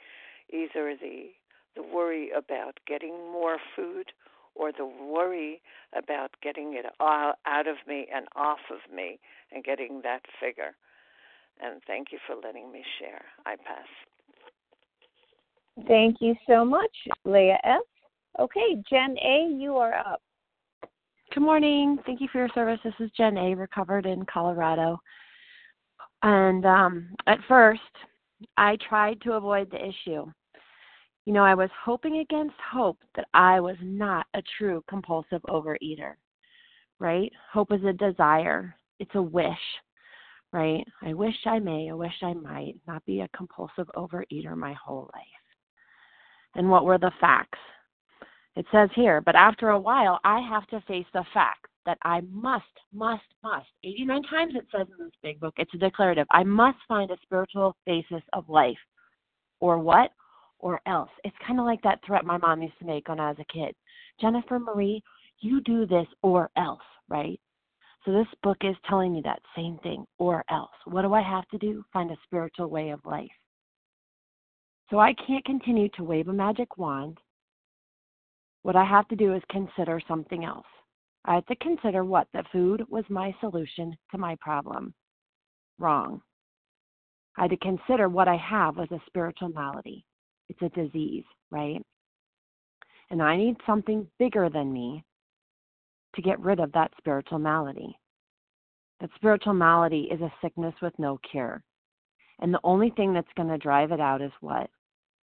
either 0.51 0.95
the 0.99 1.29
the 1.75 1.83
worry 1.83 2.29
about 2.35 2.79
getting 2.87 3.13
more 3.31 3.57
food 3.75 4.11
or 4.55 4.71
the 4.71 4.85
worry 4.85 5.61
about 5.95 6.31
getting 6.41 6.73
it 6.73 6.85
all 6.99 7.33
out 7.45 7.67
of 7.67 7.77
me 7.87 8.07
and 8.13 8.25
off 8.35 8.59
of 8.71 8.93
me 8.93 9.19
and 9.51 9.63
getting 9.63 10.01
that 10.03 10.21
figure. 10.41 10.75
And 11.61 11.81
thank 11.87 12.11
you 12.11 12.19
for 12.25 12.35
letting 12.35 12.71
me 12.71 12.83
share. 12.99 13.21
I 13.45 13.55
pass. 13.55 13.87
Thank 15.87 16.17
you 16.19 16.35
so 16.47 16.65
much, 16.65 16.95
Leah 17.25 17.59
S. 17.63 17.81
Okay, 18.39 18.81
Jen 18.89 19.15
A., 19.23 19.49
you 19.57 19.75
are 19.77 19.93
up. 19.93 20.21
Good 21.33 21.41
morning. 21.41 21.97
Thank 22.05 22.21
you 22.21 22.27
for 22.31 22.39
your 22.39 22.49
service. 22.55 22.79
This 22.83 22.93
is 22.99 23.11
Jen 23.15 23.37
A., 23.37 23.55
recovered 23.55 24.05
in 24.05 24.25
Colorado. 24.25 24.99
And 26.23 26.65
um, 26.65 27.09
at 27.27 27.39
first, 27.47 27.81
I 28.57 28.77
tried 28.87 29.21
to 29.21 29.33
avoid 29.33 29.71
the 29.71 29.77
issue. 29.77 30.25
You 31.25 31.33
know, 31.33 31.43
I 31.43 31.53
was 31.53 31.69
hoping 31.83 32.19
against 32.19 32.55
hope 32.71 32.97
that 33.15 33.27
I 33.33 33.59
was 33.59 33.75
not 33.81 34.25
a 34.33 34.41
true 34.57 34.83
compulsive 34.89 35.41
overeater, 35.49 36.13
right? 36.99 37.31
Hope 37.51 37.71
is 37.71 37.83
a 37.83 37.93
desire, 37.93 38.75
it's 38.99 39.15
a 39.15 39.21
wish, 39.21 39.45
right? 40.51 40.83
I 41.01 41.13
wish 41.13 41.35
I 41.45 41.59
may, 41.59 41.89
I 41.89 41.93
wish 41.93 42.13
I 42.23 42.33
might 42.33 42.75
not 42.87 43.05
be 43.05 43.21
a 43.21 43.29
compulsive 43.35 43.87
overeater 43.95 44.55
my 44.55 44.73
whole 44.73 45.09
life. 45.13 45.23
And 46.55 46.69
what 46.69 46.85
were 46.85 46.97
the 46.97 47.11
facts? 47.21 47.59
It 48.55 48.65
says 48.71 48.89
here, 48.95 49.21
but 49.21 49.35
after 49.35 49.69
a 49.69 49.79
while, 49.79 50.19
I 50.23 50.39
have 50.39 50.65
to 50.67 50.81
face 50.81 51.05
the 51.13 51.23
fact 51.33 51.67
that 51.85 51.97
I 52.03 52.21
must, 52.31 52.65
must, 52.93 53.23
must. 53.43 53.67
89 53.83 54.23
times 54.23 54.53
it 54.55 54.65
says 54.71 54.87
in 54.97 55.05
this 55.05 55.13
big 55.21 55.39
book, 55.39 55.53
it's 55.57 55.73
a 55.73 55.77
declarative. 55.77 56.27
I 56.31 56.43
must 56.43 56.77
find 56.87 57.09
a 57.09 57.17
spiritual 57.21 57.75
basis 57.85 58.23
of 58.33 58.49
life. 58.49 58.77
Or 59.59 59.77
what? 59.79 60.11
Or 60.59 60.81
else. 60.85 61.09
It's 61.23 61.35
kind 61.45 61.59
of 61.59 61.65
like 61.65 61.81
that 61.83 61.99
threat 62.05 62.25
my 62.25 62.37
mom 62.37 62.61
used 62.61 62.77
to 62.79 62.85
make 62.85 63.07
when 63.07 63.19
I 63.19 63.29
was 63.29 63.39
a 63.39 63.53
kid. 63.53 63.73
Jennifer 64.19 64.59
Marie, 64.59 65.01
you 65.39 65.61
do 65.61 65.85
this 65.85 66.07
or 66.21 66.49
else, 66.57 66.79
right? 67.07 67.39
So 68.05 68.11
this 68.11 68.27
book 68.43 68.57
is 68.61 68.75
telling 68.87 69.13
me 69.13 69.21
that 69.23 69.41
same 69.55 69.77
thing, 69.83 70.05
or 70.17 70.43
else. 70.49 70.71
What 70.85 71.03
do 71.03 71.13
I 71.13 71.21
have 71.21 71.47
to 71.49 71.57
do? 71.57 71.83
Find 71.91 72.11
a 72.11 72.17
spiritual 72.25 72.67
way 72.67 72.89
of 72.89 73.05
life. 73.05 73.27
So 74.89 74.99
I 74.99 75.13
can't 75.27 75.45
continue 75.45 75.89
to 75.89 76.03
wave 76.03 76.27
a 76.27 76.33
magic 76.33 76.77
wand 76.77 77.19
what 78.63 78.75
I 78.75 78.83
have 78.83 79.07
to 79.07 79.15
do 79.15 79.33
is 79.33 79.41
consider 79.49 80.01
something 80.07 80.43
else. 80.43 80.65
I 81.25 81.35
have 81.35 81.45
to 81.47 81.55
consider 81.57 82.03
what 82.03 82.27
the 82.33 82.43
food 82.51 82.83
was 82.89 83.05
my 83.09 83.33
solution 83.39 83.95
to 84.11 84.17
my 84.17 84.35
problem. 84.41 84.93
Wrong. 85.77 86.21
I 87.37 87.43
had 87.43 87.51
to 87.51 87.57
consider 87.57 88.09
what 88.09 88.27
I 88.27 88.35
have 88.37 88.77
was 88.77 88.91
a 88.91 89.01
spiritual 89.07 89.49
malady. 89.49 90.05
It's 90.49 90.61
a 90.61 90.69
disease, 90.69 91.25
right? 91.51 91.81
And 93.11 93.21
I 93.21 93.37
need 93.37 93.55
something 93.65 94.07
bigger 94.19 94.49
than 94.49 94.73
me 94.73 95.03
to 96.15 96.21
get 96.21 96.39
rid 96.39 96.59
of 96.59 96.71
that 96.73 96.91
spiritual 96.97 97.39
malady. 97.39 97.97
That 98.99 99.09
spiritual 99.15 99.53
malady 99.53 100.09
is 100.11 100.21
a 100.21 100.33
sickness 100.41 100.73
with 100.81 100.93
no 100.99 101.19
cure. 101.31 101.63
And 102.39 102.53
the 102.53 102.59
only 102.63 102.91
thing 102.91 103.13
that's 103.13 103.27
going 103.35 103.49
to 103.49 103.57
drive 103.57 103.91
it 103.91 103.99
out 103.99 104.21
is 104.21 104.31
what? 104.41 104.69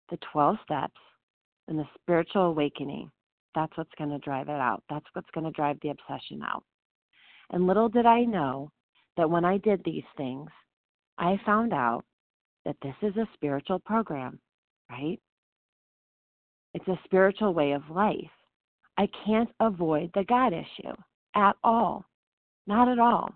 The 0.09 0.17
12 0.31 0.57
steps 0.63 0.99
and 1.67 1.77
the 1.77 1.87
spiritual 2.01 2.43
awakening. 2.43 3.09
That's 3.55 3.75
what's 3.77 3.93
going 3.97 4.09
to 4.09 4.19
drive 4.19 4.49
it 4.49 4.59
out. 4.59 4.83
That's 4.89 5.05
what's 5.13 5.29
going 5.33 5.45
to 5.45 5.51
drive 5.51 5.77
the 5.81 5.89
obsession 5.89 6.41
out. 6.43 6.63
And 7.51 7.67
little 7.67 7.89
did 7.89 8.05
I 8.05 8.21
know 8.21 8.71
that 9.17 9.29
when 9.29 9.45
I 9.45 9.57
did 9.57 9.81
these 9.83 10.03
things, 10.17 10.49
I 11.17 11.39
found 11.45 11.73
out 11.73 12.03
that 12.65 12.77
this 12.81 12.95
is 13.01 13.15
a 13.17 13.27
spiritual 13.33 13.79
program, 13.79 14.39
right? 14.89 15.19
It's 16.73 16.87
a 16.87 16.99
spiritual 17.05 17.53
way 17.53 17.73
of 17.73 17.89
life. 17.89 18.15
I 18.97 19.07
can't 19.25 19.49
avoid 19.59 20.11
the 20.13 20.23
God 20.23 20.53
issue 20.53 20.93
at 21.35 21.55
all. 21.63 22.05
Not 22.67 22.87
at 22.87 22.99
all. 22.99 23.33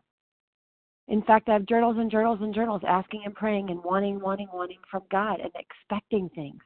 In 1.07 1.21
fact, 1.21 1.47
I 1.47 1.53
have 1.53 1.65
journals 1.65 1.97
and 1.99 2.11
journals 2.11 2.39
and 2.41 2.53
journals 2.53 2.81
asking 2.87 3.21
and 3.25 3.33
praying 3.33 3.69
and 3.69 3.83
wanting, 3.83 4.19
wanting, 4.19 4.49
wanting 4.51 4.79
from 4.89 5.03
God 5.09 5.39
and 5.39 5.51
expecting 5.55 6.29
things. 6.29 6.61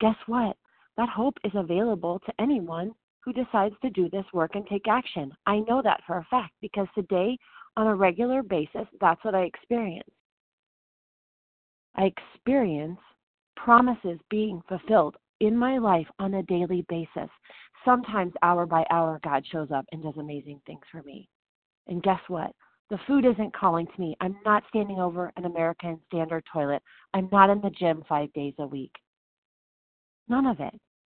Guess 0.00 0.16
what? 0.26 0.56
That 0.96 1.08
hope 1.08 1.36
is 1.44 1.52
available 1.54 2.20
to 2.26 2.40
anyone 2.40 2.92
who 3.24 3.32
decides 3.32 3.74
to 3.82 3.90
do 3.90 4.08
this 4.10 4.24
work 4.32 4.54
and 4.54 4.66
take 4.66 4.88
action. 4.88 5.32
I 5.46 5.60
know 5.60 5.80
that 5.82 6.02
for 6.06 6.18
a 6.18 6.26
fact 6.30 6.52
because 6.60 6.88
today, 6.94 7.38
on 7.76 7.86
a 7.86 7.94
regular 7.94 8.42
basis, 8.42 8.86
that's 9.00 9.22
what 9.24 9.34
I 9.34 9.42
experience. 9.42 10.10
I 11.96 12.10
experience 12.34 12.98
promises 13.64 14.18
being 14.30 14.62
fulfilled 14.68 15.16
in 15.40 15.56
my 15.56 15.78
life 15.78 16.06
on 16.18 16.34
a 16.34 16.42
daily 16.44 16.84
basis. 16.88 17.30
Sometimes, 17.84 18.32
hour 18.42 18.66
by 18.66 18.84
hour, 18.90 19.20
God 19.24 19.44
shows 19.50 19.68
up 19.74 19.86
and 19.92 20.02
does 20.02 20.16
amazing 20.18 20.60
things 20.66 20.82
for 20.90 21.02
me. 21.02 21.28
And 21.86 22.02
guess 22.02 22.20
what? 22.28 22.52
The 22.90 22.98
food 23.06 23.24
isn't 23.24 23.56
calling 23.56 23.86
to 23.86 24.00
me. 24.00 24.16
I'm 24.20 24.36
not 24.44 24.64
standing 24.68 24.98
over 24.98 25.32
an 25.36 25.44
American 25.44 26.00
standard 26.06 26.44
toilet. 26.52 26.82
I'm 27.14 27.28
not 27.30 27.50
in 27.50 27.60
the 27.60 27.70
gym 27.70 28.02
five 28.08 28.32
days 28.32 28.54
a 28.58 28.66
week. 28.66 28.92
None 30.28 30.46
of 30.46 30.60
it. 30.60 30.74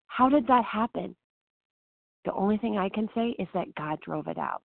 How 0.07 0.29
did 0.29 0.45
that 0.47 0.65
happen? 0.65 1.15
The 2.25 2.33
only 2.33 2.57
thing 2.57 2.77
I 2.77 2.89
can 2.89 3.07
say 3.15 3.35
is 3.39 3.47
that 3.53 3.73
God 3.75 3.99
drove 4.01 4.27
it 4.27 4.37
out. 4.37 4.61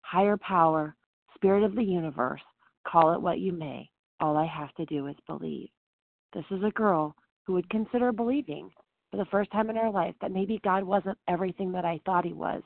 Higher 0.00 0.36
power, 0.36 0.96
spirit 1.34 1.62
of 1.62 1.74
the 1.74 1.84
universe, 1.84 2.40
call 2.86 3.14
it 3.14 3.20
what 3.20 3.40
you 3.40 3.52
may. 3.52 3.88
All 4.20 4.36
I 4.36 4.46
have 4.46 4.74
to 4.76 4.86
do 4.86 5.06
is 5.06 5.16
believe. 5.26 5.68
This 6.32 6.44
is 6.50 6.62
a 6.62 6.70
girl 6.70 7.14
who 7.44 7.54
would 7.54 7.70
consider 7.70 8.12
believing 8.12 8.70
for 9.10 9.16
the 9.16 9.24
first 9.26 9.50
time 9.50 9.70
in 9.70 9.76
her 9.76 9.90
life 9.90 10.14
that 10.20 10.32
maybe 10.32 10.60
God 10.62 10.84
wasn't 10.84 11.18
everything 11.28 11.72
that 11.72 11.84
I 11.84 12.00
thought 12.04 12.24
he 12.24 12.32
was. 12.32 12.62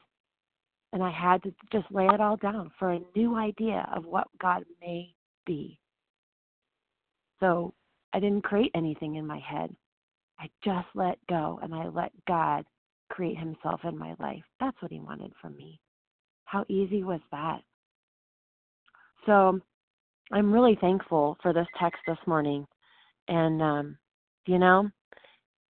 And 0.93 1.03
I 1.03 1.11
had 1.11 1.43
to 1.45 1.55
just 1.73 1.87
lay 1.91 2.07
it 2.07 2.21
all 2.21 2.37
down 2.37 2.71
for 2.79 2.93
a 2.93 3.01
new 3.17 3.37
idea 3.37 3.89
of 3.95 4.05
what 4.05 4.27
God 4.41 4.65
may 4.81 5.15
be. 5.47 5.79
So 7.41 7.73
I 8.13 8.21
didn't 8.21 8.45
create 8.45 8.73
anything 8.75 9.17
in 9.17 9.27
my 9.27 9.39
head. 9.39 9.75
I 10.39 10.51
just 10.65 10.89
let 10.95 11.19
go 11.29 11.61
and 11.63 11.75
I 11.75 11.87
let 11.87 12.13
God 12.27 12.65
create 13.11 13.39
Himself 13.39 13.81
in 13.85 13.97
my 13.97 14.15
life. 14.19 14.43
That's 14.61 14.77
what 14.83 14.93
He 14.93 15.01
wanted 15.01 15.33
from 15.41 15.57
me. 15.57 15.81
How 16.45 16.65
easy 16.69 17.05
was 17.05 17.21
that? 17.31 17.61
So 19.25 19.61
I'm 20.33 20.53
really 20.53 20.77
thankful 20.81 21.39
for 21.43 21.53
this 21.53 21.67
text 21.79 22.01
this 22.07 22.19
morning. 22.27 22.67
And, 23.29 23.63
um, 23.63 23.99
you 24.47 24.59
know, 24.59 24.91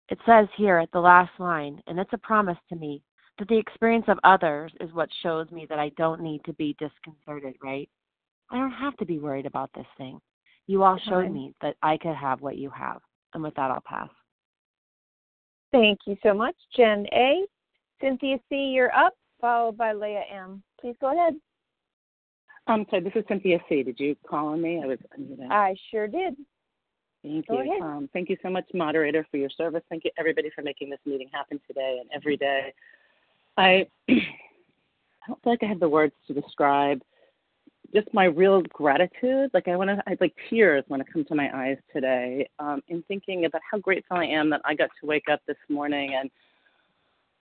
it 0.09 0.19
says 0.27 0.47
here 0.57 0.79
at 0.79 0.91
the 0.93 1.01
last 1.01 1.33
line, 1.39 1.81
and 1.87 1.99
it's 1.99 2.13
a 2.13 2.19
promise 2.19 2.59
to 2.69 2.77
me, 2.77 3.03
that 3.39 3.49
the 3.49 3.59
experience 3.59 4.05
of 4.09 4.19
others 4.25 4.73
is 4.81 4.93
what 4.93 5.09
shows 5.23 5.51
me 5.51 5.67
that 5.69 5.79
I 5.79 5.91
don't 5.97 6.21
need 6.21 6.45
to 6.45 6.53
be 6.55 6.77
disconcerted, 6.79 7.57
right? 7.63 7.89
I 8.51 8.59
don't 8.59 8.71
have 8.71 8.97
to 8.99 9.07
be 9.07 9.19
worried 9.19 9.47
about 9.47 9.71
this 9.75 9.87
thing. 9.97 10.21
You 10.67 10.83
all 10.83 10.99
showed 11.09 11.31
me 11.31 11.55
that 11.63 11.77
I 11.83 11.97
could 11.97 12.15
have 12.15 12.41
what 12.41 12.57
you 12.57 12.71
have. 12.71 13.01
And 13.35 13.43
with 13.43 13.55
that, 13.55 13.71
I'll 13.71 13.83
pass. 13.87 14.11
Thank 15.73 16.01
you 16.07 16.17
so 16.23 16.35
much, 16.35 16.55
Jen 16.77 17.07
A. 17.13 17.45
Cynthia 18.01 18.37
C., 18.49 18.57
you're 18.57 18.95
up, 18.95 19.15
followed 19.41 19.77
by 19.77 19.93
Leah 19.93 20.25
M. 20.31 20.63
Please 20.81 20.95
go 21.01 21.13
ahead. 21.13 21.35
I'm 22.67 22.85
sorry, 22.91 23.03
this 23.03 23.13
is 23.17 23.25
Cynthia 23.27 23.59
C. 23.69 23.83
Did 23.83 23.99
you 23.99 24.15
call 24.29 24.49
on 24.49 24.61
me? 24.61 24.81
I 24.83 24.87
was 24.87 24.99
I 25.51 25.75
sure 25.91 26.07
did. 26.07 26.37
Thank 27.23 27.47
go 27.47 27.63
you. 27.63 27.81
Um, 27.81 28.09
thank 28.13 28.29
you 28.29 28.37
so 28.43 28.51
much, 28.51 28.65
moderator, 28.75 29.27
for 29.31 29.37
your 29.37 29.51
service. 29.51 29.83
Thank 29.89 30.05
you, 30.05 30.11
everybody, 30.19 30.51
for 30.55 30.63
making 30.63 30.91
this 30.91 30.99
meeting 31.07 31.29
happen 31.33 31.61
today 31.67 31.99
and 32.01 32.11
every 32.13 32.37
day. 32.37 32.73
I, 33.57 33.87
I 34.09 35.29
don't 35.29 35.43
feel 35.43 35.53
like 35.53 35.63
I 35.63 35.67
have 35.67 35.81
the 35.81 35.89
words 35.89 36.15
to 36.27 36.35
describe 36.35 37.01
just 37.95 38.13
my 38.13 38.25
real 38.25 38.63
gratitude. 38.73 39.51
Like 39.53 39.69
I 39.69 39.77
want 39.77 39.91
to, 39.91 40.03
I 40.07 40.17
like 40.21 40.35
tears 40.49 40.85
want 40.89 41.05
to 41.05 41.13
come 41.13 41.25
to 41.27 41.35
my 41.35 41.51
eyes 41.55 41.77
today 41.93 42.49
um, 42.59 42.83
in 42.89 43.03
thinking 43.07 43.45
about 43.45 43.61
how 43.71 43.79
grateful 43.79 44.17
I 44.17 44.25
am 44.25 44.51
that 44.51 44.63
I 44.65 44.75
got 44.75 44.91
to 45.01 45.07
wake 45.07 45.29
up 45.31 45.41
this 45.47 45.57
morning 45.69 46.15
and 46.19 46.31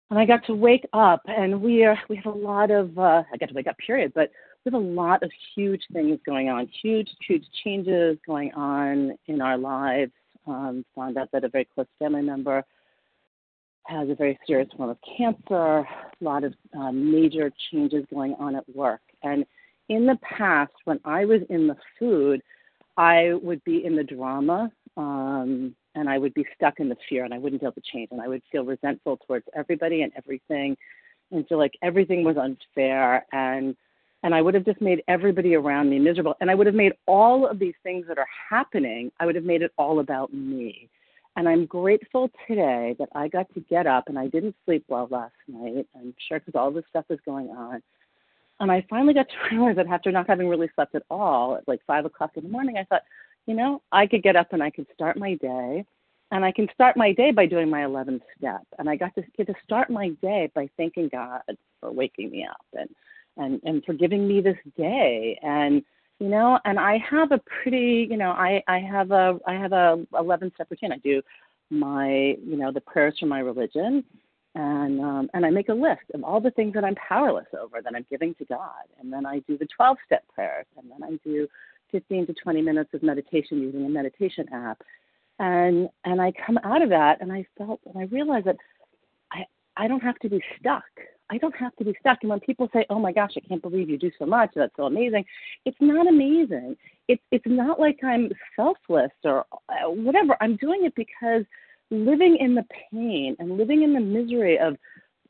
and 0.09 0.17
I 0.17 0.25
got 0.25 0.45
to 0.45 0.53
wake 0.53 0.87
up 0.93 1.21
and 1.27 1.61
we 1.61 1.83
are 1.83 1.99
we 2.07 2.15
have 2.15 2.33
a 2.33 2.37
lot 2.37 2.71
of 2.71 2.97
uh, 2.97 3.23
I 3.31 3.37
got 3.37 3.49
to 3.49 3.55
wake 3.55 3.67
up 3.67 3.77
period, 3.77 4.13
but 4.15 4.31
a 4.73 4.77
lot 4.77 5.23
of 5.23 5.31
huge 5.55 5.83
things 5.93 6.19
going 6.25 6.49
on, 6.49 6.69
huge 6.81 7.09
huge 7.27 7.45
changes 7.63 8.17
going 8.25 8.53
on 8.53 9.17
in 9.27 9.41
our 9.41 9.57
lives. 9.57 10.11
Um, 10.45 10.85
found 10.95 11.17
out 11.17 11.29
that 11.33 11.43
a 11.43 11.49
very 11.49 11.67
close 11.75 11.87
family 11.99 12.21
member 12.21 12.63
has 13.85 14.09
a 14.09 14.15
very 14.15 14.39
serious 14.47 14.69
form 14.77 14.89
of 14.89 14.97
cancer, 15.17 15.79
a 15.79 15.87
lot 16.21 16.45
of 16.45 16.53
um, 16.73 17.11
major 17.11 17.51
changes 17.71 18.05
going 18.13 18.33
on 18.39 18.55
at 18.55 18.63
work, 18.73 19.01
and 19.23 19.45
in 19.89 20.05
the 20.05 20.17
past, 20.21 20.73
when 20.85 20.99
I 21.05 21.25
was 21.25 21.41
in 21.49 21.67
the 21.67 21.75
food, 21.97 22.41
I 22.97 23.33
would 23.41 23.63
be 23.63 23.85
in 23.85 23.95
the 23.95 24.03
drama 24.03 24.71
um, 24.97 25.75
and 25.95 26.09
I 26.09 26.17
would 26.17 26.33
be 26.33 26.45
stuck 26.55 26.79
in 26.79 26.89
the 26.89 26.97
fear 27.07 27.23
and 27.23 27.33
I 27.33 27.37
wouldn't 27.37 27.61
be 27.61 27.65
able 27.65 27.73
to 27.73 27.81
change 27.81 28.09
and 28.11 28.21
I 28.21 28.27
would 28.27 28.41
feel 28.51 28.65
resentful 28.65 29.17
towards 29.25 29.45
everybody 29.55 30.01
and 30.01 30.11
everything 30.17 30.75
and 31.31 31.47
feel 31.47 31.57
like 31.57 31.73
everything 31.81 32.23
was 32.23 32.37
unfair 32.37 33.25
and 33.31 33.75
and 34.23 34.33
I 34.33 34.41
would 34.41 34.53
have 34.53 34.65
just 34.65 34.81
made 34.81 35.03
everybody 35.07 35.55
around 35.55 35.89
me 35.89 35.99
miserable. 35.99 36.35
And 36.41 36.49
I 36.49 36.55
would 36.55 36.67
have 36.67 36.75
made 36.75 36.93
all 37.05 37.45
of 37.47 37.59
these 37.59 37.75
things 37.83 38.05
that 38.07 38.17
are 38.17 38.27
happening, 38.49 39.11
I 39.19 39.25
would 39.25 39.35
have 39.35 39.43
made 39.43 39.61
it 39.61 39.71
all 39.77 39.99
about 39.99 40.33
me. 40.33 40.89
And 41.35 41.47
I'm 41.47 41.67
grateful 41.67 42.31
today 42.47 42.95
that 42.97 43.09
I 43.13 43.27
got 43.27 43.53
to 43.53 43.59
get 43.59 43.85
up 43.85 44.05
and 44.07 44.17
I 44.17 44.27
didn't 44.27 44.55
sleep 44.65 44.83
well 44.87 45.07
last 45.11 45.35
night. 45.47 45.85
I'm 45.95 46.15
sure 46.27 46.39
because 46.39 46.55
all 46.55 46.71
this 46.71 46.85
stuff 46.89 47.05
is 47.11 47.19
going 47.25 47.49
on. 47.49 47.83
And 48.59 48.71
I 48.71 48.83
finally 48.89 49.13
got 49.13 49.27
to 49.29 49.35
realize 49.55 49.75
that 49.75 49.87
after 49.87 50.11
not 50.11 50.27
having 50.27 50.49
really 50.49 50.69
slept 50.73 50.95
at 50.95 51.03
all 51.11 51.55
at 51.55 51.67
like 51.67 51.81
five 51.85 52.05
o'clock 52.05 52.31
in 52.35 52.43
the 52.43 52.49
morning, 52.49 52.77
I 52.77 52.85
thought, 52.85 53.03
you 53.45 53.53
know, 53.53 53.83
I 53.91 54.07
could 54.07 54.23
get 54.23 54.35
up 54.35 54.51
and 54.51 54.63
I 54.63 54.71
could 54.71 54.87
start 54.95 55.17
my 55.17 55.35
day. 55.35 55.85
And 56.31 56.43
I 56.43 56.51
can 56.51 56.67
start 56.73 56.97
my 56.97 57.13
day 57.13 57.31
by 57.31 57.45
doing 57.45 57.69
my 57.69 57.81
11th 57.81 58.21
step. 58.37 58.65
And 58.79 58.89
I 58.89 58.97
got 58.97 59.15
to 59.15 59.23
get 59.37 59.47
to 59.47 59.53
start 59.63 59.89
my 59.91 60.09
day 60.21 60.51
by 60.53 60.67
thanking 60.75 61.07
God 61.09 61.41
for 61.79 61.91
waking 61.91 62.31
me 62.31 62.45
up 62.49 62.65
and 62.73 62.89
and 63.37 63.61
and 63.63 63.83
for 63.85 63.93
giving 63.93 64.27
me 64.27 64.41
this 64.41 64.57
day. 64.77 65.39
And 65.41 65.83
you 66.19 66.29
know 66.29 66.59
and 66.65 66.79
i 66.79 66.97
have 66.97 67.31
a 67.31 67.39
pretty 67.61 68.07
you 68.09 68.17
know 68.17 68.31
i 68.31 68.63
i 68.67 68.79
have 68.79 69.11
a 69.11 69.39
i 69.45 69.53
have 69.53 69.71
a 69.71 70.05
11 70.17 70.51
step 70.55 70.67
routine. 70.69 70.91
I 70.91 70.97
do 70.97 71.21
my 71.69 72.35
you 72.43 72.57
know 72.57 72.71
the 72.71 72.81
prayers 72.81 73.15
from 73.19 73.29
my 73.29 73.39
religion 73.39 74.03
and 74.55 75.01
um 75.01 75.29
and 75.33 75.45
i 75.45 75.49
make 75.49 75.69
a 75.69 75.73
list 75.73 76.01
of 76.13 76.23
all 76.23 76.39
the 76.39 76.51
things 76.51 76.73
that 76.73 76.83
i'm 76.83 76.95
powerless 76.95 77.47
over 77.59 77.81
that 77.81 77.93
i'm 77.95 78.05
giving 78.09 78.33
to 78.35 78.45
god. 78.45 78.85
And 78.99 79.11
then 79.11 79.25
i 79.25 79.39
do 79.39 79.57
the 79.57 79.67
12 79.75 79.97
step 80.05 80.23
prayers 80.33 80.65
and 80.77 80.89
then 80.89 81.03
i 81.03 81.17
do 81.23 81.47
15 81.91 82.27
to 82.27 82.33
20 82.33 82.61
minutes 82.61 82.93
of 82.93 83.03
meditation 83.03 83.61
using 83.61 83.85
a 83.85 83.89
meditation 83.89 84.45
app. 84.51 84.81
And 85.39 85.89
and 86.05 86.21
i 86.21 86.31
come 86.45 86.57
out 86.63 86.81
of 86.81 86.89
that 86.89 87.21
and 87.21 87.31
i 87.31 87.45
felt 87.57 87.79
and 87.85 87.97
i 87.97 88.05
realized 88.05 88.45
that 88.47 88.57
i 89.31 89.45
i 89.75 89.87
don't 89.87 90.03
have 90.03 90.17
to 90.19 90.29
be 90.29 90.41
stuck 90.59 90.83
I 91.29 91.37
don't 91.37 91.55
have 91.55 91.75
to 91.75 91.83
be 91.83 91.95
stuck. 91.99 92.19
And 92.21 92.29
when 92.29 92.39
people 92.39 92.69
say, 92.73 92.85
"Oh 92.89 92.99
my 92.99 93.11
gosh, 93.11 93.33
I 93.35 93.41
can't 93.41 93.61
believe 93.61 93.89
you 93.89 93.97
do 93.97 94.11
so 94.17 94.25
much. 94.25 94.51
That's 94.55 94.75
so 94.75 94.85
amazing," 94.85 95.25
it's 95.65 95.77
not 95.81 96.07
amazing. 96.07 96.77
It's 97.07 97.21
it's 97.31 97.45
not 97.45 97.79
like 97.79 97.99
I'm 98.03 98.31
selfless 98.55 99.11
or 99.23 99.45
uh, 99.69 99.89
whatever. 99.89 100.37
I'm 100.41 100.55
doing 100.57 100.85
it 100.85 100.95
because 100.95 101.43
living 101.89 102.37
in 102.39 102.55
the 102.55 102.65
pain 102.91 103.35
and 103.39 103.57
living 103.57 103.83
in 103.83 103.93
the 103.93 103.99
misery 103.99 104.57
of 104.59 104.77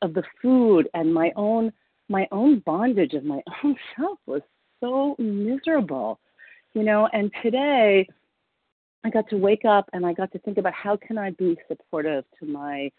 of 0.02 0.14
the 0.14 0.22
food 0.40 0.88
and 0.94 1.12
my 1.12 1.32
own 1.36 1.72
my 2.08 2.26
own 2.32 2.60
bondage 2.60 3.14
of 3.14 3.24
my 3.24 3.42
own 3.64 3.76
self 3.96 4.18
was 4.26 4.42
so 4.80 5.16
miserable, 5.18 6.18
you 6.74 6.82
know. 6.82 7.08
And 7.12 7.30
today, 7.42 8.08
I 9.04 9.10
got 9.10 9.28
to 9.30 9.36
wake 9.36 9.64
up 9.64 9.88
and 9.92 10.06
I 10.06 10.12
got 10.12 10.32
to 10.32 10.38
think 10.40 10.58
about 10.58 10.74
how 10.74 10.96
can 10.96 11.18
I 11.18 11.30
be 11.30 11.56
supportive 11.68 12.24
to 12.40 12.46
my 12.46 12.90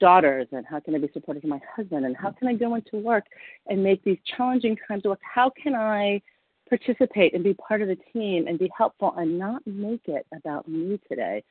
daughters 0.00 0.46
and 0.52 0.64
how 0.66 0.80
can 0.80 0.94
I 0.94 0.98
be 0.98 1.08
supportive 1.12 1.42
to 1.42 1.48
my 1.48 1.60
husband 1.74 2.04
and 2.04 2.16
how 2.16 2.30
can 2.30 2.48
I 2.48 2.54
go 2.54 2.74
into 2.74 2.96
work 2.96 3.24
and 3.66 3.82
make 3.82 4.02
these 4.04 4.18
challenging 4.36 4.76
times 4.88 5.04
work? 5.04 5.20
How 5.22 5.50
can 5.50 5.74
I 5.74 6.20
participate 6.68 7.34
and 7.34 7.44
be 7.44 7.54
part 7.54 7.82
of 7.82 7.88
the 7.88 7.98
team 8.12 8.46
and 8.48 8.58
be 8.58 8.70
helpful 8.76 9.14
and 9.16 9.38
not 9.38 9.62
make 9.66 10.02
it 10.06 10.26
about 10.34 10.68
me 10.68 11.00
today? 11.08 11.42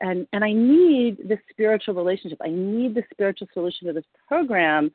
And 0.00 0.26
and 0.32 0.44
I 0.44 0.52
need 0.52 1.26
this 1.26 1.38
spiritual 1.50 1.94
relationship. 1.94 2.38
I 2.44 2.50
need 2.50 2.94
the 2.94 3.02
spiritual 3.10 3.48
solution 3.54 3.86
to 3.86 3.94
this 3.94 4.04
program 4.28 4.90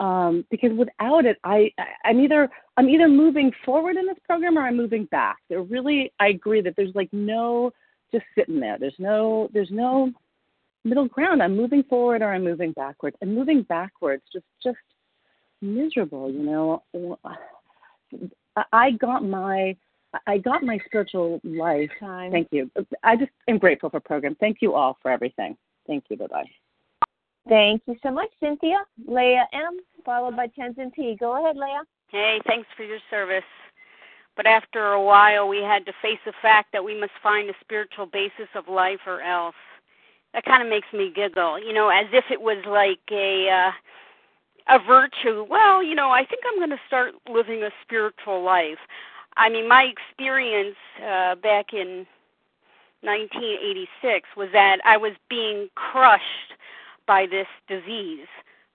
um, 0.00 0.44
because 0.50 0.70
without 0.76 1.24
it, 1.24 1.38
I 1.44 1.72
I'm 2.04 2.20
either 2.20 2.48
I'm 2.76 2.88
either 2.88 3.08
moving 3.08 3.52
forward 3.64 3.96
in 3.96 4.06
this 4.06 4.18
program 4.26 4.58
or 4.58 4.62
I'm 4.62 4.76
moving 4.76 5.04
back. 5.06 5.38
There 5.48 5.62
really 5.62 6.12
I 6.18 6.28
agree 6.28 6.60
that 6.62 6.74
there's 6.76 6.94
like 6.94 7.12
no 7.12 7.72
just 8.12 8.24
sitting 8.36 8.60
there. 8.60 8.78
There's 8.78 8.98
no 8.98 9.50
there's 9.52 9.70
no 9.70 10.12
middle 10.88 11.08
ground. 11.08 11.42
I'm 11.42 11.56
moving 11.56 11.82
forward 11.84 12.22
or 12.22 12.32
I'm 12.32 12.44
moving 12.44 12.72
backwards. 12.72 13.16
And 13.20 13.34
moving 13.34 13.62
backwards 13.62 14.22
just 14.32 14.46
just 14.62 14.78
miserable, 15.60 16.30
you 16.30 16.42
know. 16.42 16.82
I 18.72 18.92
got 18.92 19.24
my 19.24 19.76
I 20.26 20.38
got 20.38 20.62
my 20.62 20.78
spiritual 20.86 21.40
life. 21.44 21.90
Time. 22.00 22.32
Thank 22.32 22.48
you. 22.50 22.70
I 23.02 23.16
just 23.16 23.30
am 23.46 23.58
grateful 23.58 23.90
for 23.90 24.00
program. 24.00 24.36
Thank 24.40 24.58
you 24.60 24.74
all 24.74 24.98
for 25.02 25.10
everything. 25.10 25.56
Thank 25.86 26.04
you. 26.08 26.16
Bye 26.16 26.26
bye. 26.26 26.50
Thank 27.48 27.82
you 27.86 27.96
so 28.02 28.10
much, 28.10 28.28
Cynthia. 28.40 28.78
Leah 29.06 29.46
M, 29.52 29.78
followed 30.04 30.36
by 30.36 30.48
Tenzin 30.48 30.92
T. 30.94 31.16
Go 31.18 31.42
ahead, 31.42 31.56
Leah. 31.56 31.82
Hey, 32.08 32.40
thanks 32.46 32.68
for 32.76 32.84
your 32.84 32.98
service. 33.10 33.42
But 34.36 34.46
after 34.46 34.92
a 34.92 35.02
while, 35.02 35.48
we 35.48 35.62
had 35.62 35.84
to 35.86 35.92
face 36.00 36.18
the 36.24 36.32
fact 36.40 36.72
that 36.72 36.84
we 36.84 36.98
must 36.98 37.12
find 37.22 37.50
a 37.50 37.54
spiritual 37.60 38.06
basis 38.06 38.48
of 38.54 38.68
life 38.68 39.00
or 39.06 39.20
else 39.20 39.54
that 40.34 40.44
kind 40.44 40.62
of 40.62 40.68
makes 40.68 40.88
me 40.92 41.12
giggle 41.14 41.58
you 41.58 41.72
know 41.72 41.88
as 41.88 42.06
if 42.12 42.24
it 42.30 42.40
was 42.40 42.58
like 42.66 43.00
a 43.10 43.48
uh 43.50 43.72
a 44.70 44.78
virtue. 44.86 45.44
Well 45.48 45.82
you 45.82 45.94
know 45.94 46.10
i 46.10 46.24
think 46.24 46.42
i'm 46.46 46.58
going 46.58 46.70
to 46.70 46.80
start 46.86 47.14
living 47.30 47.62
a 47.62 47.70
spiritual 47.82 48.42
life. 48.42 48.78
I 49.36 49.48
mean 49.48 49.68
my 49.68 49.84
experience 49.84 50.76
uh 51.04 51.34
back 51.36 51.72
in 51.72 52.06
1986 53.02 54.28
was 54.36 54.48
that 54.52 54.78
i 54.84 54.96
was 54.96 55.12
being 55.30 55.68
crushed 55.76 56.54
by 57.06 57.26
this 57.26 57.46
disease 57.68 58.26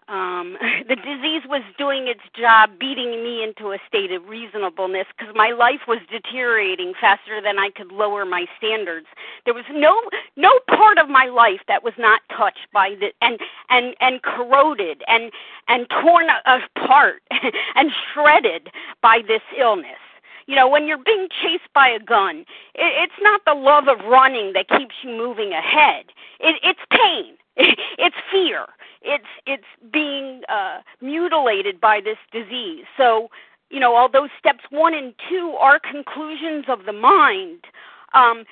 um 0.07 0.57
the 0.89 0.95
disease 0.95 1.43
was 1.47 1.63
doing 1.77 2.07
its 2.07 2.21
job 2.39 2.71
beating 2.79 3.23
me 3.23 3.43
into 3.43 3.71
a 3.71 3.77
state 3.87 4.11
of 4.11 4.27
reasonableness 4.27 5.07
because 5.17 5.33
my 5.35 5.51
life 5.51 5.81
was 5.87 5.99
deteriorating 6.11 6.93
faster 6.99 7.41
than 7.41 7.59
i 7.59 7.69
could 7.69 7.91
lower 7.91 8.25
my 8.25 8.45
standards. 8.57 9.07
There 9.45 9.53
was 9.53 9.65
no 9.71 10.01
no 10.35 10.51
part 10.69 10.97
of 10.97 11.09
my 11.09 11.25
life 11.25 11.61
that 11.67 11.83
was 11.83 11.93
not 11.97 12.21
touched 12.35 12.67
by 12.73 12.95
the 12.99 13.11
and 13.21 13.39
and 13.69 13.95
and 13.99 14.21
corroded 14.21 15.03
and 15.07 15.31
and 15.67 15.87
torn 15.89 16.27
apart 16.45 17.21
and 17.75 17.91
shredded 18.13 18.69
by 19.01 19.21
this 19.27 19.41
illness. 19.57 19.99
You 20.47 20.55
know 20.55 20.67
when 20.67 20.87
you're 20.87 20.97
being 20.97 21.27
chased 21.41 21.71
by 21.73 21.87
a 21.89 21.99
gun 21.99 22.41
it, 22.75 22.91
it's 23.03 23.21
not 23.21 23.41
the 23.45 23.53
love 23.53 23.87
of 23.87 24.05
running 24.05 24.53
that 24.53 24.67
keeps 24.69 24.95
you 25.03 25.11
moving 25.11 25.53
ahead. 25.53 26.05
It, 26.39 26.55
it's 26.63 26.81
pain 26.91 27.35
it's 27.57 28.15
fear 28.31 28.67
it's 29.03 29.25
it's 29.45 29.63
being 29.91 30.41
uh, 30.49 30.79
mutilated 31.01 31.79
by 31.79 31.99
this 32.01 32.17
disease. 32.31 32.85
So, 32.97 33.29
you 33.69 33.79
know, 33.79 33.95
although 33.95 34.27
steps 34.39 34.63
one 34.69 34.93
and 34.93 35.13
two 35.29 35.55
are 35.59 35.79
conclusions 35.79 36.65
of 36.67 36.85
the 36.85 36.93
mind, 36.93 37.65
um, 38.13 38.45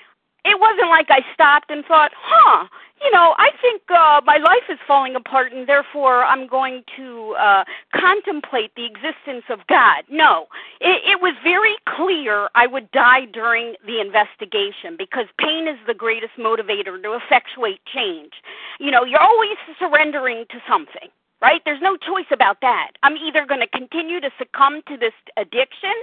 it 0.46 0.60
wasn't 0.60 0.90
like 0.90 1.08
I 1.10 1.22
stopped 1.34 1.70
and 1.70 1.86
thought, 1.86 2.12
huh, 2.16 2.68
you 3.04 3.12
know, 3.12 3.34
I 3.38 3.50
think 3.62 3.82
uh, 3.90 4.22
my 4.26 4.38
life 4.38 4.70
is 4.70 4.78
falling 4.88 5.16
apart 5.16 5.52
and 5.52 5.68
therefore 5.68 6.24
I'm 6.24 6.48
going 6.48 6.84
to 6.98 7.36
uh, 7.40 7.64
contemplate 7.96 8.72
the 8.76 8.86
existence 8.86 9.46
of 9.50 9.60
God. 9.68 10.04
No, 10.10 10.48
it, 10.80 11.02
it 11.06 11.22
was 11.22 11.34
very 11.44 11.76
clear 11.88 12.50
I 12.56 12.68
would 12.68 12.92
die 12.92 13.26
during 13.26 13.76
the 13.86 14.00
investigation 14.00 14.96
because 14.98 15.26
pain 15.40 15.68
is 15.68 15.78
the 15.88 15.94
greatest 15.94 16.34
motivator 16.38 17.02
to 17.02 17.14
effectuate 17.14 17.82
change. 17.92 18.34
You 18.80 18.92
know, 18.92 19.04
you're 19.04 19.22
always 19.22 19.58
surrendering 19.80 20.46
to 20.50 20.58
something 20.68 21.10
right? 21.42 21.62
There's 21.66 21.82
no 21.82 21.98
choice 21.98 22.30
about 22.32 22.62
that. 22.62 22.92
I'm 23.04 23.18
either 23.18 23.46
going 23.46 23.62
to 23.62 23.68
continue 23.68 24.22
to 24.22 24.30
succumb 24.38 24.82
to 24.88 24.98
this 24.98 25.14
addiction 25.38 25.94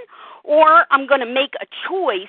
or 0.43 0.85
I'm 0.91 1.07
going 1.07 1.21
to 1.21 1.25
make 1.25 1.53
a 1.61 1.65
choice 1.87 2.27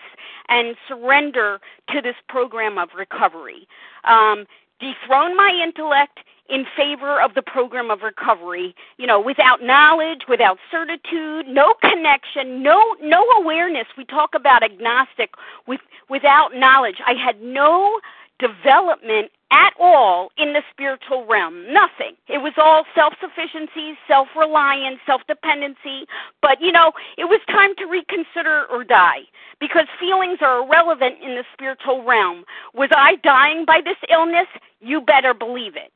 and 0.48 0.76
surrender 0.88 1.60
to 1.90 2.00
this 2.00 2.16
program 2.28 2.78
of 2.78 2.90
recovery. 2.96 3.66
Um, 4.04 4.46
dethrone 4.80 5.36
my 5.36 5.50
intellect 5.62 6.20
in 6.48 6.64
favor 6.76 7.20
of 7.20 7.34
the 7.34 7.42
program 7.42 7.90
of 7.90 8.00
recovery 8.02 8.74
you 8.96 9.06
know 9.06 9.20
without 9.20 9.62
knowledge 9.62 10.22
without 10.28 10.58
certitude 10.70 11.46
no 11.46 11.74
connection 11.80 12.62
no 12.62 12.82
no 13.00 13.22
awareness 13.36 13.86
we 13.96 14.04
talk 14.04 14.34
about 14.34 14.62
agnostic 14.62 15.30
with 15.68 15.80
without 16.08 16.54
knowledge 16.54 16.96
i 17.06 17.12
had 17.12 17.40
no 17.40 18.00
development 18.40 19.30
at 19.50 19.72
all 19.80 20.30
in 20.36 20.52
the 20.52 20.62
spiritual 20.70 21.26
realm. 21.26 21.72
Nothing. 21.72 22.14
It 22.28 22.38
was 22.38 22.52
all 22.56 22.84
self 22.94 23.14
sufficiency, 23.20 23.98
self 24.06 24.28
reliance, 24.36 24.98
self 25.06 25.22
dependency. 25.26 26.06
But, 26.42 26.60
you 26.60 26.72
know, 26.72 26.92
it 27.18 27.24
was 27.24 27.40
time 27.48 27.74
to 27.76 27.86
reconsider 27.86 28.66
or 28.70 28.84
die 28.84 29.22
because 29.60 29.86
feelings 29.98 30.38
are 30.40 30.62
irrelevant 30.64 31.16
in 31.22 31.34
the 31.34 31.44
spiritual 31.52 32.04
realm. 32.04 32.44
Was 32.74 32.90
I 32.92 33.16
dying 33.16 33.64
by 33.64 33.80
this 33.84 33.98
illness? 34.10 34.46
You 34.80 35.00
better 35.00 35.34
believe 35.34 35.76
it. 35.76 35.92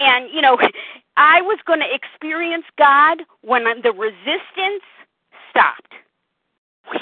And, 0.00 0.28
you 0.32 0.42
know, 0.42 0.58
I 1.16 1.40
was 1.42 1.58
going 1.66 1.80
to 1.80 1.94
experience 1.94 2.64
God 2.78 3.22
when 3.42 3.64
the 3.82 3.92
resistance 3.92 4.84
stopped. 5.50 5.94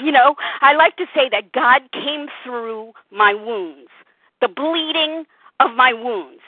You 0.03 0.11
know, 0.11 0.35
I 0.61 0.73
like 0.73 0.97
to 0.97 1.05
say 1.13 1.29
that 1.29 1.51
God 1.51 1.81
came 1.91 2.27
through 2.43 2.93
my 3.11 3.33
wounds 3.33 3.89
the 4.41 4.47
bleeding 4.47 5.25
of 5.59 5.75
my 5.75 5.93
wounds. 5.93 6.41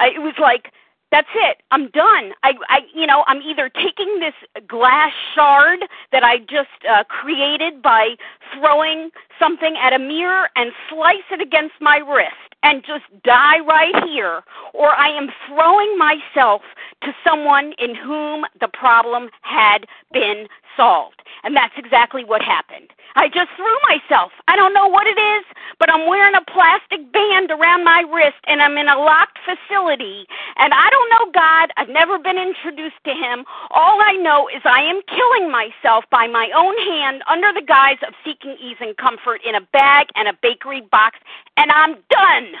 Uh, 0.00 0.06
it 0.06 0.20
was 0.20 0.34
like 0.40 0.72
That's 1.10 1.28
it. 1.34 1.62
I'm 1.70 1.88
done. 1.90 2.32
I, 2.42 2.52
I, 2.68 2.80
you 2.94 3.06
know, 3.06 3.24
I'm 3.26 3.40
either 3.40 3.70
taking 3.70 4.20
this 4.20 4.34
glass 4.68 5.12
shard 5.34 5.80
that 6.12 6.22
I 6.22 6.38
just 6.40 6.84
uh, 6.88 7.04
created 7.04 7.80
by 7.82 8.16
throwing 8.52 9.10
something 9.38 9.74
at 9.80 9.94
a 9.94 9.98
mirror 9.98 10.50
and 10.54 10.72
slice 10.90 11.24
it 11.30 11.40
against 11.40 11.74
my 11.80 11.96
wrist 11.98 12.52
and 12.62 12.82
just 12.84 13.04
die 13.24 13.60
right 13.60 13.94
here, 14.04 14.42
or 14.74 14.88
I 14.88 15.08
am 15.16 15.28
throwing 15.46 15.96
myself 15.96 16.62
to 17.04 17.12
someone 17.24 17.72
in 17.78 17.94
whom 17.94 18.44
the 18.60 18.68
problem 18.68 19.30
had 19.42 19.86
been 20.12 20.46
solved. 20.76 21.22
And 21.44 21.56
that's 21.56 21.74
exactly 21.76 22.24
what 22.24 22.42
happened. 22.42 22.90
I 23.16 23.28
just 23.28 23.50
threw 23.56 23.76
myself. 23.88 24.32
I 24.48 24.56
don't 24.56 24.74
know 24.74 24.86
what 24.86 25.06
it 25.06 25.18
is, 25.18 25.44
but 25.78 25.90
I'm 25.90 26.06
wearing 26.06 26.34
a 26.34 26.44
plastic 26.50 27.12
band 27.12 27.50
around 27.50 27.84
my 27.84 28.04
wrist 28.12 28.38
and 28.46 28.60
I'm 28.62 28.76
in 28.76 28.88
a 28.88 28.98
locked 28.98 29.38
facility. 29.44 30.26
And 30.56 30.72
I 30.74 30.88
don't 30.90 31.10
know 31.10 31.32
God. 31.32 31.70
I've 31.76 31.88
never 31.88 32.18
been 32.18 32.38
introduced 32.38 33.02
to 33.04 33.14
Him. 33.14 33.44
All 33.70 34.00
I 34.00 34.12
know 34.12 34.48
is 34.48 34.62
I 34.64 34.82
am 34.82 35.00
killing 35.08 35.50
myself 35.50 36.04
by 36.10 36.26
my 36.26 36.50
own 36.54 36.76
hand 36.78 37.22
under 37.30 37.52
the 37.52 37.66
guise 37.66 37.98
of 38.06 38.14
seeking 38.24 38.56
ease 38.60 38.78
and 38.80 38.96
comfort 38.96 39.40
in 39.46 39.54
a 39.54 39.60
bag 39.72 40.08
and 40.14 40.28
a 40.28 40.38
bakery 40.42 40.82
box. 40.82 41.18
And 41.56 41.70
I'm 41.72 41.96
done. 42.10 42.54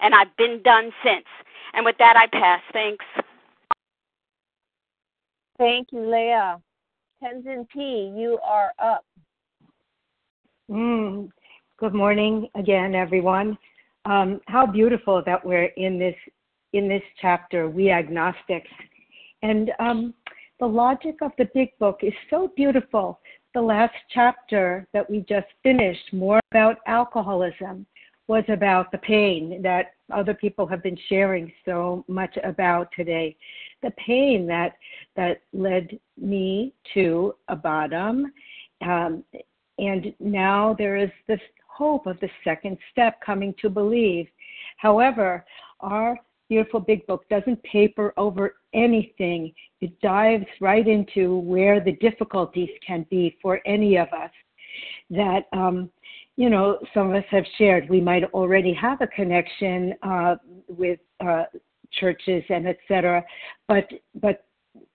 And 0.00 0.14
I've 0.14 0.34
been 0.36 0.62
done 0.62 0.92
since. 1.04 1.26
And 1.74 1.84
with 1.84 1.96
that, 1.98 2.16
I 2.16 2.26
pass. 2.26 2.62
Thanks. 2.72 3.04
Thank 5.58 5.88
you, 5.92 6.10
Leah. 6.10 6.60
Tenzin 7.22 7.66
P., 7.70 8.12
you 8.14 8.38
are 8.44 8.72
up. 8.78 9.04
Mm. 10.70 11.30
Good 11.78 11.94
morning 11.94 12.48
again, 12.54 12.94
everyone. 12.94 13.56
Um, 14.04 14.40
how 14.46 14.66
beautiful 14.66 15.22
that 15.24 15.44
we're 15.44 15.70
in 15.76 15.98
this 15.98 16.14
in 16.72 16.88
this 16.88 17.02
chapter, 17.20 17.68
we 17.70 17.90
agnostics, 17.90 18.70
and 19.42 19.70
um, 19.78 20.12
the 20.60 20.66
logic 20.66 21.16
of 21.22 21.32
the 21.38 21.48
big 21.54 21.70
book 21.78 22.00
is 22.02 22.12
so 22.28 22.52
beautiful. 22.54 23.20
The 23.54 23.62
last 23.62 23.94
chapter 24.12 24.86
that 24.92 25.08
we 25.08 25.24
just 25.28 25.46
finished, 25.62 26.12
more 26.12 26.40
about 26.50 26.78
alcoholism, 26.86 27.86
was 28.28 28.44
about 28.48 28.90
the 28.90 28.98
pain 28.98 29.62
that 29.62 29.92
other 30.12 30.34
people 30.34 30.66
have 30.66 30.82
been 30.82 30.98
sharing 31.08 31.52
so 31.64 32.04
much 32.08 32.36
about 32.44 32.88
today. 32.94 33.36
The 33.82 33.92
pain 33.92 34.46
that 34.46 34.74
that 35.14 35.42
led 35.52 35.98
me 36.20 36.74
to 36.94 37.34
a 37.48 37.56
bottom, 37.56 38.32
um, 38.82 39.24
and 39.78 40.14
now 40.18 40.74
there 40.78 40.96
is 40.96 41.10
this 41.28 41.40
hope 41.68 42.06
of 42.06 42.18
the 42.20 42.30
second 42.42 42.78
step 42.90 43.20
coming 43.24 43.54
to 43.60 43.68
believe. 43.68 44.26
However, 44.78 45.44
our 45.80 46.18
beautiful 46.48 46.80
big 46.80 47.06
book 47.06 47.28
doesn't 47.28 47.62
paper 47.62 48.14
over 48.16 48.56
anything. 48.72 49.52
It 49.80 49.98
dives 50.00 50.46
right 50.60 50.86
into 50.86 51.38
where 51.38 51.80
the 51.80 51.92
difficulties 51.92 52.70
can 52.86 53.06
be 53.10 53.36
for 53.42 53.60
any 53.66 53.96
of 53.96 54.08
us. 54.08 54.30
That 55.10 55.46
um, 55.52 55.90
you 56.36 56.50
know, 56.50 56.78
some 56.92 57.10
of 57.10 57.16
us 57.16 57.24
have 57.30 57.44
shared. 57.56 57.88
We 57.88 58.00
might 58.00 58.24
already 58.24 58.74
have 58.74 59.00
a 59.00 59.06
connection 59.06 59.94
uh, 60.02 60.36
with 60.68 61.00
uh, 61.20 61.44
churches 61.92 62.44
and 62.50 62.68
etc. 62.68 63.24
But 63.68 63.88
but 64.20 64.44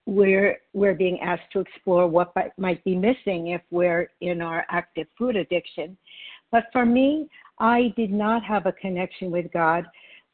we're 0.06 0.58
we're 0.72 0.94
being 0.94 1.20
asked 1.20 1.50
to 1.52 1.60
explore 1.60 2.06
what 2.06 2.32
might 2.56 2.82
be 2.84 2.94
missing 2.94 3.48
if 3.48 3.62
we're 3.70 4.10
in 4.20 4.40
our 4.40 4.64
active 4.70 5.08
food 5.18 5.36
addiction. 5.36 5.96
But 6.52 6.64
for 6.72 6.86
me, 6.86 7.28
I 7.58 7.92
did 7.96 8.12
not 8.12 8.44
have 8.44 8.66
a 8.66 8.72
connection 8.72 9.30
with 9.30 9.50
God. 9.52 9.84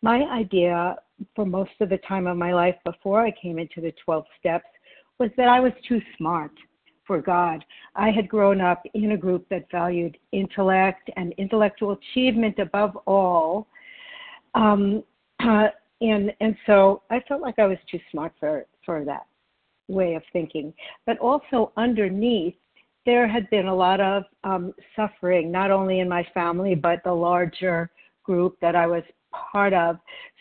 My 0.02 0.22
idea 0.24 0.96
for 1.34 1.46
most 1.46 1.72
of 1.80 1.88
the 1.88 1.98
time 1.98 2.26
of 2.26 2.36
my 2.36 2.52
life 2.52 2.76
before 2.84 3.22
I 3.22 3.30
came 3.30 3.58
into 3.58 3.80
the 3.80 3.92
12 4.04 4.24
steps 4.38 4.66
was 5.18 5.30
that 5.36 5.48
I 5.48 5.58
was 5.58 5.72
too 5.88 6.00
smart 6.16 6.52
for 7.08 7.20
God. 7.20 7.64
I 7.96 8.10
had 8.10 8.28
grown 8.28 8.60
up 8.60 8.84
in 8.94 9.12
a 9.12 9.16
group 9.16 9.48
that 9.48 9.68
valued 9.72 10.16
intellect 10.30 11.10
and 11.16 11.32
intellectual 11.38 11.98
achievement 11.98 12.60
above 12.60 12.96
all. 13.06 13.66
Um, 14.54 15.02
uh, 15.40 15.68
and 16.00 16.32
and 16.40 16.56
so 16.64 17.02
I 17.10 17.18
felt 17.26 17.42
like 17.42 17.58
I 17.58 17.66
was 17.66 17.78
too 17.90 17.98
smart 18.12 18.32
for 18.38 18.66
for 18.86 19.04
that 19.04 19.26
way 19.88 20.14
of 20.14 20.22
thinking. 20.32 20.72
But 21.06 21.18
also 21.18 21.72
underneath, 21.76 22.54
there 23.04 23.26
had 23.26 23.50
been 23.50 23.66
a 23.66 23.74
lot 23.74 24.00
of 24.00 24.22
um, 24.44 24.72
suffering, 24.94 25.50
not 25.50 25.72
only 25.72 25.98
in 25.98 26.08
my 26.08 26.24
family 26.32 26.76
but 26.76 27.00
the 27.04 27.12
larger 27.12 27.90
group 28.22 28.56
that 28.60 28.76
I 28.76 28.86
was 28.86 29.02
part 29.32 29.72
of. 29.72 29.96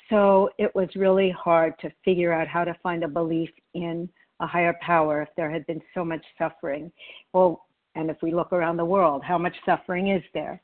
So 0.10 0.50
it 0.58 0.74
was 0.76 0.90
really 0.96 1.32
hard 1.32 1.74
to 1.80 1.90
figure 2.06 2.34
out 2.34 2.48
how 2.48 2.64
to 2.64 2.76
find 2.84 3.04
a 3.04 3.08
belief 3.08 3.50
in 3.74 4.10
a 4.40 4.48
higher 4.48 4.76
power 4.82 5.22
if 5.22 5.30
there 5.36 5.52
had 5.52 5.66
been 5.68 5.82
so 5.94 6.04
much 6.04 6.24
suffering. 6.38 6.92
Well, 7.34 7.66
and 7.96 8.10
if 8.10 8.18
we 8.22 8.34
look 8.34 8.54
around 8.54 8.78
the 8.78 8.86
world, 8.86 9.24
how 9.24 9.38
much 9.38 9.56
suffering 9.66 10.10
is 10.10 10.24
there? 10.34 10.62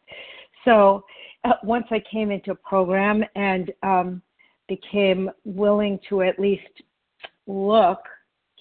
So 0.66 1.04
uh, 1.44 1.54
once 1.64 1.86
I 1.92 2.02
came 2.12 2.32
into 2.32 2.52
a 2.52 2.56
program 2.56 3.24
and 3.36 3.72
um, 3.82 4.22
became 4.68 5.30
willing 5.44 6.00
to 6.10 6.22
at 6.22 6.40
least 6.40 6.82
look, 7.48 8.00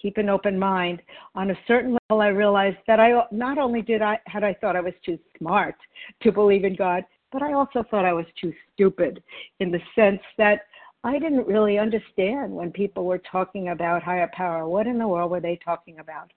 keep 0.01 0.17
an 0.17 0.29
open 0.29 0.59
mind. 0.59 1.01
On 1.35 1.51
a 1.51 1.59
certain 1.69 1.97
level, 2.09 2.23
I 2.23 2.29
realized 2.29 2.79
that 2.87 2.99
I 2.99 3.23
not 3.31 3.59
only 3.59 3.83
did 3.83 4.03
I 4.03 4.19
had 4.27 4.43
I 4.43 4.55
thought 4.55 4.75
I 4.75 4.81
was 4.81 4.95
too 5.05 5.19
smart 5.39 5.77
to 6.23 6.33
believe 6.33 6.65
in 6.65 6.75
God, 6.75 7.05
but 7.31 7.43
I 7.43 7.53
also 7.53 7.85
thought 7.91 8.05
I 8.05 8.13
was 8.13 8.27
too 8.41 8.53
stupid 8.73 9.23
in 9.61 9.71
the 9.71 9.81
sense 9.95 10.21
that 10.39 10.63
I 11.05 11.19
didn't 11.19 11.47
really 11.47 11.79
understand 11.79 12.53
when 12.53 12.71
people 12.71 13.05
were 13.05 13.19
talking 13.19 13.71
about 13.71 14.03
higher 14.03 14.31
power. 14.33 14.69
What 14.69 14.87
in 14.87 14.99
the 14.99 15.09
world 15.09 15.31
were 15.31 15.41
they 15.41 15.59
talking 15.65 15.99
about? 15.99 16.31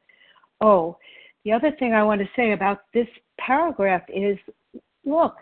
Oh, 0.61 0.97
the 1.43 1.51
other 1.51 1.71
thing 1.77 1.93
I 1.93 2.03
want 2.03 2.21
to 2.21 2.29
say 2.35 2.53
about 2.53 2.85
this 2.93 3.07
paragraph 3.37 4.01
is 4.09 4.37
look, 5.05 5.35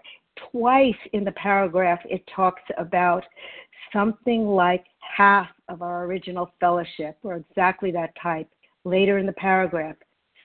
twice 0.51 0.95
in 1.13 1.23
the 1.23 1.31
paragraph 1.31 1.99
it 2.05 2.27
talks 2.35 2.61
about 2.77 3.23
something 3.93 4.45
like 4.45 4.85
half 4.99 5.47
of 5.69 5.81
our 5.81 6.05
original 6.05 6.51
fellowship, 6.59 7.17
or 7.23 7.35
exactly 7.35 7.91
that 7.91 8.13
type. 8.21 8.49
Later 8.83 9.19
in 9.19 9.25
the 9.25 9.33
paragraph, 9.33 9.95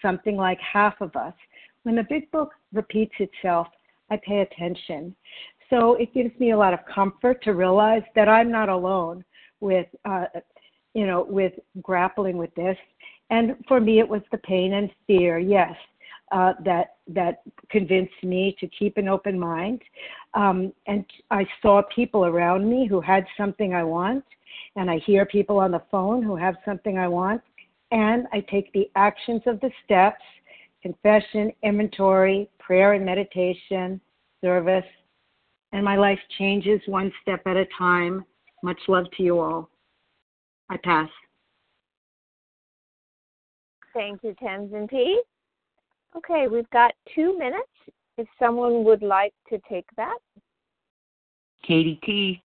something 0.00 0.36
like 0.36 0.60
half 0.60 1.00
of 1.00 1.16
us. 1.16 1.34
When 1.82 1.96
the 1.96 2.06
big 2.08 2.30
book 2.30 2.52
repeats 2.72 3.14
itself, 3.18 3.66
I 4.10 4.20
pay 4.24 4.40
attention. 4.40 5.16
So 5.70 5.94
it 5.94 6.12
gives 6.14 6.38
me 6.40 6.52
a 6.52 6.56
lot 6.56 6.72
of 6.72 6.80
comfort 6.92 7.42
to 7.44 7.52
realize 7.52 8.02
that 8.14 8.28
I'm 8.28 8.50
not 8.50 8.68
alone 8.68 9.24
with, 9.60 9.86
uh, 10.04 10.26
you 10.94 11.06
know, 11.06 11.26
with 11.28 11.52
grappling 11.82 12.38
with 12.38 12.54
this. 12.54 12.76
And 13.30 13.56
for 13.66 13.80
me, 13.80 13.98
it 13.98 14.08
was 14.08 14.22
the 14.32 14.38
pain 14.38 14.74
and 14.74 14.90
fear, 15.06 15.38
yes, 15.38 15.74
uh, 16.32 16.54
that 16.64 16.96
that 17.08 17.42
convinced 17.70 18.22
me 18.22 18.56
to 18.60 18.66
keep 18.68 18.96
an 18.96 19.08
open 19.08 19.38
mind. 19.38 19.82
Um, 20.34 20.72
and 20.86 21.04
I 21.30 21.46
saw 21.60 21.82
people 21.94 22.24
around 22.24 22.68
me 22.68 22.86
who 22.86 23.00
had 23.00 23.26
something 23.36 23.74
I 23.74 23.84
want, 23.84 24.24
and 24.76 24.90
I 24.90 24.98
hear 24.98 25.26
people 25.26 25.58
on 25.58 25.70
the 25.70 25.82
phone 25.90 26.22
who 26.22 26.36
have 26.36 26.56
something 26.64 26.98
I 26.98 27.08
want, 27.08 27.42
and 27.90 28.26
I 28.32 28.40
take 28.40 28.72
the 28.72 28.90
actions 28.96 29.42
of 29.46 29.60
the 29.60 29.70
steps: 29.84 30.22
confession, 30.82 31.52
inventory, 31.62 32.48
prayer 32.58 32.94
and 32.94 33.04
meditation, 33.04 34.00
service, 34.40 34.84
and 35.72 35.84
my 35.84 35.96
life 35.96 36.18
changes 36.38 36.80
one 36.86 37.12
step 37.22 37.40
at 37.46 37.56
a 37.56 37.66
time. 37.76 38.24
Much 38.62 38.78
love 38.88 39.06
to 39.16 39.22
you 39.22 39.38
all. 39.38 39.70
I 40.70 40.76
pass. 40.82 41.08
Thank 43.94 44.22
you, 44.22 44.34
Tenzin 44.42 44.88
P. 44.88 45.20
Okay, 46.16 46.46
we've 46.50 46.68
got 46.70 46.92
two 47.14 47.38
minutes. 47.38 47.68
If 48.16 48.26
someone 48.38 48.84
would 48.84 49.02
like 49.02 49.32
to 49.48 49.60
take 49.68 49.86
that. 49.96 50.18
Katie 51.64 52.00
P. 52.02 52.42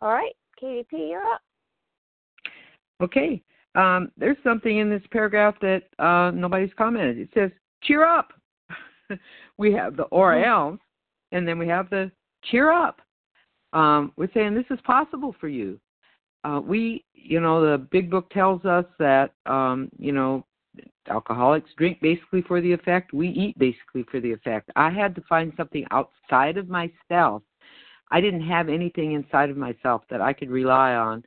All 0.00 0.10
right, 0.10 0.34
Katie 0.58 0.86
P, 0.90 1.08
you're 1.10 1.22
up. 1.22 1.40
Okay. 3.00 3.42
Um, 3.74 4.10
there's 4.16 4.36
something 4.44 4.78
in 4.78 4.88
this 4.88 5.02
paragraph 5.10 5.54
that 5.60 5.82
uh, 5.98 6.30
nobody's 6.32 6.70
commented. 6.78 7.18
It 7.18 7.28
says, 7.34 7.50
cheer 7.82 8.04
up. 8.04 8.32
we 9.58 9.72
have 9.72 9.96
the 9.96 10.04
Orals, 10.12 10.78
and 11.34 11.46
then 11.46 11.58
we 11.58 11.68
have 11.68 11.90
the 11.90 12.10
cheer 12.44 12.72
up. 12.72 13.00
Um, 13.72 14.12
we're 14.16 14.30
saying 14.32 14.54
this 14.54 14.64
is 14.70 14.78
possible 14.84 15.34
for 15.40 15.48
you. 15.48 15.78
Uh, 16.44 16.60
we, 16.64 17.04
you 17.12 17.40
know, 17.40 17.60
the 17.60 17.78
big 17.78 18.10
book 18.10 18.30
tells 18.30 18.64
us 18.64 18.84
that, 18.98 19.32
um, 19.46 19.90
you 19.98 20.12
know, 20.12 20.46
alcoholics 21.08 21.70
drink 21.76 22.00
basically 22.00 22.42
for 22.42 22.60
the 22.60 22.72
effect. 22.72 23.12
We 23.12 23.28
eat 23.28 23.58
basically 23.58 24.04
for 24.10 24.20
the 24.20 24.32
effect. 24.32 24.70
I 24.76 24.90
had 24.90 25.14
to 25.16 25.22
find 25.28 25.52
something 25.56 25.84
outside 25.90 26.56
of 26.56 26.68
myself. 26.68 27.42
I 28.10 28.20
didn't 28.20 28.46
have 28.46 28.68
anything 28.68 29.12
inside 29.12 29.50
of 29.50 29.56
myself 29.56 30.02
that 30.10 30.20
I 30.20 30.32
could 30.32 30.50
rely 30.50 30.94
on 30.94 31.24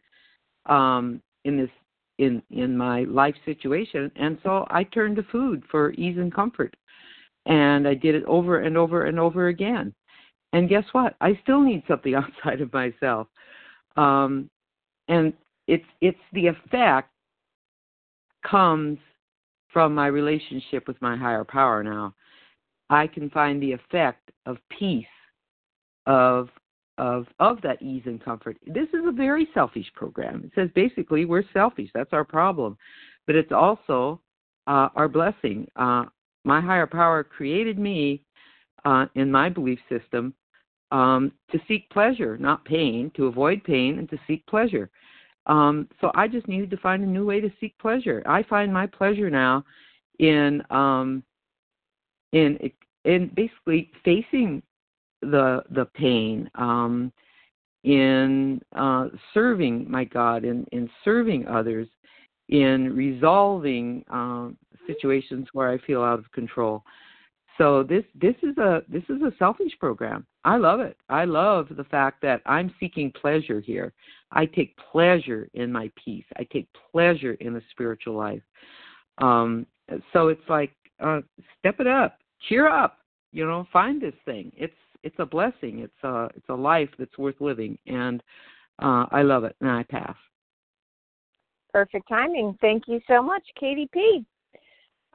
um, 0.68 1.22
in 1.44 1.58
this 1.58 1.70
in 2.18 2.42
in 2.50 2.76
my 2.76 3.04
life 3.04 3.36
situation, 3.46 4.12
and 4.16 4.40
so 4.42 4.66
I 4.70 4.84
turned 4.84 5.18
to 5.18 5.24
food 5.24 5.64
for 5.70 5.92
ease 5.94 6.18
and 6.18 6.34
comfort 6.34 6.76
and 7.48 7.88
I 7.88 7.94
did 7.94 8.14
it 8.14 8.26
over 8.26 8.60
and 8.60 8.78
over 8.78 9.06
and 9.06 9.20
over 9.20 9.48
again. 9.48 9.94
And 10.54 10.70
guess 10.70 10.84
what? 10.92 11.16
I 11.22 11.40
still 11.44 11.62
need 11.62 11.84
something 11.88 12.14
outside 12.44 12.62
of 12.62 12.72
myself. 12.74 13.28
Um, 13.96 14.50
and 15.08 15.34
it's 15.68 15.86
it's 16.02 16.20
the 16.34 16.48
effect 16.48 17.10
comes 18.46 19.00
from 19.72 19.94
my 19.94 20.08
relationship 20.08 20.88
with 20.88 21.02
my 21.02 21.16
higher 21.16 21.44
power 21.44 21.84
now. 21.84 22.14
I 22.90 23.08
can 23.08 23.30
find 23.30 23.62
the 23.62 23.74
effect 23.74 24.32
of 24.46 24.58
peace, 24.78 25.06
of 26.06 26.50
of 26.98 27.28
of 27.40 27.62
that 27.62 27.82
ease 27.82 28.04
and 28.06 28.24
comfort. 28.24 28.58
This 28.66 28.88
is 28.90 29.06
a 29.08 29.12
very 29.12 29.48
selfish 29.54 29.92
program. 29.96 30.44
It 30.46 30.52
says 30.56 30.70
basically 30.76 31.26
we're 31.26 31.44
selfish. 31.54 31.90
That's 31.94 32.14
our 32.14 32.26
problem, 32.26 32.78
but 33.26 33.36
it's 33.36 33.52
also 33.52 34.22
uh, 34.68 34.90
our 34.96 35.08
blessing. 35.08 35.68
Uh, 35.76 36.06
my 36.48 36.62
higher 36.62 36.88
power 36.88 37.24
created 37.24 37.78
me 37.78 38.24
uh, 38.86 39.06
in 39.16 39.30
my 39.30 39.50
belief 39.50 39.80
system 39.90 40.34
um, 40.92 41.32
to 41.52 41.60
seek 41.68 41.90
pleasure, 41.90 42.38
not 42.38 42.64
pain, 42.64 43.12
to 43.16 43.26
avoid 43.26 43.64
pain 43.64 44.00
and 44.00 44.10
to 44.10 44.18
seek 44.26 44.46
pleasure. 44.48 44.90
Um, 45.46 45.88
so 46.00 46.12
I 46.16 46.28
just 46.28 46.48
needed 46.48 46.70
to 46.72 46.78
find 46.78 47.04
a 47.04 47.08
new 47.08 47.26
way 47.26 47.42
to 47.42 47.52
seek 47.60 47.78
pleasure. 47.80 48.24
I 48.26 48.44
find 48.44 48.74
my 48.74 48.88
pleasure 48.88 49.30
now 49.30 49.64
in 50.20 50.64
um, 50.70 51.24
in 52.32 52.58
in 53.06 53.32
basically 53.36 53.92
facing 54.04 54.62
the 55.22 55.64
the 55.72 55.86
pain, 55.96 56.50
um, 56.56 57.12
in 57.84 58.62
uh, 58.76 59.08
serving 59.34 59.90
my 59.90 60.04
God, 60.04 60.44
in 60.44 60.66
in 60.72 60.90
serving 61.04 61.48
others, 61.48 61.88
in 62.50 62.96
resolving 62.96 64.04
um, 64.10 64.58
situations 64.88 65.48
where 65.54 65.70
I 65.70 65.78
feel 65.80 66.02
out 66.02 66.20
of 66.20 66.32
control. 66.32 66.84
So 67.58 67.84
this 67.84 68.04
this 68.14 68.36
is 68.44 68.58
a 68.58 68.84
this 68.88 69.04
is 69.10 69.22
a 69.22 69.34
selfish 69.40 69.72
program. 69.80 70.26
I 70.46 70.58
love 70.58 70.80
it. 70.80 70.96
I 71.10 71.26
love 71.26 71.68
the 71.72 71.84
fact 71.86 72.22
that 72.22 72.42
I'm 72.46 72.74
seeking 72.80 73.12
pleasure 73.12 73.60
here. 73.60 73.94
I 74.32 74.46
take 74.46 74.78
pleasure 74.92 75.50
in 75.54 75.72
my 75.72 75.92
peace. 76.04 76.26
I 76.38 76.44
take 76.52 76.68
pleasure 76.92 77.34
in 77.40 77.54
the 77.54 77.62
spiritual 77.72 78.16
life. 78.16 78.44
Um, 79.18 79.66
so 80.14 80.28
it's 80.28 80.48
like 80.50 80.72
uh, 81.00 81.22
step 81.60 81.80
it 81.80 81.88
up, 81.88 82.20
cheer 82.48 82.68
up. 82.70 83.00
You 83.32 83.46
know, 83.46 83.68
find 83.74 84.02
this 84.02 84.16
thing. 84.26 84.52
It's 84.56 84.74
it's 85.04 85.16
a 85.20 85.26
blessing. 85.26 85.80
It's 85.80 86.04
a 86.04 86.30
it's 86.36 86.50
a 86.50 86.56
life 86.56 86.90
that's 87.00 87.18
worth 87.18 87.40
living, 87.40 87.78
and 87.88 88.22
uh, 88.80 89.06
I 89.12 89.24
love 89.24 89.44
it. 89.44 89.56
And 89.62 89.70
I 89.70 89.84
pass. 89.84 90.16
Perfect 91.74 92.08
timing. 92.08 92.58
Thank 92.62 92.84
you 92.88 93.00
so 93.08 93.22
much, 93.22 93.44
Katie 93.60 93.90
P. 93.92 94.26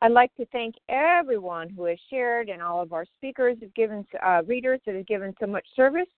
I'd 0.02 0.10
like 0.10 0.34
to 0.34 0.44
thank 0.46 0.74
everyone 0.88 1.68
who 1.70 1.84
has 1.84 1.98
shared 2.10 2.48
and 2.48 2.60
all 2.60 2.82
of 2.82 2.92
our 2.92 3.04
speakers 3.18 3.56
have 3.62 3.72
given 3.74 4.04
uh, 4.20 4.42
readers 4.48 4.80
that 4.84 4.96
have 4.96 5.06
given 5.06 5.32
so 5.38 5.46
much 5.46 5.64
service. 5.76 6.08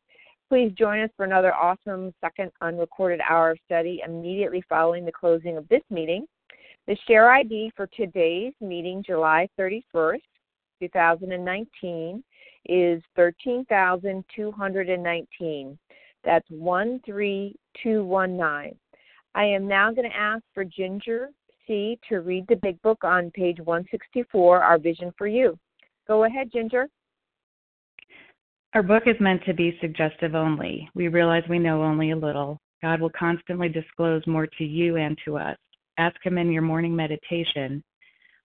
Please 0.49 0.73
join 0.73 1.01
us 1.01 1.11
for 1.19 1.27
another 1.27 1.55
awesome 1.55 2.15
second 2.23 2.51
unrecorded 2.63 3.21
hour 3.29 3.51
of 3.51 3.59
study 3.67 4.01
immediately 4.03 4.65
following 4.71 5.05
the 5.05 5.13
closing 5.13 5.59
of 5.59 5.69
this 5.69 5.83
meeting. 5.91 6.25
The 6.87 6.97
share 7.07 7.31
ID 7.31 7.73
for 7.77 7.87
today's 7.89 8.55
meeting, 8.59 9.05
July 9.07 9.47
31st, 9.61 10.23
2019, 10.81 12.25
is 12.65 13.03
13,219. 13.17 15.79
That's 16.25 16.49
13219. 16.49 18.79
I 19.35 19.45
am 19.45 19.69
now 19.69 19.93
going 19.93 20.09
to 20.09 20.17
ask 20.17 20.43
for 20.55 20.65
Ginger 20.65 21.29
C 21.67 21.99
to 22.09 22.21
read 22.21 22.47
the 22.49 22.57
big 22.57 22.81
book 22.83 23.05
on 23.05 23.31
page 23.31 23.59
164, 23.59 24.63
Our 24.63 24.79
Vision 24.79 25.13
for 25.17 25.27
You. 25.27 25.59
Go 26.07 26.25
ahead, 26.25 26.51
Ginger. 26.53 26.89
Our 28.75 28.83
book 28.83 29.05
is 29.07 29.17
meant 29.21 29.45
to 29.45 29.55
be 29.55 29.79
suggestive 29.81 30.35
only. 30.35 30.89
We 30.95 31.09
realize 31.09 31.45
we 31.49 31.59
know 31.59 31.83
only 31.83 32.11
a 32.11 32.17
little. 32.17 32.61
God 32.83 33.01
will 33.01 33.11
constantly 33.11 33.69
disclose 33.69 34.27
more 34.27 34.47
to 34.47 34.65
you 34.65 34.97
and 34.97 35.17
to 35.25 35.37
us. 35.39 35.57
Ask 35.97 36.17
Him 36.25 36.39
in 36.39 36.51
your 36.51 36.63
morning 36.63 36.95
meditation 36.95 37.83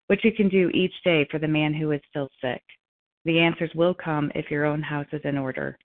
what 0.08 0.24
you 0.24 0.32
can 0.32 0.48
do 0.48 0.70
each 0.70 0.94
day 1.04 1.28
for 1.30 1.40
the 1.40 1.48
man 1.48 1.74
who 1.74 1.92
is 1.92 2.02
still 2.10 2.30
sick. 2.42 2.62
The 3.26 3.40
answers 3.40 3.72
will 3.76 3.94
come 3.94 4.32
if 4.36 4.50
your 4.50 4.66
own 4.66 4.82
house 4.82 5.08
is 5.12 5.22
in 5.24 5.38
order. 5.38 5.78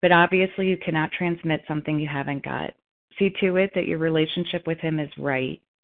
But 0.00 0.12
obviously, 0.12 0.68
you 0.68 0.76
cannot 0.78 1.12
transmit 1.12 1.62
something 1.68 1.98
you 1.98 2.08
haven't 2.08 2.44
got. 2.44 2.72
See 3.18 3.30
to 3.40 3.56
it 3.56 3.72
that 3.74 3.86
your 3.86 3.98
relationship 3.98 4.66
with 4.66 4.78
Him 4.78 4.98
is 4.98 5.10
right 5.18 5.60